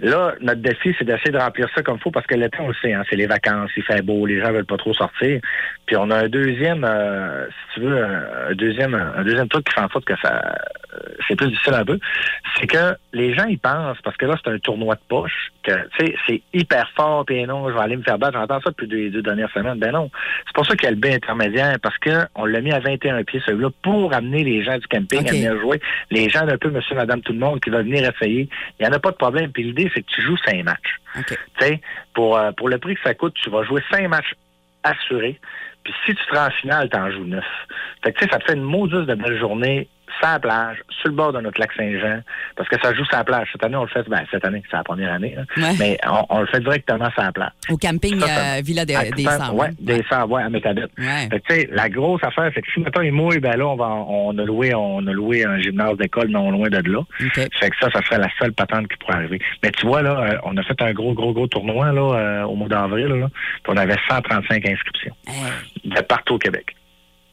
là, 0.00 0.34
notre 0.40 0.60
défi, 0.60 0.94
c'est 0.98 1.04
d'essayer 1.04 1.30
de 1.30 1.38
remplir 1.38 1.68
ça 1.74 1.82
comme 1.82 1.96
il 1.96 2.02
faut, 2.02 2.10
parce 2.10 2.26
que 2.26 2.34
l'été, 2.34 2.58
on 2.60 2.68
le 2.68 2.74
sait, 2.74 2.92
hein, 2.92 3.02
c'est 3.08 3.16
les 3.16 3.26
vacances, 3.26 3.70
il 3.76 3.82
fait 3.82 4.02
beau, 4.02 4.26
les 4.26 4.40
gens 4.40 4.52
veulent 4.52 4.64
pas 4.64 4.76
trop 4.76 4.94
sortir. 4.94 5.40
Puis 5.86 5.96
on 5.96 6.10
a 6.10 6.24
un 6.24 6.28
deuxième, 6.28 6.84
euh, 6.84 7.46
si 7.46 7.74
tu 7.74 7.80
veux, 7.80 8.04
un 8.04 8.54
deuxième, 8.54 8.94
un 8.94 9.22
deuxième 9.22 9.48
truc 9.48 9.64
qui 9.66 9.74
fait 9.74 9.80
en 9.80 9.88
sorte 9.88 10.04
que 10.04 10.16
ça, 10.22 10.40
c'est 11.28 11.36
plus 11.36 11.48
difficile 11.48 11.74
un 11.74 11.84
peu, 11.84 11.98
c'est 12.58 12.66
que 12.66 12.96
les 13.12 13.34
gens, 13.34 13.44
ils 13.44 13.58
pensent, 13.58 13.98
parce 14.02 14.16
que 14.16 14.26
là, 14.26 14.36
c'est 14.42 14.50
un 14.50 14.58
tournoi 14.58 14.94
de 14.94 15.00
poche, 15.08 15.52
que, 15.62 15.72
tu 15.96 16.06
sais, 16.06 16.14
c'est 16.26 16.42
hyper 16.52 16.90
fort, 16.96 17.24
puis 17.24 17.44
non, 17.44 17.68
je 17.68 17.74
vais 17.74 17.80
aller 17.80 17.96
me 17.96 18.02
faire 18.02 18.18
battre. 18.18 18.38
J'entends 18.38 18.60
ça 18.60 18.70
depuis 18.70 18.86
les 18.86 19.10
deux 19.10 19.22
dernières 19.22 19.50
semaines. 19.52 19.78
Ben 19.78 19.92
non. 19.92 20.10
C'est 20.46 20.54
pour 20.54 20.66
ça 20.66 20.74
qu'il 20.74 20.84
y 20.84 20.88
a 20.88 20.90
le 20.90 20.96
B 20.96 21.06
intermédiaire, 21.06 21.76
parce 21.82 21.98
que 21.98 22.26
on 22.34 22.44
l'a 22.44 22.60
mis 22.60 22.72
à 22.72 22.80
21 22.80 23.22
pieds, 23.24 23.42
celui-là, 23.44 23.70
pour 23.82 24.12
amener 24.14 24.44
les 24.44 24.62
gens 24.62 24.78
du 24.78 24.86
camping 24.86 25.28
à 25.28 25.30
venir 25.30 25.60
jouer. 25.60 25.80
Les 26.10 26.28
gens 26.28 26.44
d'un 26.44 26.58
peu, 26.58 26.70
monsieur, 26.70 26.94
madame, 26.96 27.20
tout 27.22 27.32
le 27.32 27.38
monde, 27.38 27.60
qui 27.60 27.70
veulent 27.70 27.84
venir 27.84 28.10
essayer. 28.10 28.48
Il 28.78 28.86
n'y 28.86 28.88
en 28.88 28.94
a 28.94 28.98
pas 28.98 29.10
de 29.10 29.16
problème. 29.16 29.52
Puis 29.52 29.64
l'idée, 29.64 29.90
c'est 29.94 30.02
que 30.02 30.10
tu 30.10 30.22
joues 30.22 30.36
cinq 30.38 30.64
matchs. 30.64 31.00
Tu 31.26 31.34
sais, 31.58 31.80
pour, 32.14 32.36
euh, 32.36 32.52
pour 32.52 32.68
le 32.68 32.78
prix 32.78 32.94
que 32.94 33.02
ça 33.02 33.14
coûte, 33.14 33.34
tu 33.42 33.50
vas 33.50 33.64
jouer 33.64 33.82
cinq 33.90 34.08
matchs 34.08 34.34
assurés. 34.82 35.38
Puis 35.84 35.94
si 36.04 36.14
tu 36.14 36.26
te 36.26 36.34
rends 36.34 36.46
en 36.46 36.50
finale, 36.50 36.88
t'en 36.90 37.10
joues 37.10 37.24
neuf. 37.24 37.44
Fait 38.04 38.12
que 38.12 38.18
tu 38.18 38.24
sais, 38.24 38.30
ça 38.30 38.38
te 38.38 38.44
fait 38.44 38.54
une 38.54 38.62
maudite 38.62 39.06
de 39.06 39.14
belle 39.14 39.38
journée, 39.38 39.88
sur 40.18 40.28
la 40.28 40.38
plage, 40.38 40.82
sur 41.00 41.08
le 41.08 41.14
bord 41.14 41.32
de 41.32 41.40
notre 41.40 41.60
lac 41.60 41.70
Saint-Jean, 41.76 42.20
parce 42.56 42.68
que 42.68 42.76
ça 42.82 42.94
joue 42.94 43.04
sur 43.04 43.16
la 43.16 43.24
plage. 43.24 43.48
Cette 43.52 43.64
année, 43.64 43.76
on 43.76 43.82
le 43.82 43.88
fait, 43.88 44.08
ben, 44.08 44.22
cette 44.30 44.44
année, 44.44 44.62
c'est 44.70 44.76
la 44.76 44.84
première 44.84 45.12
année. 45.12 45.36
Ouais. 45.56 45.72
mais 45.78 45.98
on, 46.06 46.24
on 46.28 46.40
le 46.40 46.46
fait 46.46 46.60
directement 46.60 47.10
sur 47.10 47.22
la 47.22 47.32
plage. 47.32 47.50
Au 47.68 47.76
camping 47.76 48.20
Ça, 48.20 48.26
ça- 48.26 48.40
euh, 48.58 48.60
Villa 48.64 48.84
des, 48.84 48.94
À 48.94 49.04
des 49.04 49.24
Cendres. 49.24 49.54
Ouais, 49.54 49.68
des 49.78 50.02
ouais, 50.32 50.42
à. 50.42 50.90
Ouais. 50.98 51.28
Sais, 51.48 51.68
la 51.72 51.88
grosse 51.88 52.22
affaire, 52.24 52.50
c'est 52.54 52.62
que 52.62 52.70
si 52.72 52.80
maintenant 52.80 53.02
il 53.02 53.12
mouille, 53.12 53.38
ben 53.40 53.56
là, 53.56 53.66
on, 53.66 53.76
va, 53.76 53.86
on, 53.88 54.36
a 54.38 54.44
loué, 54.44 54.74
on 54.74 55.06
a 55.06 55.12
loué 55.12 55.44
un 55.44 55.58
gymnase 55.60 55.96
d'école 55.96 56.28
non 56.28 56.50
loin 56.50 56.68
de 56.68 56.90
là. 56.90 56.98
OK. 57.00 57.34
Fait 57.34 57.70
que 57.70 57.76
ça, 57.80 57.90
ça 57.92 58.02
serait 58.02 58.18
la 58.18 58.28
seule 58.38 58.52
patente 58.52 58.88
qui 58.88 58.96
pourrait 58.98 59.16
arriver. 59.16 59.40
Mais 59.62 59.70
tu 59.70 59.86
vois, 59.86 60.02
là, 60.02 60.18
euh, 60.20 60.38
on 60.44 60.56
a 60.56 60.62
fait 60.62 60.80
un 60.82 60.92
gros, 60.92 61.12
gros, 61.14 61.32
gros 61.32 61.46
tournoi 61.46 61.92
là, 61.92 62.00
euh, 62.18 62.42
au 62.44 62.54
mois 62.54 62.68
d'avril. 62.68 63.06
Là, 63.06 63.28
puis 63.62 63.72
on 63.72 63.76
avait 63.76 63.96
135 64.08 64.66
inscriptions 64.66 65.14
de 65.84 66.00
partout 66.02 66.34
au 66.34 66.38
Québec. 66.38 66.76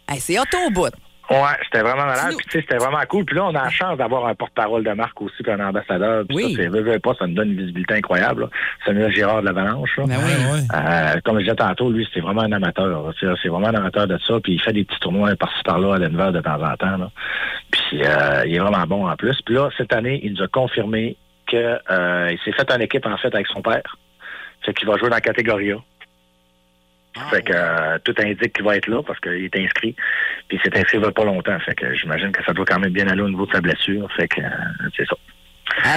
Hey, 0.10 0.20
c'est 0.20 0.40
auto 0.40 0.58
au 0.68 0.70
bout. 0.72 0.92
Ouais, 1.30 1.38
c'était 1.64 1.82
vraiment 1.82 2.06
malade. 2.06 2.34
Puis, 2.38 2.46
tu 2.48 2.52
sais, 2.52 2.62
c'était 2.62 2.78
vraiment 2.78 3.02
cool. 3.10 3.26
Puis 3.26 3.36
là, 3.36 3.46
on 3.46 3.50
a 3.56 3.64
la 3.66 3.70
chance 3.70 3.98
d'avoir 3.98 4.28
un 4.28 4.36
porte-parole 4.36 4.84
de 4.84 4.92
marque 4.92 5.22
aussi, 5.22 5.44
puis 5.44 5.52
un 5.52 5.60
ambassadeur. 5.60 6.24
Puis 6.28 6.38
Oui. 6.38 6.54
ça, 6.56 6.62
c'est, 6.64 6.68
veux, 6.70 6.82
veux 6.82 7.00
pas, 7.00 7.14
ça 7.20 7.28
nous 7.28 7.34
donne 7.34 7.50
une 7.52 7.58
visibilité 7.58 7.96
incroyable. 7.96 8.44
Là. 8.44 8.50
Samuel 8.86 9.12
Girard 9.14 9.42
de 9.42 9.46
l'Avalanche. 9.48 9.98
là. 9.98 10.04
Ben 10.08 10.16
oui. 10.24 10.60
Euh, 10.74 11.20
comme 11.26 11.38
je 11.40 11.44
disais 11.44 11.56
tantôt, 11.56 11.92
lui, 11.92 12.08
c'est 12.14 12.22
vraiment 12.22 12.44
un 12.44 12.52
amateur. 12.54 13.12
C'est, 13.20 13.28
c'est 13.44 13.50
vraiment 13.50 13.68
un 13.68 13.76
amateur 13.76 14.08
de 14.08 14.18
ça. 14.20 14.40
Puis 14.42 14.54
il 14.54 14.62
fait 14.62 14.72
des 14.74 14.86
petits 14.86 15.00
tournois 15.00 15.36
par-ci 15.36 15.62
par-là 15.66 15.96
à 15.96 16.00
Denver 16.00 16.32
de 16.32 16.40
temps 16.40 16.62
en 16.64 16.76
temps. 16.78 16.98
Là. 16.98 17.10
Puis 17.72 18.02
euh, 18.06 18.44
il 18.46 18.56
est 18.56 18.60
vraiment 18.60 18.86
bon 18.88 19.08
en 19.10 19.16
plus. 19.18 19.38
Puis 19.46 19.56
là, 19.56 19.70
cette 19.78 19.92
année, 19.94 20.22
il 20.24 20.34
nous 20.34 20.44
a 20.44 20.48
confirmé 20.48 21.18
que 21.52 21.78
euh, 21.92 22.30
il 22.32 22.40
s'est 22.46 22.52
fait 22.54 22.72
en 22.72 22.80
équipe 22.80 23.06
en 23.06 23.18
fait 23.18 23.34
avec 23.34 23.48
son 23.48 23.62
père. 23.62 23.98
Fait 24.66 24.74
qu'il 24.74 24.88
va 24.88 24.98
jouer 24.98 25.10
dans 25.10 25.16
la 25.16 25.22
catégorie 25.22 25.72
A. 25.74 25.78
fait 27.30 27.42
que 27.44 27.54
euh, 27.54 27.98
tout 28.04 28.16
indique 28.20 28.54
qu'il 28.54 28.64
va 28.66 28.76
être 28.78 28.88
là 28.88 29.02
parce 29.04 29.20
qu'il 29.20 29.44
est 29.46 29.56
inscrit. 29.58 29.96
Puis 30.48 30.58
il 30.58 30.62
s'est 30.62 30.78
inscrit 30.78 30.98
il 30.98 31.04
y 31.04 31.06
a 31.06 31.12
pas 31.12 31.26
longtemps. 31.26 31.58
Fait 31.60 31.76
que 31.76 31.94
j'imagine 31.96 32.32
que 32.32 32.44
ça 32.44 32.54
doit 32.54 32.66
quand 32.66 32.80
même 32.80 32.92
bien 32.94 33.08
aller 33.08 33.22
au 33.22 33.30
niveau 33.30 33.46
de 33.46 33.52
sa 33.54 33.62
blessure. 33.62 34.08
Fait 34.16 34.28
que 34.28 34.42
euh, 34.42 34.48
c'est 34.96 35.06
ça. 35.06 35.16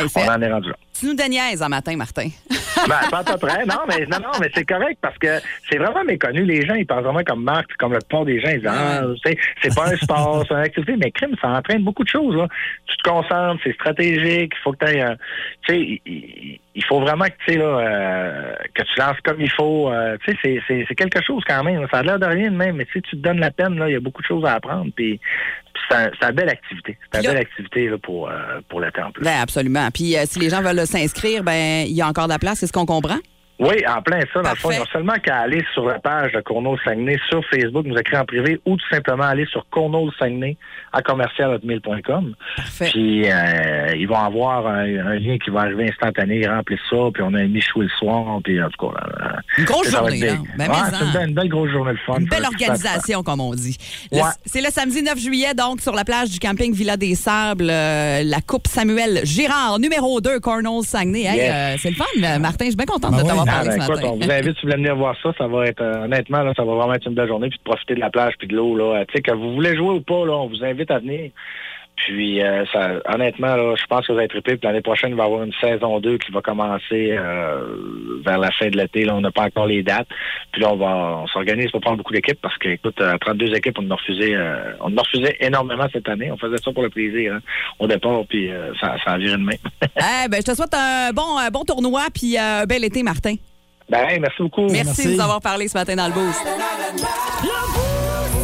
C'est- 0.08 0.20
On 0.28 0.32
en 0.32 0.42
est 0.42 0.52
rendu 0.52 0.68
là. 0.70 0.76
Tu 1.00 1.06
nous 1.06 1.14
déniaises 1.14 1.62
un 1.62 1.68
matin, 1.68 1.96
Martin? 1.96 2.28
Ben, 2.88 2.96
pas 3.10 3.18
à 3.18 3.24
peu 3.24 3.36
près. 3.36 3.66
Non, 3.66 3.80
mais, 3.88 4.06
non, 4.06 4.18
non, 4.20 4.38
mais 4.40 4.50
c'est 4.54 4.64
correct 4.64 4.96
parce 5.02 5.18
que 5.18 5.38
c'est 5.68 5.76
vraiment 5.76 6.02
méconnu. 6.02 6.44
Les 6.44 6.64
gens, 6.64 6.74
ils 6.74 6.86
pensent 6.86 7.02
vraiment 7.02 7.22
comme 7.24 7.42
Marc, 7.44 7.66
puis 7.68 7.76
comme 7.76 7.92
le 7.92 7.98
plupart 7.98 8.24
des 8.24 8.40
gens, 8.40 8.48
ils 8.48 8.60
disent, 8.60 8.70
ah, 8.72 9.02
c'est 9.62 9.74
pas 9.74 9.92
un 9.92 9.96
sport, 9.96 10.44
c'est 10.48 10.54
une 10.54 10.60
activité, 10.60 10.94
mais 10.96 11.10
crime, 11.10 11.34
ça 11.42 11.48
entraîne 11.48 11.82
beaucoup 11.84 12.04
de 12.04 12.08
choses, 12.08 12.34
là. 12.36 12.48
Tu 12.86 12.96
te 12.96 13.02
concentres, 13.08 13.60
c'est 13.64 13.74
stratégique, 13.74 14.52
il 14.56 14.62
faut 14.62 14.72
que 14.72 14.84
tu 14.86 14.92
aies, 14.92 15.04
tu 15.66 15.74
sais, 15.74 16.00
il- 16.06 16.84
faut 16.88 17.00
vraiment 17.00 17.26
que, 17.26 17.32
tu 17.46 17.52
sais, 17.52 17.58
là, 17.58 17.64
euh, 17.64 18.54
que 18.74 18.82
tu 18.82 18.98
lances 18.98 19.18
comme 19.22 19.40
il 19.40 19.50
faut. 19.50 19.90
euh, 19.92 20.16
tu 20.24 20.34
sais, 20.42 20.60
c'est- 20.66 20.94
quelque 20.94 21.22
chose 21.22 21.42
quand 21.46 21.62
même. 21.62 21.86
Ça 21.92 21.98
a 21.98 22.02
l'air 22.02 22.18
de 22.18 22.24
rien 22.26 22.50
de 22.50 22.56
même, 22.56 22.76
mais 22.76 22.86
tu 22.86 22.92
sais, 22.94 23.00
tu 23.02 23.10
te 23.16 23.22
donnes 23.22 23.38
la 23.40 23.50
peine, 23.50 23.78
là, 23.78 23.88
il 23.88 23.92
y 23.92 23.96
a 23.96 24.00
beaucoup 24.00 24.22
de 24.22 24.26
choses 24.26 24.44
à 24.46 24.54
apprendre, 24.54 24.90
puis, 24.96 25.20
c'est 25.88 25.96
un- 25.96 26.10
c'est 26.18 26.26
une 26.28 26.34
belle 26.34 26.48
activité. 26.48 26.96
C'est 27.12 27.20
une 27.20 27.26
belle 27.32 27.42
activité, 27.42 27.88
là, 27.88 27.98
pour, 27.98 28.28
euh, 28.28 28.60
pour 28.68 28.80
le 28.80 28.90
temple. 28.90 29.20
Ben, 29.22 29.40
absolument. 29.42 29.88
Puis 29.92 30.16
euh, 30.16 30.22
si 30.24 30.38
les 30.38 30.48
gens 30.48 30.62
veulent 30.62 30.76
s'inscrire, 30.90 31.42
ben 31.42 31.84
il 31.86 31.92
y 31.92 32.02
a 32.02 32.06
encore 32.06 32.24
de 32.24 32.32
la 32.32 32.38
place, 32.38 32.58
c'est 32.58 32.66
ce 32.66 32.72
qu'on 32.72 32.86
comprend? 32.86 33.18
Oui, 33.60 33.74
en 33.86 34.00
plein 34.00 34.20
ça. 34.32 34.40
Dans 34.40 34.50
le 34.50 34.56
fond, 34.56 34.70
ils 34.70 34.80
ont 34.80 34.86
seulement 34.86 35.18
qu'à 35.22 35.40
aller 35.40 35.62
sur 35.74 35.84
la 35.84 35.98
page 35.98 36.32
de 36.32 36.40
Cournot 36.40 36.78
Saguenay 36.82 37.18
sur 37.28 37.44
Facebook, 37.44 37.84
nous 37.84 37.96
écrire 37.96 38.20
en 38.20 38.24
privé 38.24 38.58
ou 38.64 38.76
tout 38.78 38.88
simplement 38.90 39.24
aller 39.24 39.44
sur 39.44 39.66
Cournot 39.68 40.10
Saguenay 40.18 40.56
à 40.94 41.02
commercial.com. 41.02 42.34
Puis 42.80 43.30
euh, 43.30 43.94
ils 43.96 44.08
vont 44.08 44.18
avoir 44.18 44.66
un, 44.66 44.84
un 44.84 45.18
lien 45.18 45.36
qui 45.36 45.50
va 45.50 45.60
arriver 45.60 45.90
instantané, 45.90 46.38
ils 46.38 46.48
remplissent 46.48 46.80
ça, 46.88 46.96
puis 47.12 47.22
on 47.22 47.34
a 47.34 47.40
un 47.40 47.48
Michou 47.48 47.82
le 47.82 47.88
soir, 47.90 48.40
puis 48.42 48.62
en 48.62 48.70
tout 48.70 48.88
cas. 48.88 48.98
Une 49.58 49.64
grosse 49.64 49.90
journée, 49.90 50.18
là. 50.20 50.32
big. 50.34 50.40
Ben, 50.56 50.68
Ouais, 50.70 50.76
mais 50.76 50.96
c'est 50.98 51.02
une, 51.04 51.08
en. 51.08 51.12
belle- 51.12 51.28
une 51.28 51.34
belle 51.34 51.48
grosse 51.48 51.70
journée 51.70 51.92
de 51.92 51.98
fun. 52.06 52.18
Une 52.20 52.26
belle 52.28 52.44
organisation, 52.44 53.22
comme 53.22 53.40
on 53.40 53.52
dit. 53.54 53.76
Le- 54.12 54.18
Ouais. 54.18 54.24
C'est 54.46 54.60
le 54.60 54.68
samedi 54.70 55.02
9 55.02 55.18
juillet, 55.18 55.54
donc, 55.54 55.80
sur 55.80 55.92
la 55.94 56.04
plage 56.04 56.30
du 56.30 56.38
camping 56.38 56.72
Villa 56.72 56.96
des 56.96 57.14
Sables, 57.14 57.68
euh, 57.68 58.22
la 58.24 58.40
Coupe 58.40 58.66
Samuel 58.68 59.20
Girard, 59.24 59.78
numéro 59.78 60.20
2, 60.20 60.38
Cornell 60.40 60.82
Saguenay. 60.84 61.22
Hey, 61.24 61.36
Yes. 61.36 61.52
euh, 61.52 61.76
c'est 61.82 61.90
le 61.90 61.96
fun, 61.96 62.04
euh, 62.22 62.38
Martin. 62.38 62.66
Je 62.66 62.70
suis 62.70 62.76
bien 62.76 62.86
contente 62.86 63.10
Ben 63.10 63.18
de 63.18 63.22
oui. 63.22 63.28
t'avoir 63.28 63.46
Ah, 63.48 63.52
parlé 63.52 63.68
ben, 63.70 63.72
ce 63.80 63.84
écoute, 63.86 63.96
matin. 63.96 64.08
on 64.12 64.16
vous 64.24 64.30
invite, 64.30 64.44
si 64.44 64.50
vous 64.62 64.68
voulez 64.70 64.76
venir 64.76 64.96
voir 64.96 65.16
ça, 65.22 65.30
ça 65.36 65.46
va 65.48 65.66
être, 65.66 65.80
euh, 65.82 66.04
honnêtement, 66.04 66.42
là, 66.42 66.52
ça 66.56 66.62
va 66.64 66.74
vraiment 66.74 66.94
être 66.94 67.06
une 67.06 67.14
belle 67.14 67.28
journée, 67.28 67.48
puis 67.48 67.58
de 67.58 67.64
profiter 67.64 67.94
de 67.94 68.00
la 68.00 68.10
plage, 68.10 68.34
puis 68.38 68.46
de 68.48 68.54
l'eau, 68.54 68.76
là. 68.76 69.04
Tu 69.06 69.14
sais, 69.16 69.22
que 69.22 69.32
vous 69.32 69.54
voulez 69.54 69.76
jouer 69.76 69.94
ou 69.94 70.00
pas, 70.00 70.24
là, 70.26 70.32
on 70.36 70.48
vous 70.48 70.62
invite 70.64 70.90
à 70.90 70.98
venir. 71.00 71.30
Puis, 72.06 72.42
euh, 72.42 72.64
ça, 72.72 73.00
honnêtement, 73.12 73.56
là, 73.56 73.74
je 73.76 73.86
pense 73.86 74.06
que 74.06 74.12
vous 74.12 74.18
allez 74.18 74.28
triper. 74.28 74.56
Puis 74.56 74.66
l'année 74.66 74.80
prochaine, 74.80 75.10
il 75.10 75.16
va 75.16 75.24
y 75.24 75.26
avoir 75.26 75.42
une 75.42 75.52
saison 75.60 76.00
2 76.00 76.18
qui 76.18 76.32
va 76.32 76.40
commencer 76.40 77.12
euh, 77.12 78.20
vers 78.24 78.38
la 78.38 78.50
fin 78.52 78.68
de 78.68 78.76
l'été. 78.76 79.04
Là, 79.04 79.14
on 79.14 79.20
n'a 79.20 79.30
pas 79.30 79.44
encore 79.44 79.66
les 79.66 79.82
dates. 79.82 80.08
Puis 80.52 80.62
là, 80.62 80.72
on 80.72 80.76
va, 80.76 81.18
on 81.22 81.26
s'organise 81.28 81.70
pour 81.70 81.80
prendre 81.80 81.98
beaucoup 81.98 82.12
d'équipes 82.12 82.40
parce 82.40 82.56
que, 82.58 82.68
écoute, 82.68 83.00
euh, 83.00 83.16
32 83.20 83.54
équipes, 83.54 83.78
on 83.78 83.86
en 83.86 83.92
a 83.92 83.94
refusé, 83.94 84.34
euh, 84.34 84.72
on 84.80 84.92
en 84.92 84.96
a 84.96 85.02
refusé 85.02 85.36
énormément 85.40 85.86
cette 85.92 86.08
année. 86.08 86.30
On 86.30 86.36
faisait 86.36 86.58
ça 86.58 86.72
pour 86.72 86.82
le 86.82 86.90
plaisir, 86.90 87.34
hein, 87.34 87.40
au 87.78 87.86
départ, 87.86 88.22
puis 88.28 88.50
euh, 88.50 88.72
ça, 88.80 88.96
ça 89.04 89.12
a 89.12 89.18
viré 89.18 89.36
de 89.36 89.42
main. 89.42 89.56
Eh 89.96 90.28
ben, 90.28 90.38
je 90.38 90.50
te 90.50 90.54
souhaite 90.54 90.74
un 90.74 91.12
bon, 91.12 91.36
bon 91.52 91.64
tournoi 91.64 92.02
puis 92.14 92.36
euh, 92.36 92.62
un 92.62 92.66
bel 92.66 92.84
été, 92.84 93.02
Martin. 93.02 93.34
Ben, 93.90 94.20
merci 94.20 94.42
beaucoup. 94.42 94.66
Merci, 94.70 95.08
de 95.08 95.14
nous 95.14 95.20
avoir 95.20 95.40
parlé 95.40 95.68
ce 95.68 95.76
matin 95.76 95.96
dans 95.96 96.06
le 96.06 96.12
boost. 96.12 96.46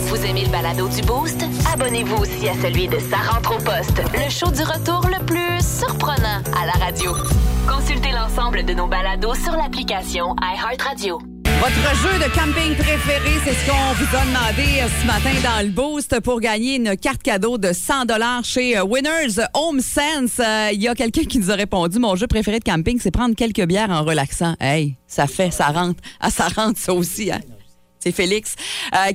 Vous 0.08 0.24
aimez 0.24 0.44
le 0.44 0.50
balado 0.50 0.88
du 0.88 1.02
Boost? 1.02 1.44
Abonnez-vous 1.72 2.16
aussi 2.22 2.48
à 2.48 2.54
celui 2.54 2.88
de 2.88 2.98
Sa 2.98 3.16
rentre 3.16 3.56
au 3.56 3.58
poste, 3.58 4.02
le 4.14 4.30
show 4.30 4.50
du 4.50 4.62
retour 4.62 5.02
le 5.06 5.24
plus 5.24 5.60
surprenant 5.60 6.42
à 6.60 6.66
la 6.66 6.84
radio. 6.84 7.12
Consultez 7.68 8.10
l'ensemble 8.12 8.64
de 8.64 8.72
nos 8.72 8.86
balados 8.86 9.34
sur 9.34 9.52
l'application 9.52 10.34
iHeartRadio. 10.40 11.35
Votre 11.60 11.96
jeu 11.96 12.18
de 12.18 12.32
camping 12.34 12.74
préféré, 12.76 13.30
c'est 13.44 13.54
ce 13.54 13.66
qu'on 13.66 13.92
vous 13.94 14.16
a 14.16 14.20
demandé 14.24 14.80
euh, 14.80 14.88
ce 15.00 15.06
matin 15.06 15.30
dans 15.42 15.66
le 15.66 15.72
boost 15.72 16.20
pour 16.20 16.40
gagner 16.40 16.76
une 16.76 16.96
carte 16.96 17.22
cadeau 17.22 17.56
de 17.58 17.72
100 17.72 18.04
dollars 18.04 18.44
chez 18.44 18.76
euh, 18.76 18.84
Winners 18.84 19.40
Home 19.54 19.80
Sense. 19.80 20.38
Euh, 20.38 20.68
Il 20.72 20.82
y 20.82 20.88
a 20.88 20.94
quelqu'un 20.94 21.24
qui 21.24 21.38
nous 21.38 21.50
a 21.50 21.54
répondu 21.54 21.98
mon 21.98 22.14
jeu 22.14 22.26
préféré 22.26 22.58
de 22.58 22.64
camping, 22.64 22.98
c'est 23.02 23.10
prendre 23.10 23.34
quelques 23.34 23.64
bières 23.66 23.90
en 23.90 24.04
relaxant. 24.04 24.54
Hey, 24.60 24.96
ça 25.08 25.26
fait, 25.26 25.50
ça 25.50 25.66
rentre. 25.68 26.00
Ah, 26.20 26.30
ça 26.30 26.48
rentre 26.48 26.78
ça 26.78 26.92
aussi. 26.92 27.32
Hein? 27.32 27.40
C'est 27.98 28.12
Félix 28.12 28.54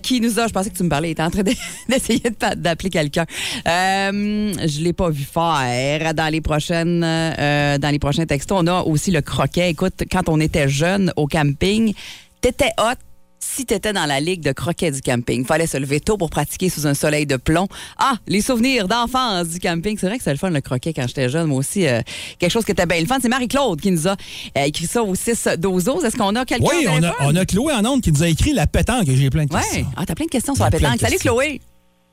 qui 0.04 0.20
nous 0.20 0.38
a. 0.40 0.48
Je 0.48 0.52
pensais 0.54 0.70
que 0.70 0.76
tu 0.78 0.84
me 0.84 0.90
parlais. 0.90 1.10
Il 1.10 1.12
était 1.12 1.24
en 1.24 1.30
train 1.30 1.44
de- 1.44 1.54
d'essayer 1.90 2.20
de- 2.20 2.56
d'appeler 2.56 2.90
quelqu'un. 2.90 3.26
Euh, 3.68 4.54
je 4.68 4.82
l'ai 4.82 4.92
pas 4.94 5.10
vu 5.10 5.24
faire. 5.24 6.14
Dans 6.14 6.28
les 6.30 6.42
prochaines, 6.42 7.00
dans 7.02 7.90
les 7.92 8.00
prochains 8.00 8.26
textos, 8.26 8.58
on 8.62 8.68
a 8.68 8.82
aussi 8.82 9.12
le 9.12 9.22
croquet. 9.22 9.70
Écoute, 9.70 10.04
quand 10.12 10.28
on 10.28 10.40
était 10.42 10.68
jeune 10.68 11.14
au 11.16 11.26
camping, 11.28 11.94
t'étais 12.42 12.72
hot. 12.80 12.96
Si 13.44 13.66
t'étais 13.66 13.92
dans 13.92 14.06
la 14.06 14.20
ligue 14.20 14.42
de 14.42 14.52
croquet 14.52 14.92
du 14.92 15.02
camping, 15.02 15.44
fallait 15.46 15.66
se 15.66 15.76
lever 15.76 16.00
tôt 16.00 16.16
pour 16.16 16.30
pratiquer 16.30 16.70
sous 16.70 16.86
un 16.86 16.94
soleil 16.94 17.26
de 17.26 17.38
plomb. 17.38 17.68
Ah, 17.98 18.14
les 18.28 18.40
souvenirs 18.40 18.88
d'enfance 18.88 19.48
du 19.48 19.60
camping. 19.60 19.98
C'est 20.00 20.06
vrai 20.06 20.18
que 20.18 20.22
c'était 20.24 20.34
le 20.34 20.38
fun, 20.38 20.52
le 20.52 20.62
croquet, 20.62 20.94
quand 20.94 21.08
j'étais 21.08 21.28
jeune. 21.28 21.48
Moi 21.48 21.58
aussi, 21.58 21.88
euh, 21.88 22.02
quelque 22.38 22.52
chose 22.52 22.64
qui 22.66 22.72
était 22.72 22.86
bien 22.86 23.00
le 23.00 23.08
fun. 23.08 23.18
C'est 23.20 23.30
Marie-Claude 23.30 23.82
qui 23.82 23.90
nous 23.90 24.08
a 24.08 24.12
euh, 24.12 24.64
écrit 24.66 24.86
ça 24.86 25.02
au 25.02 25.16
6 25.16 25.50
12 25.58 25.88
Est-ce 26.06 26.16
qu'on 26.18 26.36
a 26.36 26.46
quelqu'un 26.46 26.68
Oui, 26.70 26.86
on 26.88 27.02
a, 27.02 27.16
on 27.22 27.36
a 27.36 27.44
Chloé 27.46 27.74
en 27.74 27.84
onde 27.84 28.02
qui 28.02 28.12
nous 28.12 28.22
a 28.22 28.28
écrit 28.28 28.54
la 28.54 28.68
pétanque. 28.68 29.08
J'ai 29.08 29.32
plein 29.32 29.46
de 29.46 29.54
Ouais. 29.54 29.60
questions. 29.60 29.88
Ah, 29.98 30.06
t'as 30.06 30.14
plein 30.14 30.26
de 30.26 30.32
questions 30.32 30.54
sur 30.54 30.64
la 30.64 30.70
pétanque. 30.70 31.00
Salut. 31.00 31.18
Chloé. 31.18 31.62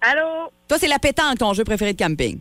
Allô? 0.01 0.51
Toi, 0.67 0.79
c'est 0.81 0.89
la 0.89 0.99
pétanque, 0.99 1.39
ton 1.39 1.53
jeu 1.53 1.65
préféré 1.65 1.93
de 1.93 1.99
camping. 2.03 2.39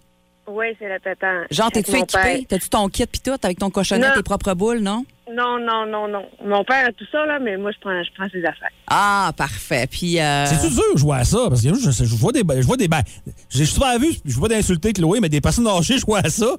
Oui, 0.47 0.67
c'est 0.79 0.87
la 0.87 0.99
pétanque. 0.99 1.45
Genre, 1.51 1.71
t'es-tu 1.71 1.91
équipé? 1.97 2.45
T'as-tu 2.47 2.69
ton 2.69 2.87
kit 2.87 3.05
pis 3.05 3.19
tout 3.19 3.35
avec 3.43 3.59
ton 3.59 3.69
cochonnet, 3.69 4.07
Non. 4.07 4.13
tes 4.15 4.23
propres 4.23 4.53
boules, 4.53 4.79
non? 4.79 5.05
Non, 5.33 5.59
non, 5.59 5.85
non, 5.85 6.07
non. 6.07 6.25
Mon 6.45 6.63
père 6.63 6.87
a 6.87 6.91
tout 6.93 7.03
ça, 7.11 7.25
là, 7.25 7.37
mais 7.39 7.57
moi, 7.57 7.71
je 7.71 7.79
prends, 7.81 8.01
je 8.01 8.09
prends 8.17 8.29
ses 8.29 8.45
affaires. 8.45 8.69
Ah, 8.87 9.31
parfait. 9.35 9.85
Puis. 9.91 10.19
euh, 10.21 10.45
C'est-tu 10.45 10.73
dur 10.73 10.83
de 10.93 10.97
jouer 10.99 11.17
à 11.17 11.23
ça? 11.25 11.39
Parce 11.49 11.61
que 11.61 11.67
je, 11.73 11.91
je- 11.91 12.05
je 12.05 12.15
vois 12.15 12.31
des. 12.31 12.39
Je 12.61 12.65
vois 12.65 12.77
des 12.77 12.87
ben, 12.87 13.01
J'ai 13.49 13.65
souvent 13.65 13.97
vu, 13.99 14.07
je 14.23 14.35
vois 14.37 14.47
d'insulter 14.47 14.93
Chloé, 14.93 15.19
mais 15.19 15.27
des 15.29 15.41
personnes 15.41 15.67
âgées 15.67 15.97
jouer 16.05 16.21
à 16.23 16.29
ça. 16.29 16.55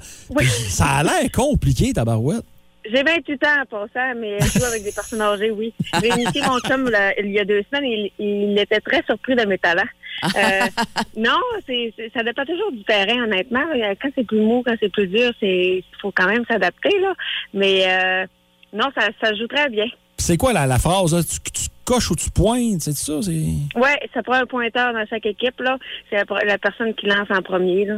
Ça 0.68 0.84
a 0.86 1.02
l'air 1.02 1.30
compliqué, 1.32 1.92
ta 1.94 2.04
barouette. 2.04 2.44
J'ai 2.90 3.02
28 3.02 3.44
ans 3.44 3.48
en 3.62 3.66
passant, 3.66 4.14
mais 4.18 4.38
je 4.40 4.58
joue 4.58 4.64
avec 4.64 4.82
des 4.82 4.92
personnes 4.92 5.20
âgées, 5.20 5.50
oui. 5.50 5.74
J'ai 6.00 6.08
initié 6.08 6.40
mon 6.42 6.58
chum 6.60 6.88
là, 6.88 7.12
il 7.20 7.32
y 7.32 7.38
a 7.38 7.44
deux 7.44 7.62
semaines 7.70 8.08
il 8.18 8.58
était 8.58 8.80
très 8.80 9.02
surpris 9.04 9.34
de 9.36 9.44
mes 9.44 9.58
talents. 9.58 9.82
Euh, 10.24 10.66
non, 11.16 11.38
c'est, 11.66 11.94
ça 12.14 12.22
dépend 12.22 12.44
toujours 12.44 12.72
du 12.72 12.82
terrain, 12.84 13.24
honnêtement. 13.24 13.64
Quand 14.00 14.08
c'est 14.14 14.26
plus 14.26 14.40
mou, 14.40 14.62
quand 14.66 14.74
c'est 14.80 14.90
plus 14.92 15.06
dur, 15.06 15.30
c'est 15.40 15.82
faut 16.00 16.12
quand 16.12 16.26
même 16.26 16.44
s'adapter, 16.50 16.98
là. 17.00 17.12
Mais 17.54 17.84
euh, 17.86 18.26
non, 18.72 18.86
ça, 18.96 19.08
ça 19.22 19.34
joue 19.34 19.46
très 19.46 19.68
bien. 19.68 19.86
C'est 20.16 20.36
quoi 20.36 20.52
la, 20.52 20.66
la 20.66 20.78
phrase? 20.78 21.14
là? 21.14 21.22
Tu, 21.22 21.50
tu 21.52 21.68
coches 21.84 22.10
ou 22.10 22.16
tu 22.16 22.30
pointes? 22.30 22.82
C'est 22.82 22.96
ça? 22.96 23.22
C'est... 23.22 23.30
Oui, 23.30 23.90
ça 24.12 24.22
prend 24.22 24.34
un 24.34 24.46
pointeur 24.46 24.92
dans 24.92 25.06
chaque 25.08 25.26
équipe, 25.26 25.60
là. 25.60 25.78
C'est 26.10 26.16
la, 26.16 26.44
la 26.44 26.58
personne 26.58 26.94
qui 26.94 27.06
lance 27.06 27.28
en 27.30 27.42
premier, 27.42 27.84
là. 27.84 27.96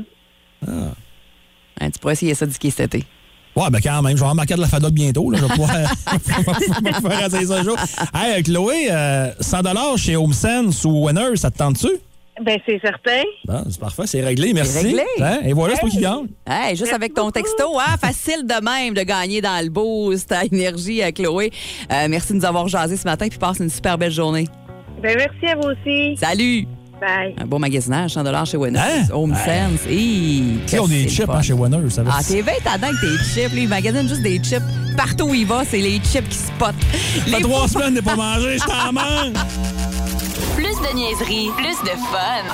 hein, 0.68 1.90
tu 1.90 1.98
pourrais 1.98 2.12
essayer 2.12 2.34
ça 2.34 2.46
d'ici 2.46 2.70
cet 2.70 2.94
été. 2.94 3.06
Ouais, 3.56 3.68
ben 3.68 3.80
quand 3.82 4.00
même, 4.02 4.12
je 4.12 4.16
vais 4.16 4.20
avoir 4.22 4.34
ma 4.36 4.46
carte 4.46 4.58
de 4.60 4.64
la 4.64 4.68
FADOC 4.68 4.92
bientôt. 4.92 5.28
Là, 5.30 5.38
je 5.38 5.44
vais 5.44 5.50
pouvoir 5.50 5.70
pouvoir 6.94 7.24
essayer 7.26 7.46
ça 7.46 7.56
un 7.58 7.64
jour. 7.64 7.76
Hey, 8.14 8.42
Chloé, 8.44 8.86
euh, 8.90 9.32
100 9.40 9.96
chez 9.96 10.14
HomeSense 10.16 10.84
ou 10.84 11.06
Winner, 11.06 11.34
ça 11.34 11.50
te 11.50 11.58
tente-tu? 11.58 11.88
Ben, 12.42 12.58
c'est 12.66 12.80
certain. 12.80 13.22
Bon, 13.44 13.62
c'est 13.68 13.80
parfait, 13.80 14.06
c'est 14.06 14.22
réglé, 14.22 14.52
merci. 14.54 14.78
réglé. 14.78 15.04
Hein? 15.20 15.40
Et 15.44 15.52
voilà, 15.52 15.74
c'est 15.74 15.80
toi 15.80 15.90
qui 15.90 15.98
gagne. 15.98 16.26
Hey, 16.46 16.74
juste 16.74 16.92
avec 16.92 17.14
ton 17.14 17.30
texto, 17.30 17.78
hein, 17.78 17.96
facile 18.00 18.46
de 18.46 18.64
même 18.64 18.94
de 18.94 19.02
gagner 19.02 19.40
dans 19.40 19.62
le 19.62 19.70
boost 19.70 20.32
à 20.32 20.44
énergie, 20.44 21.02
à 21.02 21.12
Chloé. 21.12 21.50
Euh, 21.92 22.06
merci 22.08 22.32
de 22.32 22.38
nous 22.38 22.44
avoir 22.44 22.66
jasé 22.68 22.96
ce 22.96 23.04
matin, 23.04 23.28
puis 23.28 23.38
passe 23.38 23.58
une 23.58 23.70
super 23.70 23.98
belle 23.98 24.12
journée. 24.12 24.46
Ben, 25.02 25.16
merci 25.16 25.46
à 25.46 25.56
vous 25.56 25.68
aussi. 25.68 26.16
Salut! 26.16 26.66
Bye. 27.00 27.34
Un 27.38 27.46
beau 27.46 27.58
magasinage, 27.58 28.12
100 28.12 28.44
chez 28.44 28.56
Winners. 28.58 28.78
Hein? 28.78 29.06
Home 29.12 29.34
Sense. 29.34 29.86
On 30.78 30.86
c'est 30.86 31.08
chips 31.08 31.28
hein, 31.30 31.40
chez 31.42 31.52
Winner. 31.54 31.78
Ça 31.88 32.02
va 32.02 32.12
Ah, 32.18 32.22
t'es 32.22 32.42
bien 32.42 32.52
t'as 32.62 32.72
avec 32.72 32.92
tes 33.00 33.16
chips. 33.24 33.52
Lui, 33.52 33.62
il 33.62 33.68
magasine 33.68 34.06
juste 34.08 34.22
des 34.22 34.38
chips. 34.38 34.62
Partout 34.96 35.24
où 35.30 35.34
il 35.34 35.46
va, 35.46 35.62
c'est 35.64 35.78
les 35.78 35.98
chips 36.00 36.28
qui 36.28 36.36
spotent. 36.36 36.74
Ça 36.92 37.22
fait 37.22 37.30
Les 37.30 37.42
trois 37.42 37.66
semaines 37.68 37.94
de 37.94 38.00
pas 38.02 38.16
manger, 38.16 38.58
je 38.58 38.64
t'en 38.64 38.92
manque. 38.92 39.34
Plus 40.56 40.76
de 40.76 40.94
niaiserie, 40.94 41.48
plus 41.56 41.78
de 41.82 41.96
fun. 41.96 42.44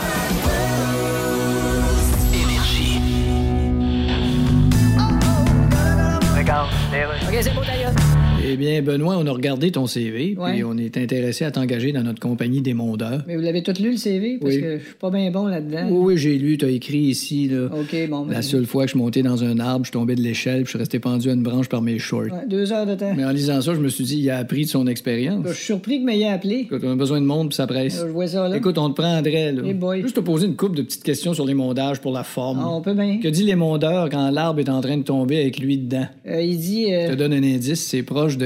Énergie. 2.33 3.01
OK, 7.29 7.39
c'est 7.43 7.55
beau, 7.55 7.63
d'ailleurs. 7.67 7.93
Eh 8.57 8.59
bien, 8.59 8.81
Benoît, 8.81 9.19
on 9.21 9.27
a 9.27 9.33
regardé 9.33 9.71
ton 9.71 9.87
CV, 9.87 10.35
Ouais. 10.39 10.53
puis 10.55 10.65
on 10.65 10.79
est 10.79 10.97
intéressé 10.97 11.45
à 11.45 11.51
t'engager 11.51 11.93
dans 11.93 12.03
notre 12.03 12.21
compagnie 12.21 12.63
des 12.63 12.73
mondeurs. 12.73 13.23
Mais 13.27 13.37
vous 13.37 13.43
l'avez 13.43 13.63
tout 13.63 13.75
lu, 13.79 13.91
le 13.91 13.97
CV? 13.99 14.39
Parce 14.41 14.55
Oui. 14.55 14.61
que 14.63 14.79
je 14.79 14.83
suis 14.85 14.95
pas 14.95 15.11
bien 15.11 15.31
bon 15.31 15.45
là-dedans. 15.47 15.89
Oui, 15.91 15.99
oui, 16.15 16.17
j'ai 16.17 16.39
lu, 16.39 16.57
t'as 16.57 16.69
écrit 16.71 17.01
ici, 17.01 17.49
là. 17.49 17.67
OK, 17.67 17.95
bon. 18.09 18.25
ben, 18.25 18.33
La 18.33 18.41
seule 18.41 18.65
fois 18.65 18.85
que 18.85 18.89
je 18.89 18.93
suis 18.93 18.99
monté 18.99 19.23
dans 19.23 19.45
un 19.45 19.59
arbre, 19.59 19.85
je 19.85 19.89
suis 19.91 19.93
tombé 19.93 20.15
de 20.15 20.23
l'échelle, 20.23 20.61
puis 20.63 20.65
je 20.65 20.71
suis 20.71 20.79
resté 20.79 20.99
pendu 21.01 21.29
à 21.29 21.35
une 21.35 21.43
branche 21.43 21.69
par 21.69 21.83
mes 21.83 21.99
shorts. 21.99 22.23
ouais, 22.33 22.47
deux 22.49 22.73
heures 22.73 22.87
de 22.87 22.95
temps. 22.95 23.13
Mais 23.15 23.27
en 23.27 23.31
lisant 23.31 23.61
ça, 23.61 23.75
je 23.75 23.79
me 23.81 23.89
suis 23.91 24.05
dit, 24.05 24.21
il 24.21 24.31
a 24.31 24.39
appris 24.39 24.65
de 24.65 24.71
son 24.71 24.87
expérience. 24.87 25.45
Je 25.47 25.53
suis 25.53 25.65
surpris 25.67 26.01
que 26.01 26.07
m'ayez 26.07 26.29
appelé. 26.29 26.61
Écoute, 26.61 26.81
on 26.83 26.93
a 26.93 26.97
besoin 26.97 27.21
de 27.21 27.27
monde, 27.27 27.49
puis 27.49 27.57
ça 27.57 27.67
presse. 27.67 28.01
Euh, 28.01 28.07
Je 28.07 28.13
vois 28.13 28.27
ça, 28.27 28.49
là. 28.49 28.57
Écoute, 28.57 28.79
on 28.79 28.89
te 28.89 28.95
prendrait, 28.99 29.53
là. 29.53 29.63
Eh 29.67 29.75
boy. 29.75 30.01
Juste 30.01 30.17
te 30.17 30.21
poser 30.21 30.47
une 30.47 30.57
couple 30.57 30.77
de 30.79 30.83
petites 30.83 31.03
questions 31.03 31.35
sur 31.35 31.45
les 31.45 31.53
mondages 31.55 32.01
pour 32.01 32.13
la 32.13 32.25
forme. 32.25 32.61
Ah, 32.63 32.71
on 32.71 32.81
peut 32.81 32.95
bien. 32.95 33.19
Que 33.21 33.29
dit 33.29 33.43
les 33.43 33.55
mondeurs 33.55 34.09
quand 34.09 34.31
l'arbre 34.31 34.61
est 34.61 34.71
en 34.71 34.81
train 34.81 34.97
de 34.97 35.03
tomber 35.03 35.43
avec 35.43 35.59
lui 35.59 35.77
dedans? 35.77 36.07
Euh, 36.27 36.41
il 36.41 36.57
dit... 36.59 36.87
euh, 36.95 37.09
Je 37.09 37.13
te 37.13 37.19
donne 37.19 37.35
un 37.35 37.43
indice, 37.43 37.83
c'est 37.85 38.03
proche 38.03 38.39
de 38.39 38.46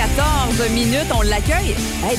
14 0.00 0.70
minutes, 0.70 1.12
on 1.14 1.20
l'accueille. 1.20 1.74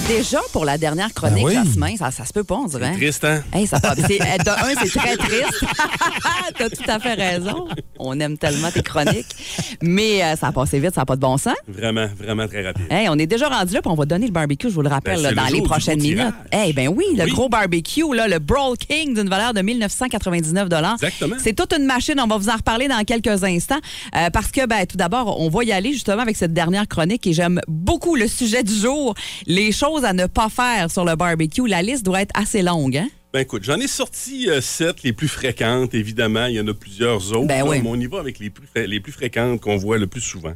Déjà 0.07 0.39
pour 0.53 0.65
la 0.65 0.77
dernière 0.77 1.11
chronique, 1.15 1.47
ben 1.47 1.65
oui. 1.81 1.97
Ça, 1.97 2.11
se 2.11 2.31
peut 2.31 2.43
pas, 2.43 2.53
on 2.53 2.65
dirait. 2.65 2.91
Triste, 2.91 3.25
hein? 3.25 3.41
Ça 3.65 3.79
pas. 3.79 3.95
De 3.95 4.01
un, 4.03 4.85
c'est 4.85 4.99
très 4.99 5.17
triste. 5.17 5.65
T'as 6.59 6.69
tout 6.69 6.83
à 6.87 6.99
fait 6.99 7.15
raison. 7.15 7.67
On 7.97 8.19
aime 8.19 8.37
tellement 8.37 8.69
tes 8.69 8.83
chroniques. 8.83 9.35
Mais 9.81 10.23
euh, 10.23 10.35
ça 10.35 10.47
a 10.47 10.51
passé 10.51 10.79
vite, 10.79 10.93
ça 10.93 11.01
n'a 11.01 11.05
pas 11.05 11.15
de 11.15 11.21
bon 11.21 11.37
sens. 11.37 11.55
Vraiment, 11.67 12.07
vraiment 12.19 12.47
très 12.47 12.63
rapide. 12.63 12.85
Hey, 12.91 13.07
on 13.09 13.17
est 13.17 13.25
déjà 13.25 13.49
rendu 13.49 13.73
là, 13.73 13.81
puis 13.81 13.91
on 13.91 13.95
va 13.95 14.05
donner 14.05 14.27
le 14.27 14.31
barbecue, 14.31 14.69
je 14.69 14.75
vous 14.75 14.83
le 14.83 14.89
ben, 14.89 14.95
rappelle, 14.95 15.33
dans 15.33 15.47
les 15.47 15.61
prochaines 15.63 16.01
minutes. 16.01 16.35
Eh 16.51 16.57
hey, 16.57 16.73
ben 16.73 16.87
oui, 16.87 17.05
le 17.17 17.25
gros 17.31 17.49
barbecue, 17.49 18.13
là, 18.13 18.27
le 18.27 18.37
Brawl 18.37 18.77
King 18.77 19.15
d'une 19.15 19.29
valeur 19.29 19.55
de 19.55 19.61
1999 19.61 20.67
Exactement. 20.71 21.35
C'est 21.39 21.53
toute 21.55 21.73
une 21.73 21.85
machine, 21.85 22.19
on 22.19 22.27
va 22.27 22.37
vous 22.37 22.49
en 22.49 22.57
reparler 22.57 22.87
dans 22.87 23.03
quelques 23.05 23.43
instants. 23.43 23.79
Euh, 24.15 24.29
parce 24.29 24.51
que, 24.51 24.67
ben, 24.67 24.85
tout 24.85 24.97
d'abord, 24.97 25.41
on 25.41 25.49
va 25.49 25.63
y 25.63 25.71
aller 25.71 25.93
justement 25.93 26.21
avec 26.21 26.37
cette 26.37 26.53
dernière 26.53 26.87
chronique 26.87 27.25
et 27.25 27.33
j'aime 27.33 27.59
beaucoup 27.71 28.15
le 28.15 28.27
sujet 28.27 28.63
du 28.63 28.73
jour, 28.73 29.15
les 29.47 29.71
choses 29.71 30.03
à 30.05 30.13
ne 30.13 30.25
pas 30.27 30.49
faire 30.49 30.91
sur 30.91 31.05
le 31.05 31.15
barbecue. 31.15 31.67
La 31.67 31.81
liste 31.81 32.05
doit 32.05 32.21
être 32.21 32.31
assez 32.35 32.61
longue, 32.61 32.97
hein? 32.97 33.07
Ben 33.33 33.39
écoute, 33.39 33.63
j'en 33.63 33.77
ai 33.79 33.87
sorti 33.87 34.49
euh, 34.49 34.59
sept 34.59 35.03
les 35.03 35.13
plus 35.13 35.29
fréquentes, 35.29 35.93
évidemment. 35.93 36.47
Il 36.47 36.55
y 36.55 36.59
en 36.59 36.67
a 36.67 36.73
plusieurs 36.73 37.31
autres. 37.31 37.47
Ben 37.47 37.59
là, 37.63 37.65
oui. 37.69 37.79
Mais 37.81 37.89
on 37.89 37.95
y 37.95 38.05
va 38.05 38.19
avec 38.19 38.39
les 38.39 38.49
plus, 38.49 38.67
fré- 38.67 38.87
les 38.87 38.99
plus 38.99 39.13
fréquentes 39.13 39.61
qu'on 39.61 39.77
voit 39.77 39.97
le 39.97 40.07
plus 40.07 40.19
souvent. 40.21 40.53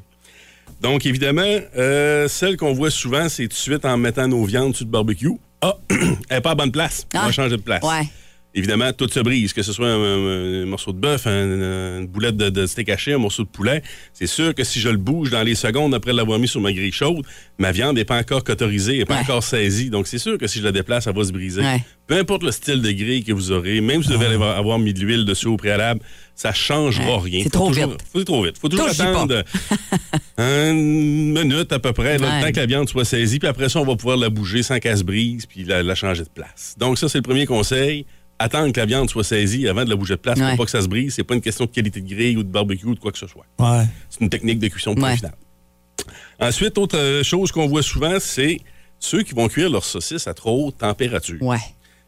Donc, 0.81 1.05
évidemment, 1.05 1.41
euh, 1.77 2.27
celle 2.27 2.57
qu'on 2.57 2.73
voit 2.73 2.91
souvent, 2.91 3.29
c'est 3.29 3.43
tout 3.43 3.49
de 3.49 3.53
suite 3.53 3.85
en 3.85 3.95
mettant 3.97 4.27
nos 4.27 4.43
viandes 4.43 4.75
sur 4.75 4.85
le 4.85 4.91
barbecue. 4.91 5.31
Ah, 5.61 5.77
elle 5.89 6.17
n'est 6.29 6.41
pas 6.41 6.51
à 6.51 6.55
bonne 6.55 6.71
place. 6.71 7.07
On 7.13 7.19
Ah. 7.19 7.25
va 7.27 7.31
changer 7.31 7.55
de 7.55 7.61
place. 7.61 7.81
Ouais. 7.81 8.07
Évidemment, 8.57 8.93
tout 8.93 9.09
se 9.09 9.19
brise, 9.19 9.51
que 9.51 9.61
ce 9.61 9.73
soit 9.73 9.89
un, 9.89 10.01
un- 10.01 10.63
un 10.63 10.65
morceau 10.65 10.93
de 10.93 10.97
bœuf, 10.97 11.27
un- 11.27 11.99
une 11.99 12.07
boulette 12.07 12.37
de, 12.37 12.49
de 12.49 12.65
steak 12.65 12.87
haché, 12.89 13.11
un 13.13 13.17
morceau 13.17 13.43
de 13.43 13.49
poulet. 13.49 13.83
C'est 14.13 14.27
sûr 14.27 14.55
que 14.55 14.63
si 14.63 14.79
je 14.79 14.87
le 14.87 14.95
bouge 14.97 15.29
dans 15.29 15.43
les 15.43 15.55
secondes 15.55 15.93
après 15.93 16.13
l'avoir 16.13 16.39
mis 16.39 16.47
sur 16.47 16.61
ma 16.61 16.71
grille 16.71 16.93
chaude, 16.93 17.25
ma 17.59 17.71
viande 17.73 17.97
n'est 17.97 18.05
pas 18.05 18.17
encore 18.17 18.43
cotorisée, 18.45 18.97
n'est 18.99 19.05
pas 19.05 19.15
Ouais. 19.15 19.21
encore 19.21 19.43
saisie. 19.43 19.89
Donc, 19.89 20.07
c'est 20.07 20.17
sûr 20.19 20.37
que 20.37 20.47
si 20.47 20.59
je 20.59 20.63
la 20.63 20.71
déplace, 20.71 21.05
elle 21.05 21.15
va 21.15 21.23
se 21.25 21.33
briser. 21.33 21.61
Ouais. 21.61 21.83
Peu 22.07 22.17
importe 22.17 22.43
le 22.43 22.51
style 22.51 22.81
de 22.81 22.91
grille 22.91 23.23
que 23.25 23.33
vous 23.33 23.51
aurez, 23.51 23.81
même 23.81 24.01
si 24.03 24.11
vous 24.13 24.17
devez 24.19 24.33
avoir- 24.35 24.57
avoir 24.57 24.79
mis 24.79 24.93
de 24.93 24.99
l'huile 25.01 25.25
dessus 25.25 25.47
au 25.47 25.57
préalable, 25.57 25.99
ça 26.33 26.53
changera 26.53 27.17
Ouais, 27.17 27.21
rien. 27.23 27.43
c'est 27.43 27.49
trop 27.49 27.67
toujours- 27.69 27.89
vite. 27.91 27.99
Faut 28.13 28.23
trop 28.23 28.43
vite. 28.43 28.57
Faut 28.57 28.69
toujours 28.69 28.87
attendre 28.87 29.43
une 30.37 31.33
minute 31.33 31.71
à 31.71 31.79
peu 31.79 31.93
près, 31.93 32.17
là, 32.17 32.39
le 32.39 32.45
temps 32.45 32.51
que 32.51 32.59
la 32.59 32.65
viande 32.65 32.89
soit 32.89 33.05
saisie, 33.05 33.39
puis 33.39 33.47
après 33.47 33.69
ça, 33.69 33.79
on 33.79 33.85
va 33.85 33.95
pouvoir 33.95 34.17
la 34.17 34.29
bouger 34.29 34.63
sans 34.63 34.79
qu'elle 34.79 34.97
se 34.97 35.03
brise, 35.03 35.45
puis 35.45 35.63
la, 35.63 35.83
la 35.83 35.95
changer 35.95 36.23
de 36.23 36.29
place. 36.29 36.75
Donc, 36.77 36.97
ça, 36.97 37.09
c'est 37.09 37.17
le 37.19 37.23
premier 37.23 37.45
conseil. 37.45 38.05
Attendre 38.37 38.73
que 38.73 38.79
la 38.79 38.85
viande 38.85 39.09
soit 39.09 39.23
saisie 39.23 39.67
avant 39.67 39.85
de 39.85 39.89
la 39.89 39.95
bouger 39.95 40.15
de 40.15 40.19
place 40.19 40.37
Ouais. 40.39 40.49
pour 40.49 40.57
pas 40.57 40.65
que 40.65 40.71
ça 40.71 40.81
se 40.81 40.87
brise. 40.89 41.13
C'est 41.13 41.23
pas 41.23 41.35
une 41.35 41.41
question 41.41 41.65
de 41.65 41.69
qualité 41.71 42.01
de 42.01 42.07
grille 42.09 42.35
ou 42.35 42.43
de 42.43 42.49
barbecue 42.51 42.85
ou 42.87 42.93
de 42.95 42.99
quoi 42.99 43.11
que 43.13 43.17
ce 43.17 43.27
soit. 43.27 43.45
Ouais. 43.59 43.85
C'est 44.09 44.21
une 44.21 44.29
technique 44.29 44.59
de 44.59 44.67
cuisson 44.67 44.93
Ouais. 44.95 45.15
finale. 45.15 45.33
Ensuite, 46.39 46.77
autre 46.77 46.97
euh, 46.97 47.23
chose 47.23 47.51
qu'on 47.51 47.67
voit 47.67 47.81
souvent, 47.83 48.17
c'est 48.19 48.59
ceux 48.99 49.23
qui 49.23 49.33
vont 49.33 49.47
cuire 49.47 49.69
leur 49.69 49.85
saucisse 49.85 50.27
à 50.27 50.33
trop 50.33 50.67
haute 50.67 50.77
température. 50.79 51.41
Ouais. 51.41 51.57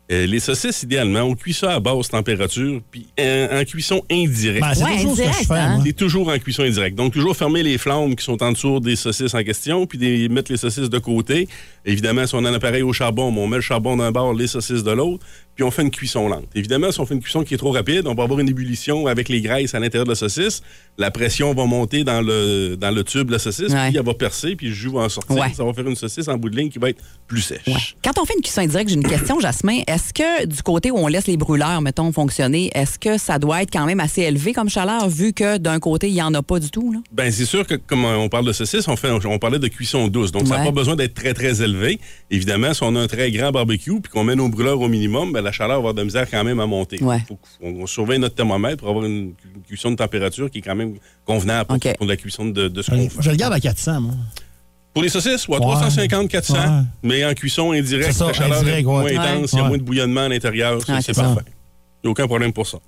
Euh, 0.10 0.26
les 0.26 0.40
saucisses, 0.40 0.84
idéalement, 0.84 1.22
on 1.24 1.36
cuit 1.36 1.54
ça 1.54 1.74
à 1.76 1.80
basse 1.82 2.08
température, 2.08 2.82
puis 2.92 3.08
en, 3.20 3.48
en 3.60 3.64
cuisson 3.66 4.02
indirecte. 4.10 4.62
Ben, 4.62 4.74
c'est 4.74 4.84
Ouais, 4.86 4.96
toujours 4.96 5.16
ce 5.18 5.22
que 5.22 5.24
je 5.24 5.30
indirect, 5.30 5.48
fais, 5.48 5.54
hein? 5.60 5.82
C'est 5.86 5.94
toujours 5.94 6.28
en 6.30 6.40
cuisson 6.40 6.64
indirecte. 6.64 6.96
Donc, 6.96 7.12
toujours 7.14 7.36
fermer 7.36 7.62
les 7.62 7.78
flammes 7.78 8.16
qui 8.16 8.24
sont 8.24 8.42
en 8.42 8.54
dessous 8.54 8.80
des 8.80 8.96
saucisses 8.96 9.34
en 9.34 9.44
question, 9.44 9.86
puis 9.86 9.98
des- 9.98 10.30
mettre 10.30 10.50
les 10.50 10.58
saucisses 10.58 10.90
de 10.90 10.98
côté. 11.00 11.50
Évidemment, 11.84 12.26
si 12.26 12.36
on 12.36 12.46
a 12.46 12.50
un 12.50 12.54
appareil 12.54 12.84
au 12.84 12.94
charbon, 12.94 13.34
on 13.36 13.48
met 13.48 13.58
le 13.58 13.62
charbon 13.62 13.98
d'un 13.98 14.12
bord, 14.14 14.34
les 14.34 14.48
saucisses 14.48 14.84
de 14.84 14.92
l'autre, 14.92 15.26
puis 15.58 15.64
on 15.66 15.72
fait 15.72 15.82
une 15.82 15.90
cuisson 15.92 16.30
lente. 16.30 16.46
Évidemment, 16.56 16.92
si 16.92 17.00
on 17.02 17.06
fait 17.08 17.16
une 17.16 17.20
cuisson 17.22 17.44
qui 17.44 17.56
est 17.56 17.58
trop 17.58 17.72
rapide, 17.72 18.04
on 18.06 18.14
va 18.14 18.24
avoir 18.24 18.40
une 18.40 18.48
ébullition 18.48 19.08
avec 19.08 19.28
les 19.28 19.42
graisses 19.42 19.74
à 19.74 19.80
l'intérieur 19.80 20.06
de 20.06 20.12
la 20.12 20.16
saucisse. 20.16 20.62
La 21.00 21.10
pression 21.12 21.54
va 21.54 21.66
monter 21.66 22.04
dans 22.04 22.22
le, 22.22 22.76
dans 22.76 22.92
le 22.92 23.04
tube 23.04 23.28
de 23.28 23.32
la 23.34 23.40
saucisse, 23.40 23.74
Ouais. 23.74 23.90
puis 23.90 23.98
elle 23.98 24.06
va 24.06 24.14
percer, 24.14 24.56
puis 24.56 24.68
le 24.68 24.74
jus 24.74 24.90
va 24.90 25.00
en 25.02 25.10
sortir. 25.10 25.36
Ouais. 25.36 25.52
Ça 25.54 25.64
va 25.64 25.74
faire 25.74 25.88
une 25.88 25.96
saucisse 25.96 26.28
en 26.28 26.38
bout 26.38 26.50
de 26.50 26.56
ligne 26.58 26.70
qui 26.70 26.78
va 26.80 26.90
être 26.92 27.02
plus 27.28 27.42
sèche. 27.42 27.96
Quand 28.04 28.12
on 28.22 28.26
fait 28.26 28.36
une 28.36 28.42
cuisson 28.42 28.62
indirecte, 28.62 28.90
j'ai 28.90 28.96
une 28.96 29.04
question, 29.08 29.40
Jasmin. 29.40 29.82
Est-ce 29.88 30.14
que 30.14 30.46
du 30.46 30.62
côté 30.62 30.92
où 30.92 30.98
on 30.98 31.08
laisse 31.08 31.28
les 31.28 31.38
brûleurs, 31.38 31.82
mettons, 31.82 32.12
fonctionner, 32.12 32.70
est-ce 32.76 33.00
que 33.00 33.18
ça 33.18 33.40
doit 33.40 33.64
être 33.64 33.72
quand 33.74 33.86
même 33.88 34.00
assez 34.00 34.22
élevé 34.22 34.54
comme 34.54 34.70
chaleur, 34.70 35.10
vu 35.10 35.34
que 35.34 35.58
d'un 35.58 35.80
côté, 35.80 36.08
il 36.08 36.14
n'y 36.14 36.22
en 36.22 36.34
a 36.36 36.44
pas 36.44 36.60
du 36.60 36.70
tout? 36.70 36.94
Là? 36.94 37.00
Ben 37.12 37.32
c'est 37.32 37.46
sûr 37.46 37.66
que 37.66 37.76
comme 37.76 38.06
on 38.06 38.30
parle 38.30 38.46
de 38.46 38.54
saucisse, 38.54 38.88
on 38.88 38.96
fait 38.96 39.10
on 39.12 39.40
parlait 39.40 39.60
de 39.60 39.68
cuisson 39.68 40.08
douce, 40.08 40.32
donc 40.32 40.48
ça 40.48 40.60
n'a 40.60 40.66
pas 40.66 40.72
besoin 40.72 40.96
d'être 40.96 41.16
très 41.16 41.34
très 41.34 41.62
élevé. 41.64 42.00
Évidemment, 42.30 42.74
si 42.76 42.84
on 42.84 42.96
a 42.96 43.00
un 43.00 43.08
très 43.08 43.32
grand 43.32 43.52
barbecue 43.52 44.00
puis 44.02 44.12
qu'on 44.12 44.24
met 44.24 44.36
nos 44.36 44.50
brûleurs 44.50 44.80
au 44.80 44.88
minimum, 44.88 45.32
ben, 45.34 45.42
la 45.48 45.52
chaleur 45.54 45.76
va 45.76 45.78
avoir 45.78 45.94
de 45.94 46.04
misère 46.04 46.30
quand 46.30 46.44
même 46.44 46.60
à 46.60 46.66
monter. 46.66 47.02
Ouais. 47.02 47.22
Faut 47.28 47.38
qu'on 47.60 47.82
on 47.82 47.88
surveille 47.88 48.20
notre 48.20 48.36
thermomètre 48.36 48.78
pour 48.78 48.90
avoir 48.90 49.06
une, 49.06 49.34
une 49.56 49.62
cuisson 49.66 49.92
de 49.92 49.96
température 49.96 50.52
qui 50.52 50.58
est 50.60 50.62
quand 50.62 50.76
même 50.76 50.96
convenable 51.26 51.68
pour, 51.80 51.94
pour 51.98 52.06
la 52.06 52.18
cuisson 52.18 52.46
de, 52.46 52.68
de 52.68 52.82
ce 52.82 52.92
qu'on 52.92 53.10
fait. 53.10 53.22
Je 53.22 53.30
regarde 53.30 53.54
à 53.54 53.60
400, 53.60 54.02
moi. 54.02 54.14
Pour 54.94 55.04
les 55.04 55.10
saucisses, 55.10 55.48
ouais, 55.48 55.56
Ouais. 55.56 55.62
350, 55.62 56.28
400, 56.30 56.54
Ouais. 56.56 56.62
mais 57.04 57.24
en 57.26 57.34
cuisson 57.34 57.72
indirecte, 57.72 58.12
ça, 58.14 58.28
la 58.28 58.34
chaleur 58.34 58.60
indirect, 58.60 58.80
est 58.82 58.84
moins 58.84 59.04
ouais. 59.04 59.16
intense, 59.18 59.54
il 59.54 59.58
y 59.58 59.62
a 59.62 59.68
moins 59.68 59.78
de 59.78 59.84
bouillonnement 59.84 60.22
à 60.26 60.30
l'intérieur, 60.30 60.82
c'est 61.02 61.16
parfait. 61.16 61.42
Il 62.04 62.08
n'y 62.08 62.10
a 62.10 62.12
aucun 62.12 62.28
problème 62.28 62.52
pour 62.52 62.68
ça. 62.68 62.80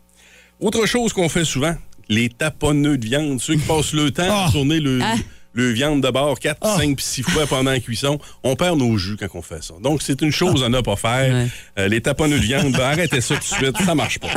Autre 0.60 0.86
chose 0.86 1.14
qu'on 1.14 1.30
fait 1.30 1.46
souvent, 1.46 1.76
les 2.10 2.28
taponneux 2.30 2.98
de 2.98 3.06
viande, 3.06 3.40
ceux 3.40 3.54
qui 3.56 3.62
passent 3.66 3.94
le 3.94 4.12
temps 4.12 4.24
Ah. 4.30 4.48
à 4.48 4.52
tourner 4.52 4.80
le, 4.80 5.00
Ah. 5.02 5.16
Le 5.60 5.70
viande 5.72 6.02
de 6.02 6.10
bord 6.10 6.40
4, 6.40 6.66
5 6.78 6.96
puis 6.96 7.06
6 7.06 7.24
fois 7.24 7.46
pendant 7.48 7.72
la 7.72 7.80
cuisson, 7.80 8.20
on 8.44 8.56
perd 8.56 8.78
nos 8.80 8.98
jus 8.98 9.18
quand 9.18 9.28
on 9.34 9.42
fait 9.42 9.64
ça. 9.64 9.74
Donc, 9.82 10.02
c'est 10.02 10.22
une 10.22 10.32
chose 10.32 10.64
à 10.64 10.70
ne 10.70 10.82
pas 10.82 10.96
faire. 10.96 11.48
Euh, 11.78 11.88
les 11.88 12.02
taponneux 12.02 12.40
de 12.40 12.44
viande, 12.44 12.72
ben, 12.74 12.82
arrêtez 12.86 13.22
ça 13.22 13.36
tout 13.36 13.42
de 13.42 13.46
suite, 13.46 13.78
ça 13.86 13.94
marche 13.96 14.20
pas. 14.20 14.30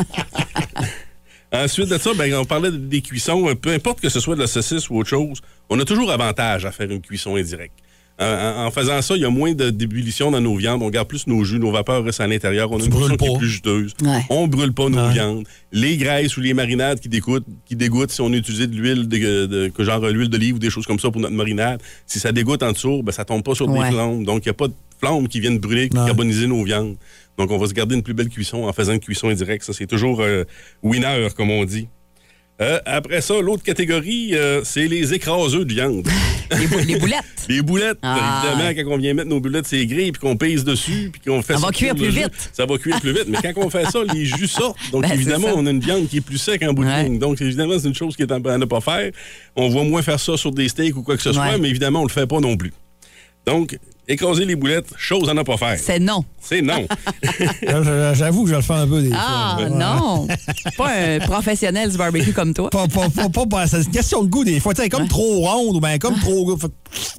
Ensuite 1.53 1.89
de 1.89 1.99
ça, 1.99 2.15
ben, 2.15 2.33
on 2.35 2.45
parlait 2.45 2.71
des 2.73 3.03
cuissons. 3.03 3.49
euh, 3.49 3.55
Peu 3.55 3.73
importe 3.73 4.01
que 4.01 4.09
ce 4.09 4.21
soit 4.21 4.35
de 4.37 4.41
la 4.41 4.47
saucisse 4.47 4.89
ou 4.89 4.97
autre 4.99 5.11
chose, 5.11 5.41
on 5.69 5.79
a 5.79 5.85
toujours 5.85 6.11
avantage 6.11 6.65
à 6.65 6.73
faire 6.73 6.91
une 6.91 7.03
cuisson 7.03 7.37
indirecte. 7.37 7.75
En, 8.21 8.25
en- 8.27 8.67
en 8.67 8.71
faisant 8.71 9.01
ça, 9.03 9.17
il 9.17 9.23
y 9.23 9.25
a 9.25 9.31
moins 9.31 9.53
de 9.55 9.71
d'ébullition 9.71 10.31
dans 10.31 10.41
nos 10.41 10.55
viandes. 10.55 10.83
On 10.83 10.91
garde 10.91 11.09
plus 11.09 11.27
nos 11.27 11.43
jus, 11.45 11.59
nos 11.59 11.73
vapeurs 11.73 12.05
restent 12.05 12.21
à 12.21 12.27
l'intérieur. 12.27 12.71
On 12.71 12.79
a 12.81 12.85
une 12.85 12.91
cuisson 12.91 13.17
qui 13.17 13.25
est 13.25 13.39
plus 13.39 13.49
juteuse. 13.49 13.95
On 14.31 14.47
brûle 14.49 14.73
pas 14.73 14.89
nos 14.89 15.09
viandes. 15.11 15.45
Les 15.73 15.97
graisses 15.97 16.37
ou 16.37 16.41
les 16.41 16.55
marinades 16.55 17.01
qui 17.01 17.09
dégoûtent, 17.09 17.47
qui 17.65 17.75
dégoûtent 17.75 18.11
si 18.11 18.21
on 18.21 18.33
utilise 18.33 18.61
de 18.69 18.77
l'huile, 18.77 19.09
de, 19.09 19.47
de- 19.47 19.69
que 19.69 19.83
genre 19.83 20.01
l'huile 20.07 20.29
d'olive 20.29 20.57
ou 20.57 20.59
des 20.59 20.71
choses 20.71 20.87
comme 20.87 20.99
ça 20.99 21.11
pour 21.11 21.21
notre 21.21 21.35
marinade, 21.35 21.81
si 22.07 22.21
ça 22.21 22.33
dégoûte 22.33 22.63
en 22.63 22.73
dessous, 22.73 23.03
ben, 23.03 23.13
ça 23.13 23.25
tombe 23.25 23.43
pas 23.43 23.55
sur 23.55 23.69
Ouais. 23.69 23.87
des 23.89 23.93
flammes. 23.95 24.25
Donc, 24.25 24.45
il 24.45 24.49
n'y 24.49 24.51
a 24.51 24.55
pas 24.55 24.69
de 24.69 24.75
flammes 25.01 25.27
qui 25.27 25.41
viennent 25.41 25.59
brûler, 25.59 25.89
qui 25.89 25.97
carboniser 25.97 26.47
nos 26.47 26.63
viandes. 26.65 26.97
Donc, 27.39 27.51
on 27.51 27.57
va 27.57 27.67
se 27.67 27.73
garder 27.73 27.95
une 27.95 28.03
plus 28.03 28.15
belle 28.15 28.29
cuisson 28.29 28.65
en 28.69 28.73
faisant 28.75 28.93
une 28.93 29.01
cuisson 29.01 29.31
indirecte. 29.31 29.65
Ça, 29.65 29.73
c'est 29.73 29.87
toujours 29.87 30.21
euh, 30.21 30.45
winner, 30.83 31.29
comme 31.35 31.51
on 31.51 31.65
dit. 31.65 31.89
Euh, 32.63 32.79
après 32.87 33.21
ça, 33.21 33.41
l'autre 33.41 33.63
catégorie, 33.63 34.31
euh, 34.35 34.63
c'est 34.65 34.87
les 34.87 35.13
écraseux 35.15 35.65
de 35.65 35.75
viande. 35.75 36.07
Les, 36.59 36.67
bou- 36.67 36.79
les 36.87 36.97
boulettes. 36.99 37.25
les 37.49 37.63
boulettes, 37.63 37.99
Ah. 38.03 38.43
évidemment, 38.45 38.71
quand 38.75 38.95
on 38.95 38.99
vient 38.99 39.15
mettre 39.15 39.29
nos 39.31 39.41
boulettes, 39.41 39.67
c'est 39.67 39.87
gris, 39.87 40.13
puis 40.13 40.21
qu'on 40.21 40.37
pèse 40.37 40.65
dessus, 40.65 41.11
puis 41.11 41.23
qu'on 41.27 41.41
fait 41.41 41.55
Ça 41.55 41.61
va 41.61 41.63
sortir 41.69 41.79
cuire 41.79 41.95
plus 41.95 42.13
jus, 42.13 42.21
vite. 42.25 42.51
Ça 42.53 42.67
va 42.67 42.77
cuire 42.79 43.01
plus 43.01 43.13
vite. 43.15 43.25
Mais 43.29 43.39
quand 43.43 43.53
on 43.65 43.71
fait 43.71 43.87
ça, 43.87 44.01
les 44.13 44.27
jus 44.27 44.47
sortent. 44.49 44.77
Donc, 44.93 45.03
Ben, 45.03 45.13
évidemment, 45.13 45.49
ça. 45.49 45.55
on 45.57 45.65
a 45.67 45.71
une 45.71 45.81
viande 45.81 46.09
qui 46.09 46.19
est 46.19 46.21
plus 46.21 46.37
sec 46.37 46.63
en 46.63 46.75
bout 46.75 46.85
de 46.85 46.91
ligne. 46.91 47.19
Donc, 47.19 47.41
évidemment, 47.41 47.79
c'est 47.79 47.89
une 47.89 47.95
chose 47.95 48.15
qui 48.17 48.23
est 48.23 48.31
à 48.31 48.39
ne 48.39 48.65
pas 48.67 48.81
faire. 48.83 49.11
On 49.57 49.71
voit 49.71 49.85
moins 49.85 50.03
faire 50.03 50.21
ça 50.21 50.37
sur 50.37 50.53
des 50.53 50.69
steaks 50.69 50.95
ou 50.97 51.03
quoi 51.03 51.17
que 51.17 51.23
ce 51.23 51.33
soit, 51.33 51.57
mais 51.59 51.71
évidemment, 51.71 52.01
on 52.03 52.07
le 52.07 52.11
fait 52.11 52.27
pas 52.27 52.39
non 52.41 52.57
plus. 52.57 52.73
Donc, 53.47 53.79
écraser 54.09 54.45
les 54.45 54.57
boulettes, 54.57 54.91
chose 54.97 55.29
à 55.29 55.35
ne 55.35 55.43
pas 55.43 55.57
faire. 55.57 55.79
C'est 55.79 55.99
non. 56.01 56.25
C'est 56.41 56.61
non. 56.61 56.87
J'avoue 58.15 58.45
que 58.45 58.51
je 58.51 58.57
le 58.57 58.63
fais 58.63 58.73
un 58.75 58.87
peu 58.87 59.01
des 59.03 59.11
Ah, 59.15 59.57
fois. 59.59 59.69
Non. 59.69 60.27
Pas 60.77 60.91
un 60.91 61.19
professionnel 61.21 61.91
du 61.91 61.97
barbecue 61.97 62.33
comme 62.33 62.53
toi. 62.53 62.69
Pas, 62.71 62.89
pas, 62.89 63.09
pas, 63.09 63.29
pas- 63.29 63.47
pas- 63.47 63.67
c'est 63.67 63.79
une 63.83 63.91
question 63.91 64.25
de 64.25 64.29
goût 64.29 64.45
des 64.45 64.59
fois. 64.61 64.75
Tu 64.75 64.83
sais, 64.83 64.89
comme 64.89 65.07
trop 65.09 65.41
ronde 65.41 65.77
ou 65.77 65.81
bien 65.81 65.99
comme 65.99 66.19
trop. 66.19 66.57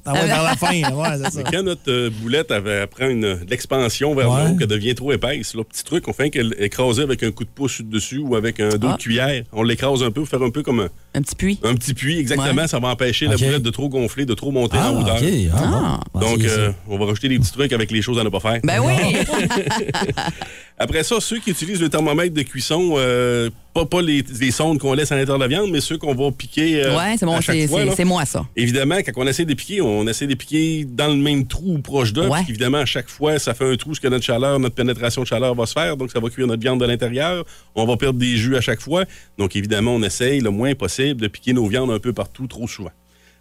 Ah 0.04 0.12
ouais, 0.12 0.26
vers 0.26 0.42
la 0.42 0.56
fin. 0.56 0.72
Ouais, 0.92 1.08
c'est 1.24 1.30
ça. 1.32 1.42
Quand 1.50 1.62
notre 1.62 1.90
euh, 1.90 2.10
boulette 2.10 2.50
avait, 2.50 2.86
prend 2.86 3.08
une, 3.08 3.40
l'expansion 3.48 4.14
vers 4.14 4.30
Ouais. 4.30 4.44
le 4.44 4.50
haut, 4.50 4.56
qu'elle 4.56 4.68
devient 4.68 4.94
trop 4.94 5.12
épaisse, 5.12 5.54
là, 5.54 5.64
petit 5.64 5.84
truc, 5.84 6.06
on 6.06 6.12
fait 6.12 6.30
qu'elle 6.30 6.54
écraser 6.58 7.02
avec 7.02 7.22
un 7.22 7.30
coup 7.30 7.44
de 7.44 7.48
pouce 7.48 7.80
dessus 7.82 8.18
ou 8.18 8.36
avec 8.36 8.60
un 8.60 8.68
dos 8.76 8.88
Ah. 8.90 8.96
de 8.96 8.98
cuillère. 9.02 9.42
On 9.52 9.62
l'écrase 9.62 10.02
un 10.02 10.10
peu 10.10 10.20
pour 10.20 10.28
faire 10.28 10.42
un 10.42 10.50
peu 10.50 10.62
comme 10.62 10.80
un, 10.80 10.88
Un 11.14 11.22
petit 11.22 11.34
puits. 11.34 11.58
un 11.64 11.74
petit 11.74 11.94
puits, 11.94 12.18
exactement. 12.18 12.52
Ouais. 12.62 12.68
Ça 12.68 12.78
va 12.78 12.88
empêcher 12.88 13.26
la 13.26 13.36
boulette 13.36 13.62
de 13.62 13.70
trop 13.70 13.88
gonfler, 13.88 14.26
de 14.26 14.34
trop 14.34 14.50
monter 14.50 14.76
Ah, 14.80 14.92
en 14.92 15.00
hauteur. 15.00 15.16
OK. 15.16 15.28
Ah, 15.56 16.00
bon. 16.12 16.20
Donc, 16.20 16.38
Ah, 16.40 16.48
c'est 16.48 16.58
euh. 16.58 16.70
On 16.88 16.98
va 16.98 17.06
rajouter 17.06 17.28
des 17.28 17.38
petits 17.38 17.52
trucs 17.52 17.72
avec 17.72 17.90
les 17.90 18.02
choses 18.02 18.18
à 18.18 18.24
ne 18.24 18.28
pas 18.28 18.40
faire. 18.40 18.60
Ben 18.64 18.80
oui. 18.80 18.94
Après 20.76 21.04
ça, 21.04 21.20
ceux 21.20 21.38
qui 21.38 21.50
utilisent 21.52 21.80
le 21.80 21.88
thermomètre 21.88 22.34
de 22.34 22.42
cuisson, 22.42 22.94
euh, 22.96 23.48
pas, 23.72 23.86
pas 23.86 24.02
les, 24.02 24.24
les 24.40 24.50
sondes 24.50 24.80
qu'on 24.80 24.92
laisse 24.92 25.12
à 25.12 25.14
l'intérieur 25.14 25.38
de 25.38 25.44
la 25.44 25.48
viande, 25.48 25.70
mais 25.70 25.80
ceux 25.80 25.98
qu'on 25.98 26.14
va 26.16 26.32
piquer 26.32 26.82
euh, 26.84 26.96
Ouais, 26.96 27.14
c'est 27.16 27.24
bon, 27.26 27.40
c'est- 27.40 28.04
moi 28.04 28.24
ça. 28.24 28.44
Évidemment, 28.56 28.96
quand 28.96 29.12
on 29.16 29.26
essaie 29.28 29.44
de 29.44 29.54
piquer, 29.54 29.80
on 29.80 30.04
essaie 30.08 30.26
de 30.26 30.34
piquer 30.34 30.84
dans 30.84 31.06
le 31.06 31.14
même 31.16 31.46
trou 31.46 31.74
ou 31.74 31.78
proche. 31.78 32.12
Ouais. 32.12 32.40
puis 32.42 32.50
Évidemment, 32.50 32.78
à 32.78 32.86
chaque 32.86 33.08
fois, 33.08 33.38
ça 33.38 33.54
fait 33.54 33.70
un 33.72 33.76
trou, 33.76 33.94
ce 33.94 34.00
que 34.00 34.08
notre 34.08 34.24
chaleur, 34.24 34.58
notre 34.58 34.74
pénétration 34.74 35.22
de 35.22 35.26
chaleur 35.28 35.54
va 35.54 35.64
se 35.66 35.72
faire. 35.74 35.96
Donc, 35.96 36.10
ça 36.10 36.18
va 36.18 36.28
cuire 36.28 36.48
notre 36.48 36.62
viande 36.62 36.80
de 36.80 36.86
l'intérieur. 36.86 37.44
On 37.76 37.86
va 37.86 37.96
perdre 37.96 38.18
des 38.18 38.36
jus 38.36 38.56
à 38.56 38.60
chaque 38.60 38.80
fois. 38.80 39.04
Donc, 39.38 39.54
évidemment, 39.54 39.94
on 39.94 40.02
essaye 40.02 40.40
le 40.40 40.50
moins 40.50 40.74
possible 40.74 41.20
de 41.20 41.28
piquer 41.28 41.52
nos 41.52 41.66
viandes 41.68 41.92
un 41.92 42.00
peu 42.00 42.12
partout 42.12 42.48
trop 42.48 42.66
souvent. 42.66 42.90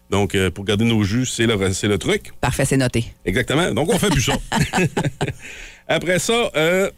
Donc, 0.10 0.36
euh, 0.36 0.52
pour 0.52 0.66
garder 0.66 0.86
nos 0.86 1.04
jus, 1.04 1.26
c'est 1.26 1.48
le, 1.48 1.98
truc. 1.98 2.32
Parfait, 2.40 2.66
c'est 2.66 2.78
noté. 2.78 3.06
Exactement. 3.26 3.72
Donc, 3.72 3.90
on 3.92 3.98
fait 3.98 4.10
plus 4.10 4.22
ça. 4.22 4.38
Après 5.88 6.20
ça, 6.20 6.52
euh, 6.56 6.90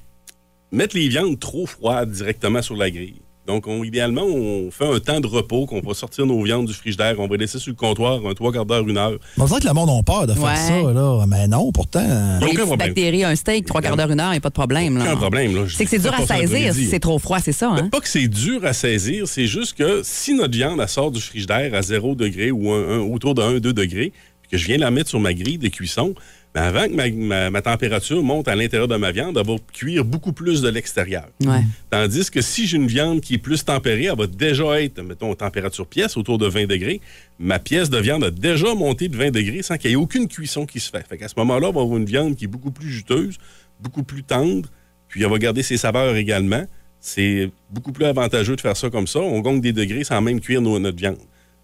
mettre 0.71 0.95
les 0.95 1.07
viandes 1.07 1.39
trop 1.39 1.65
froides 1.65 2.11
directement 2.11 2.61
sur 2.61 2.75
la 2.75 2.91
grille. 2.91 3.21
Donc, 3.47 3.67
on- 3.67 3.83
idéalement, 3.83 4.23
on 4.23 4.71
fait 4.71 4.87
un 4.87 4.99
temps 4.99 5.19
de 5.19 5.27
repos, 5.27 5.65
qu'on 5.67 5.79
va 5.79 5.93
sortir 5.93 6.25
nos 6.25 6.41
viandes 6.43 6.65
du 6.65 6.73
frigidaire, 6.73 7.15
on 7.19 7.27
va 7.27 7.35
les 7.35 7.41
laisser 7.45 7.59
sur 7.59 7.69
le 7.71 7.75
comptoir 7.75 8.19
un 8.25 8.33
trois 8.33 8.51
quarts 8.51 8.65
d'heure, 8.65 8.87
une 8.87 8.97
heure. 8.97 9.13
On 9.37 9.45
dirait 9.45 9.59
que 9.59 9.67
le 9.67 9.73
monde 9.73 9.89
a 9.89 10.01
peur 10.03 10.25
de 10.25 10.33
faire 10.33 10.43
Ouais. 10.43 10.55
ça, 10.55 10.93
là. 10.93 11.25
Mais 11.27 11.47
non, 11.47 11.71
pourtant. 11.71 11.99
euh, 11.99 12.39
Les 12.39 12.45
aucun 12.45 12.53
petites 12.53 12.65
problème. 12.65 12.87
bactéries, 12.87 13.23
un 13.23 13.35
steak, 13.35 13.65
trois 13.67 13.81
quarts 13.81 13.95
d'heure, 13.97 14.09
une 14.11 14.19
heure, 14.19 14.29
il 14.29 14.31
n'y 14.31 14.37
a 14.37 14.41
pas 14.41 14.49
de 14.49 14.53
problème. 14.55 14.97
là. 14.97 15.03
Aucun 15.05 15.15
problème. 15.17 15.55
là. 15.55 15.65
C'est 15.69 15.83
que 15.85 15.89
c'est 15.91 15.99
dur 15.99 16.13
à 16.13 16.25
saisir 16.25 16.73
si 16.73 16.85
c'est 16.87 16.99
trop 16.99 17.19
froid, 17.19 17.39
c'est 17.39 17.51
ça, 17.51 17.69
hein? 17.71 17.89
Pas 17.89 17.99
que 17.99 18.07
c'est 18.09 18.27
dur 18.27 18.65
à 18.65 18.73
saisir, 18.73 19.27
c'est 19.27 19.45
juste 19.47 19.77
que 19.77 20.01
si 20.03 20.33
notre 20.33 20.53
viande 20.55 20.79
elle 20.81 20.89
sort 20.89 21.11
du 21.11 21.21
frigidaire 21.21 21.73
à 21.75 21.81
0 21.83 22.15
degré 22.15 22.49
ou 22.51 22.71
un- 22.71 22.97
un- 22.97 22.99
autour 23.01 23.35
de 23.35 23.41
1-2 23.43 23.73
degrés, 23.73 24.11
puis 24.41 24.51
que 24.51 24.57
je 24.57 24.65
viens 24.65 24.77
la 24.77 24.89
mettre 24.91 25.09
sur 25.09 25.19
ma 25.19 25.33
grille 25.33 25.57
de 25.57 25.67
cuisson, 25.67 26.13
ben 26.55 26.63
avant 26.63 26.87
que 26.87 26.93
ma, 26.93 27.09
ma- 27.11 27.49
ma 27.51 27.61
température 27.61 28.23
monte 28.23 28.47
à 28.47 28.55
l'intérieur 28.55 28.87
de 28.87 28.95
ma 28.95 29.11
viande, 29.11 29.37
elle 29.37 29.45
va 29.45 29.55
cuire 29.73 30.03
beaucoup 30.05 30.31
plus 30.33 30.61
de 30.61 30.69
l'extérieur. 30.69 31.27
Ouais. 31.45 31.61
Tandis 31.91 32.31
que 32.31 32.41
si 32.41 32.65
j'ai 32.65 32.77
une 32.77 32.87
viande 32.87 33.19
qui 33.21 33.33
est 33.35 33.37
plus 33.37 33.63
tempérée, 33.65 34.05
elle 34.05 34.17
va 34.17 34.25
déjà 34.25 34.81
être, 34.81 35.01
mettons, 35.03 35.35
température 35.35 35.85
pièce, 35.85 36.15
autour 36.17 36.37
de 36.37 36.47
20 36.47 36.65
degrés. 36.65 37.01
Ma 37.39 37.59
pièce 37.59 37.89
de 37.89 37.97
viande 37.99 38.23
a 38.23 38.31
déjà 38.31 38.73
monté 38.73 39.09
de 39.09 39.17
20 39.17 39.31
degrés 39.31 39.61
sans 39.63 39.77
qu'il 39.77 39.89
y 39.91 39.93
ait 39.93 39.97
aucune 39.97 40.27
cuisson 40.29 40.65
qui 40.65 40.79
se 40.79 40.89
fait. 40.89 41.05
Fait 41.07 41.17
qu'à 41.17 41.27
ce 41.27 41.33
moment-là, 41.37 41.67
on 41.69 41.73
va 41.73 41.81
avoir 41.81 41.97
une 41.97 42.05
viande 42.05 42.35
qui 42.37 42.45
est 42.45 42.47
beaucoup 42.47 42.71
plus 42.71 42.89
juteuse, 42.89 43.37
beaucoup 43.81 44.03
plus 44.03 44.23
tendre, 44.23 44.69
puis 45.09 45.21
elle 45.23 45.29
va 45.29 45.37
garder 45.37 45.61
ses 45.61 45.75
saveurs 45.77 46.15
également. 46.15 46.63
C'est 47.01 47.51
beaucoup 47.69 47.91
plus 47.91 48.05
avantageux 48.05 48.55
de 48.55 48.61
faire 48.61 48.77
ça 48.77 48.89
comme 48.89 49.07
ça. 49.07 49.19
On 49.19 49.41
gagne 49.41 49.59
des 49.61 49.73
degrés 49.73 50.05
sans 50.05 50.21
même 50.21 50.39
cuire 50.39 50.61
nos- 50.61 50.79
notre 50.79 50.97
viande. 50.97 51.17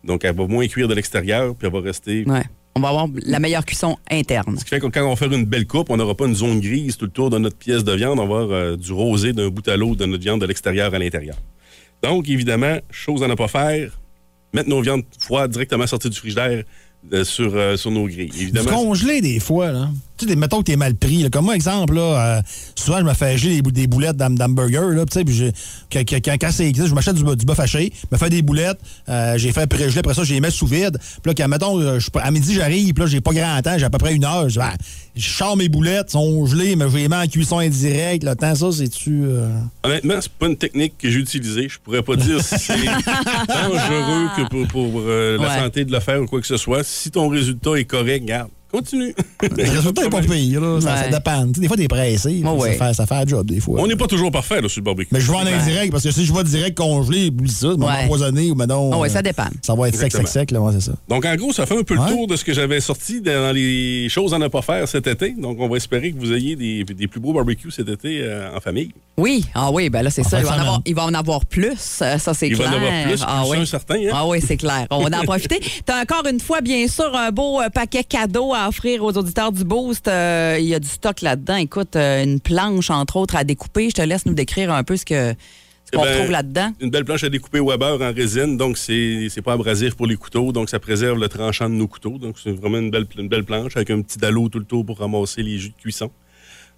Donc, 0.04 0.26
elle 0.26 0.36
va 0.36 0.46
moins 0.48 0.68
cuire 0.68 0.88
de 0.90 0.94
l'extérieur, 0.94 1.56
puis 1.56 1.66
elle 1.68 1.74
va 1.74 1.80
rester 1.80 2.26
Ouais. 2.28 2.44
On 2.76 2.80
va 2.80 2.90
avoir 2.90 3.08
la 3.26 3.40
meilleure 3.40 3.66
cuisson 3.66 3.98
interne. 4.10 4.58
ce 4.58 4.64
qui 4.64 4.70
fait 4.70 4.80
que 4.80 4.88
quand 4.88 5.06
on 5.06 5.10
va 5.10 5.16
faire 5.16 5.32
une 5.32 5.46
belle 5.46 5.68
coupe, 5.68 5.90
on 5.90 5.98
n'aura 5.98 6.16
pas 6.16 6.26
une 6.26 6.36
zone 6.36 6.60
grise 6.62 6.98
tout 6.98 7.06
le 7.06 7.12
tour 7.12 7.30
de 7.30 7.38
notre 7.38 7.58
pièce 7.58 7.84
de 7.84 7.92
viande. 7.92 8.20
On 8.20 8.28
va 8.28 8.42
avoir 8.42 8.52
euh, 8.52 8.78
du 8.78 8.94
rosé 8.94 9.34
d'un 9.34 9.50
bout 9.50 9.68
à 9.68 9.76
l'autre 9.76 9.98
de 9.98 10.06
notre 10.06 10.24
viande 10.24 10.40
de 10.42 10.46
l'extérieur 10.46 10.94
à 10.94 11.00
l'intérieur. 11.00 11.36
Donc, 12.02 12.30
évidemment, 12.30 12.78
chose 12.90 13.24
à 13.24 13.28
ne 13.28 13.36
pas 13.36 13.48
faire, 13.48 14.00
mettre 14.54 14.70
nos 14.70 14.82
viandes 14.82 15.04
froides 15.20 15.52
directement 15.52 15.86
sorties 15.86 16.10
du 16.10 16.18
frigidaire 16.18 16.64
euh, 17.14 17.24
sur, 17.24 17.52
euh, 17.56 17.78
sur 17.78 17.92
nos 17.92 18.08
grilles. 18.08 18.32
Évidemment, 18.40 18.70
congelé, 18.70 19.22
des 19.22 19.40
fois, 19.40 19.72
là. 19.72 19.90
Tu 20.22 20.28
sais, 20.30 20.36
mettons 20.36 20.60
que 20.60 20.64
t'es 20.66 20.76
mal 20.76 20.96
pris. 20.96 21.24
là. 21.24 21.30
Comme 21.30 21.46
moi, 21.46 21.56
exemple, 21.56 21.96
là, 21.96 22.02
euh, 22.38 22.42
souvent, 22.76 23.00
je 23.00 23.04
me 23.04 23.14
fais 23.14 23.38
geler 23.38 23.56
des, 23.56 23.62
bou- 23.62 23.72
des 23.72 23.88
boulettes 23.88 24.18
d'ham- 24.18 24.38
d'hamburger, 24.38 24.90
là. 24.94 25.06
Tu 25.06 25.14
sais, 25.14 25.24
puis 25.26 25.34
j'ai- 25.36 25.52
quand, 25.92 26.02
quand- 26.22 26.38
quand- 26.40 26.52
c'est- 26.52 26.74
je 26.76 26.94
m'achète 26.94 27.16
du, 27.16 27.24
du 27.36 27.46
bœuf 27.46 27.60
haché, 27.60 27.92
je 27.94 28.08
me 28.12 28.18
fais 28.18 28.30
des 28.30 28.42
boulettes, 28.42 28.80
euh, 29.10 29.38
j'ai 29.38 29.52
fait 29.52 29.68
pré-geler, 29.68 30.00
après 30.00 30.14
ça, 30.14 30.24
je 30.24 30.34
les 30.34 30.42
mets 30.42 30.52
sous 30.52 30.68
vide. 30.68 30.98
Puis 31.00 31.22
là, 31.26 31.34
quand, 31.36 31.48
mettons, 31.48 31.80
euh, 31.80 32.00
je- 32.00 32.10
à 32.20 32.30
midi, 32.32 32.54
j'arrive, 32.54 32.94
puis 32.94 33.04
là, 33.04 33.10
j'ai 33.10 33.22
pas 33.22 33.32
grand 33.34 33.62
temps, 33.62 33.78
j'ai 33.78 33.86
à 33.86 33.90
peu 33.90 33.98
près 33.98 34.14
une 34.16 34.26
heure. 34.26 34.48
Je, 34.50 34.60
ben, 34.60 34.72
je 35.16 35.28
sors 35.30 35.58
mes 35.58 35.70
boulettes, 35.70 36.12
sont 36.12 36.46
gelées, 36.46 36.76
mais 36.76 36.90
je 36.90 36.98
les 36.98 37.08
mets 37.08 37.16
en 37.18 37.28
cuisson 37.28 37.60
indirecte. 37.60 38.24
Le 38.24 38.36
temps, 38.36 38.54
ça, 38.56 38.72
c'est-tu. 38.72 39.24
euh, 39.26 39.50
honnêtement, 39.84 40.16
c'est 40.22 40.32
pas 40.32 40.48
une 40.48 40.58
technique 40.58 40.98
que 40.98 41.10
j'ai 41.10 41.20
utilisée. 41.20 41.68
Je 41.70 41.80
pourrais 41.84 42.04
pas 42.04 42.16
dire 42.16 42.44
si 42.44 42.56
c'est 42.60 42.74
dangereux 43.48 44.28
que 44.38 44.48
pour, 44.50 44.68
pour, 44.68 45.02
la 45.02 45.38
Ouais. 45.38 45.60
santé 45.60 45.86
de 45.86 45.92
le 45.92 46.00
faire 46.00 46.22
ou 46.22 46.26
quoi 46.28 46.40
que 46.42 46.48
ce 46.48 46.58
soit. 46.58 46.84
Si 46.84 47.12
ton 47.12 47.28
résultat 47.30 47.76
est 47.76 47.86
correct, 47.86 48.26
garde, 48.26 48.50
continue. 48.72 49.14
Le 49.42 49.70
résultat 49.70 50.04
n'est 50.04 50.10
pas 50.10 50.22
pire, 50.22 50.62
là. 50.62 50.82
Ça, 50.82 51.08
dépend. 51.10 51.46
Des 51.46 51.68
fois, 51.68 51.78
t'es 51.78 51.88
pressé. 51.88 52.42
Ouais. 52.44 52.78
ça, 52.78 52.88
fait, 52.88 52.94
ça 52.94 53.06
fait 53.06 53.16
un 53.16 53.26
job, 53.28 53.48
des 53.48 53.60
fois. 53.60 53.80
On 53.82 53.88
n'est 53.88 53.96
pas 53.96 54.08
toujours 54.08 54.32
parfait 54.32 54.62
là, 54.62 54.70
sur 54.70 54.80
le 54.82 54.86
barbecue. 54.86 55.10
Mais 55.12 55.20
je 55.20 55.32
vais 55.32 55.38
en 55.38 55.46
indirect, 55.46 55.92
parce 55.92 56.04
que 56.04 56.12
si 56.12 56.26
je 56.26 56.34
vais 56.34 56.44
direct 56.44 56.78
congelé, 56.78 57.28
oublie 57.28 57.52
ça, 57.52 57.70
Ouais. 57.70 57.78
m'empoisonner 57.78 58.52
ou 58.52 58.56
non. 58.56 58.92
Ah 58.94 58.98
ouais, 59.00 59.10
euh, 59.10 59.12
ça 59.14 59.22
dépend. 59.22 59.48
Ça 59.62 59.74
va 59.76 59.88
être 59.88 59.96
sec, 59.96 60.12
sec, 60.12 60.28
sec, 60.28 60.52
là, 60.52 60.62
ouais, 60.62 60.72
c'est 60.74 60.82
ça. 60.82 60.94
Donc, 61.10 61.26
en 61.26 61.36
gros, 61.36 61.52
ça 61.54 61.66
fait 61.66 61.78
un 61.78 61.84
peu 61.84 61.96
Ouais. 61.98 62.06
le 62.10 62.12
tour 62.16 62.28
de 62.28 62.36
ce 62.36 62.44
que 62.46 62.54
j'avais 62.54 62.80
sorti 62.80 63.22
dans 63.22 63.54
les 63.54 64.08
choses 64.10 64.34
à 64.34 64.40
ne 64.40 64.48
pas 64.48 64.62
faire 64.62 64.88
cet 64.88 65.08
été. 65.08 65.32
Donc, 65.32 65.58
on 65.60 65.68
va 65.68 65.78
espérer 65.78 66.12
que 66.12 66.20
vous 66.20 66.32
ayez 66.34 66.56
des, 66.56 66.84
des 66.84 67.08
plus 67.08 67.20
beaux 67.20 67.34
barbecues 67.34 67.72
cet 67.72 67.90
été 67.90 68.22
euh, 68.22 68.56
en 68.56 68.60
famille. 68.60 68.92
Oui, 69.18 69.46
ah 69.54 69.72
oui, 69.72 69.90
ben 69.90 70.02
là, 70.04 70.10
c'est 70.10 70.24
ça. 70.24 70.40
Il 70.40 70.46
va, 70.46 70.56
en 70.56 70.60
avoir, 70.60 70.82
il 70.86 70.96
va 70.96 71.04
en 71.06 71.14
avoir 71.14 71.46
plus, 71.46 72.00
euh, 72.02 72.18
ça, 72.18 72.34
c'est 72.34 72.48
Il 72.48 72.56
va 72.56 72.64
clair. 72.66 72.74
en 72.74 72.76
avoir 72.86 73.04
plus, 73.04 73.22
ah, 73.28 73.42
plus 73.44 73.52
oui. 73.52 73.58
un 73.58 73.66
certain, 73.66 73.96
hein? 73.96 74.10
Ah 74.14 74.26
oui, 74.28 74.40
c'est 74.46 74.58
clair. 74.58 74.88
On 74.90 75.04
va 75.08 75.20
en 75.20 75.24
profiter. 75.24 75.60
Tu 75.86 75.92
as 75.92 75.98
encore 76.02 76.26
une 76.32 76.40
fois, 76.40 76.62
bien 76.62 76.88
sûr, 76.88 77.16
un 77.16 77.32
beau 77.32 77.60
paquet 77.74 78.04
cadeau 78.04 78.54
à 78.54 78.61
offrir 78.68 79.04
aux 79.04 79.16
auditeurs 79.18 79.52
du 79.52 79.64
Boost. 79.64 80.08
Euh, 80.08 80.58
Il 80.60 80.66
y 80.66 80.76
a 80.76 80.80
du 80.80 80.88
stock 80.88 81.22
là-dedans. 81.22 81.56
Écoute, 81.58 81.96
euh, 81.96 82.24
une 82.24 82.40
planche, 82.40 82.90
entre 82.90 83.18
autres, 83.18 83.36
à 83.36 83.44
découper. 83.44 83.90
Je 83.90 83.96
te 83.96 84.02
laisse 84.02 84.26
nous 84.26 84.34
décrire 84.34 84.72
un 84.74 84.84
peu 84.84 84.96
ce 84.98 85.06
que 85.06 85.34
ce 85.86 85.98
qu'on 85.98 86.04
Eh 86.04 86.08
ben, 86.08 86.14
retrouve 86.14 86.32
là-dedans. 86.32 86.72
Une 86.80 86.90
belle 86.90 87.06
planche 87.06 87.24
à 87.24 87.30
découper 87.30 87.60
Weber 87.60 88.02
en 88.02 88.14
résine, 88.14 88.56
donc 88.58 88.78
c'est 88.78 89.28
c'est 89.30 89.42
pas 89.42 89.54
abrasif 89.54 89.96
pour 89.96 90.08
les 90.08 90.16
couteaux, 90.16 90.52
donc 90.52 90.70
ça 90.70 90.80
préserve 90.80 91.20
le 91.20 91.28
tranchant 91.28 91.70
de 91.70 91.76
nos 91.76 91.88
couteaux. 91.88 92.18
Donc 92.18 92.36
c'est 92.42 92.52
vraiment 92.52 92.78
une 92.78 92.92
belle, 92.92 93.06
une 93.18 93.28
belle 93.28 93.44
planche 93.44 93.76
avec 93.76 93.90
un 93.90 94.02
petit 94.02 94.18
dallo 94.18 94.48
tout 94.50 94.60
le 94.60 94.66
tour 94.66 94.86
pour 94.86 95.00
ramasser 95.00 95.42
les 95.44 95.58
jus 95.58 95.70
de 95.70 95.82
cuisson. 95.82 96.10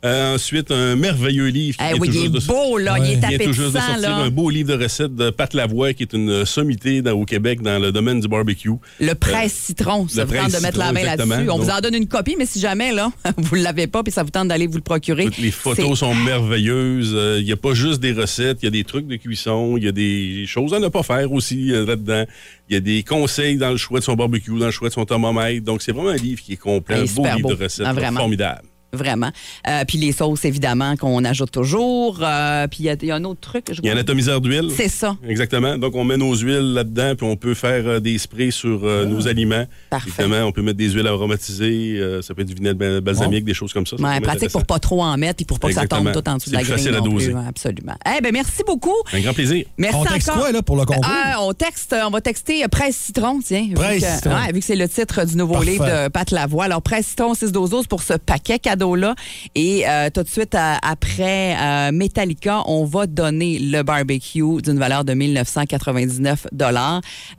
Euh, 0.04 0.36
ensuite, 0.36 0.70
un 0.72 0.96
merveilleux 0.98 1.48
livre 1.48 1.78
qui 1.78 1.84
Eh 1.84 1.94
vient 1.94 2.00
oui, 2.02 2.10
il 2.14 2.26
est 2.26 2.30
de 2.30 2.46
beau, 2.46 2.78
là. 2.78 2.98
Il 3.00 3.12
est 3.14 3.16
vient 3.28 3.38
tout 3.38 3.54
juste 3.54 3.74
de 3.74 3.80
sortir 3.80 4.00
là. 4.00 4.18
un 4.18 4.30
beau 4.30 4.50
livre 4.50 4.76
de 4.76 4.84
recettes 4.84 5.16
de 5.16 5.30
Pat 5.30 5.54
Lavoie, 5.54 5.94
qui 5.94 6.04
est 6.04 6.12
une 6.14 6.46
sommité 6.46 7.02
dans- 7.02 7.14
au 7.14 7.24
Québec 7.24 7.62
dans 7.62 7.80
le 7.80 7.92
domaine 7.94 8.20
du 8.20 8.28
barbecue. 8.28 8.72
Le 9.00 9.14
presse 9.14 9.54
citron, 9.54 10.08
ça 10.10 10.22
le 10.24 10.28
vous 10.28 10.34
tente 10.34 10.42
presse 10.50 10.56
de 10.58 10.62
mettre 10.62 10.78
la 10.78 10.92
main 10.92 11.04
là-dessus. 11.04 11.50
On 11.50 11.58
vous 11.58 11.70
en 11.70 11.80
donne 11.80 11.96
une 11.96 12.08
copie, 12.08 12.36
mais 12.38 12.46
si 12.46 12.60
jamais 12.60 12.92
là, 12.92 13.12
vous 13.38 13.56
ne 13.56 13.64
l'avez 13.64 13.88
pas 13.88 14.04
puis 14.04 14.12
ça 14.12 14.24
vous 14.24 14.30
tente 14.30 14.50
d'aller 14.50 14.68
vous 14.68 14.76
le 14.78 14.82
procurer. 14.84 15.26
Toutes 15.26 15.38
les 15.38 15.52
photos 15.52 16.00
sont 16.00 16.14
merveilleuses. 16.16 17.14
Euh, 17.16 17.38
Il 17.40 17.46
n'y 17.46 17.52
a 17.54 17.58
pas 17.58 17.74
juste 17.74 18.00
des 18.02 18.12
recettes, 18.12 18.60
il 18.62 18.66
y 18.66 18.68
a 18.68 18.72
des 18.72 18.84
trucs 18.84 19.08
de 19.08 19.16
cuisson, 19.16 19.76
il 19.78 19.84
y 19.84 19.88
a 19.88 19.92
des 19.94 20.46
choses 20.48 20.74
à 20.74 20.80
ne 20.80 20.88
pas 20.90 21.04
faire 21.04 21.32
aussi 21.32 21.72
euh, 21.72 21.86
là-dedans. 21.86 22.26
Il 22.70 22.74
y 22.74 22.78
a 22.78 22.80
des 22.82 23.04
conseils 23.04 23.58
dans 23.58 23.70
le 23.72 23.78
choix 23.78 24.00
de 24.00 24.04
son 24.04 24.16
barbecue, 24.16 24.52
dans 24.60 24.66
le 24.66 24.72
choix 24.72 24.90
de 24.90 24.94
son 24.94 25.06
thermomètre. 25.06 25.64
Donc, 25.64 25.82
c'est 25.82 25.92
vraiment 25.94 26.10
un 26.10 26.16
livre 26.18 26.42
qui 26.42 26.54
est 26.54 26.58
complet, 26.58 26.96
un 26.98 27.04
est 27.04 27.16
beau 27.16 27.24
livre 27.26 27.40
beau. 27.40 27.54
de 27.56 27.64
recettes, 27.64 27.86
Ah, 27.88 28.12
formidable. 28.12 28.64
Vraiment. 28.94 29.32
Euh, 29.68 29.84
puis 29.88 29.98
les 29.98 30.12
sauces, 30.12 30.46
évidemment, 30.46 30.96
qu'on 30.96 31.24
ajoute 31.26 31.52
toujours. 31.52 32.20
Euh, 32.22 32.68
puis 32.68 32.80
il 32.82 32.86
y, 32.86 32.90
a- 32.90 32.96
il 33.02 33.08
y 33.08 33.12
a 33.12 33.16
un 33.16 33.24
autre 33.24 33.40
truc. 33.42 33.66
je 33.72 33.80
Il 33.82 33.88
y 33.88 33.90
a 33.90 33.94
un 33.94 33.98
atomiseur 33.98 34.40
d'huile. 34.40 34.70
C'est 34.76 34.88
ça. 34.90 35.16
Exactement. 35.28 35.78
Donc, 35.78 35.96
on 35.96 36.04
met 36.04 36.18
nos 36.18 36.36
huiles 36.36 36.74
là-dedans, 36.74 37.16
puis 37.16 37.26
on 37.28 37.36
peut 37.36 37.54
faire 37.54 37.88
euh, 37.88 38.00
des 38.00 38.18
sprays 38.18 38.52
sur 38.52 38.82
euh, 38.84 39.06
nos 39.06 39.28
aliments. 39.28 39.66
Ah. 39.68 39.76
Parfait. 39.92 40.10
Évidemment, 40.24 40.48
on 40.48 40.52
peut 40.52 40.62
mettre 40.62 40.78
des 40.78 40.90
huiles 40.92 41.08
aromatisées, 41.08 41.98
euh, 42.00 42.22
ça 42.22 42.34
peut 42.34 42.42
être 42.44 42.48
du 42.48 42.54
vinaigre 42.56 42.76
ba- 42.78 43.02
balsamique, 43.02 43.46
des 43.46 43.54
choses 43.54 43.74
comme 43.74 43.86
ça. 43.86 43.98
ça 43.98 44.04
Ouais, 44.04 44.20
pratique 44.22 44.52
pour 44.52 44.66
pas 44.66 44.80
trop 44.80 45.02
en 45.04 45.18
mettre 45.18 45.42
et 45.42 45.46
pour 45.46 45.60
pas 45.60 45.70
que 45.70 45.74
ça 45.74 45.88
tombe 45.88 46.12
tout 46.12 46.28
en 46.30 46.36
dessous 46.38 46.50
de 46.50 46.56
C'est 46.56 46.62
la 46.62 46.64
grille 46.64 46.72
facile 46.74 46.96
à 46.96 47.02
plus. 47.02 47.10
doser. 47.12 47.34
Ouais, 47.34 47.42
absolument. 47.48 47.96
Eh 48.18 48.22
ben 48.22 48.32
merci 48.32 48.62
beaucoup. 48.66 48.94
Un 49.12 49.22
grand 49.22 49.34
plaisir. 49.34 49.66
Merci 49.78 49.98
On 50.00 50.06
texte 50.06 50.30
encore. 50.30 50.42
quoi, 50.44 50.52
là, 50.52 50.62
pour 50.62 50.76
le 50.78 50.86
concours? 50.86 51.04
Ah, 51.08 51.38
on 51.42 51.54
texte, 51.54 51.96
on 52.06 52.10
va 52.12 52.22
texter 52.22 52.64
euh, 52.64 52.68
Presse 52.68 52.96
Citron, 52.98 53.40
tiens. 53.44 53.64
vu 53.68 53.74
Presse 53.74 54.04
que- 54.04 54.10
Citron. 54.16 54.32
ouais, 54.36 54.54
vu 54.54 54.60
que 54.60 54.66
c'est 54.66 54.76
le 54.76 54.88
titre 54.88 55.26
du 55.26 55.36
nouveau 55.36 55.54
Parfait. 55.56 55.72
livre 55.72 55.86
de 55.86 56.08
Pat 56.10 56.30
Lavoie. 56.32 56.66
Alors, 56.66 56.82
Presse 56.82 57.08
Citron 57.08 57.34
6 57.34 57.52
12 57.52 57.88
pour 57.88 58.02
ce 58.04 58.14
paquet 58.14 58.60
cadeau-là. 58.84 59.16
Et 59.56 59.88
euh, 59.88 60.10
tout 60.14 60.24
de 60.24 60.28
suite 60.30 60.56
euh, 60.56 60.76
après 60.82 61.56
euh, 61.60 61.92
Metallica, 61.92 62.64
on 62.68 62.86
va 62.86 63.08
donner 63.08 63.60
le 63.60 63.82
barbecue 63.84 64.62
d'une 64.62 64.80
valeur 64.80 65.04
de 65.04 65.14
1999 65.14 66.48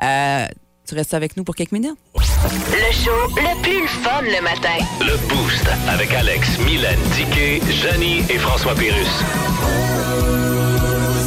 euh, 0.03 0.47
Tu 0.87 0.95
restes 0.95 1.15
avec 1.15 1.37
nous 1.37 1.45
pour 1.45 1.55
quelques 1.55 1.73
minutes? 1.73 1.97
Le 2.15 2.93
show 2.93 3.11
le 3.37 3.63
plus 3.63 3.89
fun 3.89 4.23
le 4.23 4.43
matin. 4.43 4.85
Le 5.01 5.17
Boost 5.29 5.69
avec 5.89 6.13
Alex, 6.13 6.59
Mylène, 6.61 6.99
Diquet, 7.15 7.61
Janie 7.71 8.23
et 8.29 8.39
François 8.39 8.75
Pérus. 8.75 9.23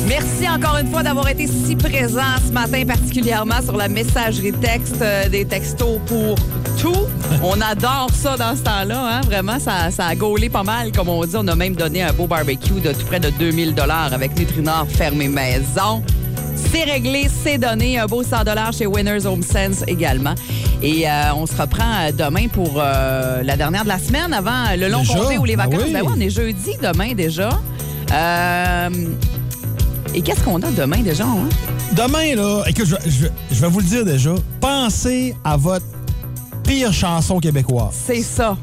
Merci 0.07 0.47
encore 0.47 0.77
une 0.77 0.87
fois 0.89 1.03
d'avoir 1.03 1.27
été 1.27 1.47
si 1.47 1.75
présent 1.75 2.21
ce 2.45 2.51
matin, 2.53 2.83
particulièrement 2.85 3.61
sur 3.61 3.75
la 3.75 3.89
messagerie 3.89 4.53
texte 4.53 5.01
euh, 5.01 5.27
des 5.27 5.45
textos 5.45 5.99
pour 6.05 6.35
tout. 6.79 6.95
On 7.43 7.59
adore 7.59 8.09
ça 8.13 8.37
dans 8.37 8.55
ce 8.55 8.61
temps-là, 8.63 9.17
hein? 9.17 9.21
vraiment. 9.25 9.59
Ça, 9.59 9.91
ça 9.91 10.05
a 10.05 10.15
gaulé 10.15 10.49
pas 10.49 10.63
mal, 10.63 10.91
comme 10.91 11.09
on 11.09 11.23
dit. 11.25 11.35
On 11.35 11.47
a 11.47 11.55
même 11.55 11.75
donné 11.75 12.03
un 12.03 12.13
beau 12.13 12.25
barbecue 12.25 12.79
de 12.79 12.93
tout 12.93 13.05
près 13.05 13.19
de 13.19 13.29
2000 13.31 13.75
avec 14.13 14.37
Nutrinor 14.37 14.87
fermé 14.89 15.27
maison. 15.27 16.03
C'est 16.71 16.83
réglé, 16.83 17.27
c'est 17.43 17.57
donné. 17.57 17.99
Un 17.99 18.05
beau 18.05 18.23
100 18.23 18.37
chez 18.77 18.87
Winners 18.87 19.25
Home 19.25 19.43
Sense 19.43 19.83
également. 19.87 20.33
Et 20.81 21.09
euh, 21.09 21.33
on 21.35 21.45
se 21.45 21.55
reprend 21.55 21.83
euh, 21.83 22.11
demain 22.11 22.47
pour 22.47 22.75
euh, 22.77 23.43
la 23.43 23.57
dernière 23.57 23.83
de 23.83 23.89
la 23.89 23.99
semaine 23.99 24.33
avant 24.33 24.63
le 24.77 24.87
long 24.89 24.99
Déjà? 24.99 25.13
congé 25.15 25.37
ou 25.37 25.45
les 25.45 25.55
Ah 25.55 25.65
vacances. 25.65 25.81
oui? 25.85 25.93
Ben 25.93 26.03
on 26.07 26.19
est 26.19 26.29
jeudi 26.29 26.71
demain 26.81 27.13
déjà. 27.13 27.49
Euh, 28.11 28.89
et 30.13 30.21
qu'est-ce 30.21 30.41
qu'on 30.41 30.61
a 30.61 30.71
demain 30.71 30.99
déjà? 31.01 31.25
Hein? 31.25 31.49
Demain, 31.93 32.35
là, 32.35 32.63
écoute, 32.67 32.85
je, 32.85 32.95
je- 33.09 33.27
je 33.55 33.61
vais 33.61 33.67
vous 33.69 33.79
le 33.79 33.85
dire 33.85 34.05
déjà. 34.05 34.31
Pensez 34.59 35.35
à 35.43 35.57
votre 35.57 35.85
pire 36.63 36.91
chanson 36.93 37.39
québécoise. 37.39 37.93
C'est 38.05 38.21
ça. 38.21 38.57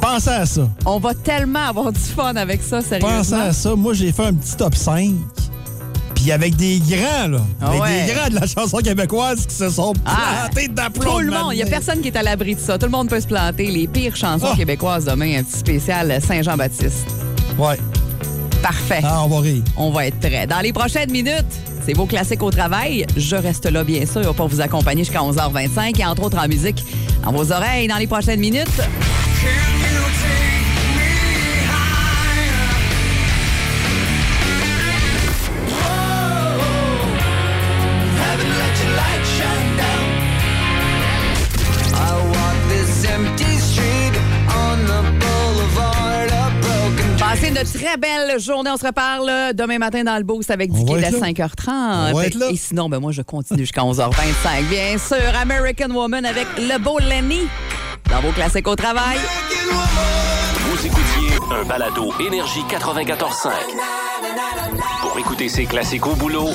Pensez 0.00 0.30
à 0.30 0.46
ça. 0.46 0.68
On 0.86 0.98
va 0.98 1.14
tellement 1.14 1.66
avoir 1.68 1.92
du 1.92 2.00
fun 2.00 2.34
avec 2.36 2.62
ça, 2.62 2.80
sérieusement. 2.82 3.18
Pensez 3.18 3.34
à 3.34 3.52
ça. 3.52 3.74
Moi, 3.74 3.94
j'ai 3.94 4.12
fait 4.12 4.26
un 4.26 4.34
petit 4.34 4.56
top 4.56 4.74
5. 4.74 5.10
Puis 6.14 6.32
avec 6.32 6.54
des 6.56 6.78
grands, 6.80 7.28
là. 7.28 7.40
Ah 7.62 7.68
avec 7.70 7.80
ouais. 7.82 8.06
des 8.06 8.12
grands 8.12 8.28
de 8.28 8.34
la 8.34 8.46
chanson 8.46 8.76
québécoise 8.78 9.46
qui 9.46 9.54
se 9.54 9.70
sont 9.70 9.94
Ah, 10.04 10.48
plantés 10.50 10.68
d'aplomb. 10.68 11.12
Tout 11.12 11.18
le 11.20 11.30
monde, 11.30 11.52
il 11.52 11.56
n'y 11.56 11.62
a 11.62 11.66
personne 11.66 12.00
qui 12.02 12.08
est 12.08 12.16
à 12.16 12.22
l'abri 12.22 12.54
de 12.54 12.60
ça. 12.60 12.76
Tout 12.76 12.86
le 12.86 12.92
monde 12.92 13.08
peut 13.08 13.20
se 13.20 13.26
planter. 13.26 13.70
Les 13.70 13.86
pires 13.86 14.16
chansons 14.16 14.48
Ah. 14.52 14.56
québécoises 14.56 15.06
demain, 15.06 15.38
un 15.38 15.42
petit 15.42 15.58
spécial 15.58 16.18
Saint-Jean-Baptiste. 16.26 17.06
Ouais. 17.58 17.78
Parfait. 18.62 19.00
Ah, 19.02 19.22
on 19.24 19.28
va 19.28 19.40
rire. 19.40 19.62
On 19.76 19.90
va 19.90 20.06
être 20.06 20.18
prêts. 20.18 20.46
Dans 20.46 20.60
les 20.60 20.72
prochaines 20.72 21.10
minutes, 21.10 21.46
c'est 21.84 21.94
vos 21.94 22.06
classiques 22.06 22.42
au 22.42 22.50
travail. 22.50 23.06
Je 23.16 23.36
reste 23.36 23.66
là, 23.66 23.84
bien 23.84 24.04
sûr, 24.06 24.34
pour 24.34 24.48
vous 24.48 24.60
accompagner 24.60 25.04
jusqu'à 25.04 25.20
11h25 25.20 25.98
et 26.00 26.04
entre 26.04 26.24
autres 26.24 26.38
en 26.38 26.48
musique 26.48 26.84
dans 27.24 27.32
vos 27.32 27.52
oreilles 27.52 27.88
dans 27.88 27.96
les 27.96 28.06
prochaines 28.06 28.40
minutes. 28.40 28.68
Une 47.50 47.64
très 47.64 47.96
belle 47.96 48.38
journée. 48.40 48.70
On 48.70 48.76
se 48.76 48.86
reparle 48.86 49.54
demain 49.54 49.78
matin 49.78 50.04
dans 50.04 50.16
le 50.16 50.22
boost 50.22 50.50
avec 50.50 50.70
Dicky 50.70 50.92
va 50.94 51.00
dès 51.00 51.06
être 51.08 51.20
là. 51.20 51.28
5h30. 51.28 52.10
On 52.12 52.16
va 52.16 52.26
être 52.26 52.34
là. 52.36 52.48
Et 52.50 52.56
sinon, 52.56 52.88
ben 52.88 53.00
moi, 53.00 53.12
je 53.12 53.22
continue 53.22 53.60
jusqu'à 53.60 53.82
11h25. 53.82 54.64
Bien 54.68 54.98
sûr, 54.98 55.16
American 55.40 55.90
Woman 55.90 56.24
avec 56.24 56.46
le 56.58 56.78
beau 56.78 56.98
Lenny 56.98 57.48
dans 58.10 58.20
vos 58.20 58.32
classiques 58.32 58.68
au 58.68 58.76
travail. 58.76 59.18
Vous 59.60 60.86
écoutiez 60.86 61.38
un 61.50 61.64
balado 61.64 62.12
Énergie 62.20 62.62
94.5. 62.68 63.50
Pour 65.00 65.18
écouter 65.18 65.48
ces 65.48 65.64
classiques 65.64 66.06
au 66.06 66.14
boulot, 66.14 66.50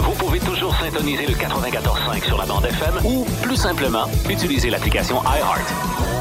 vous 0.00 0.12
pouvez 0.12 0.38
toujours 0.38 0.74
syntoniser 0.76 1.26
le 1.26 1.34
94.5 1.34 2.24
sur 2.24 2.38
la 2.38 2.46
bande 2.46 2.64
FM 2.64 2.94
ou, 3.04 3.24
plus 3.42 3.56
simplement, 3.56 4.04
utiliser 4.28 4.70
l'application 4.70 5.20
iHeart. 5.22 6.17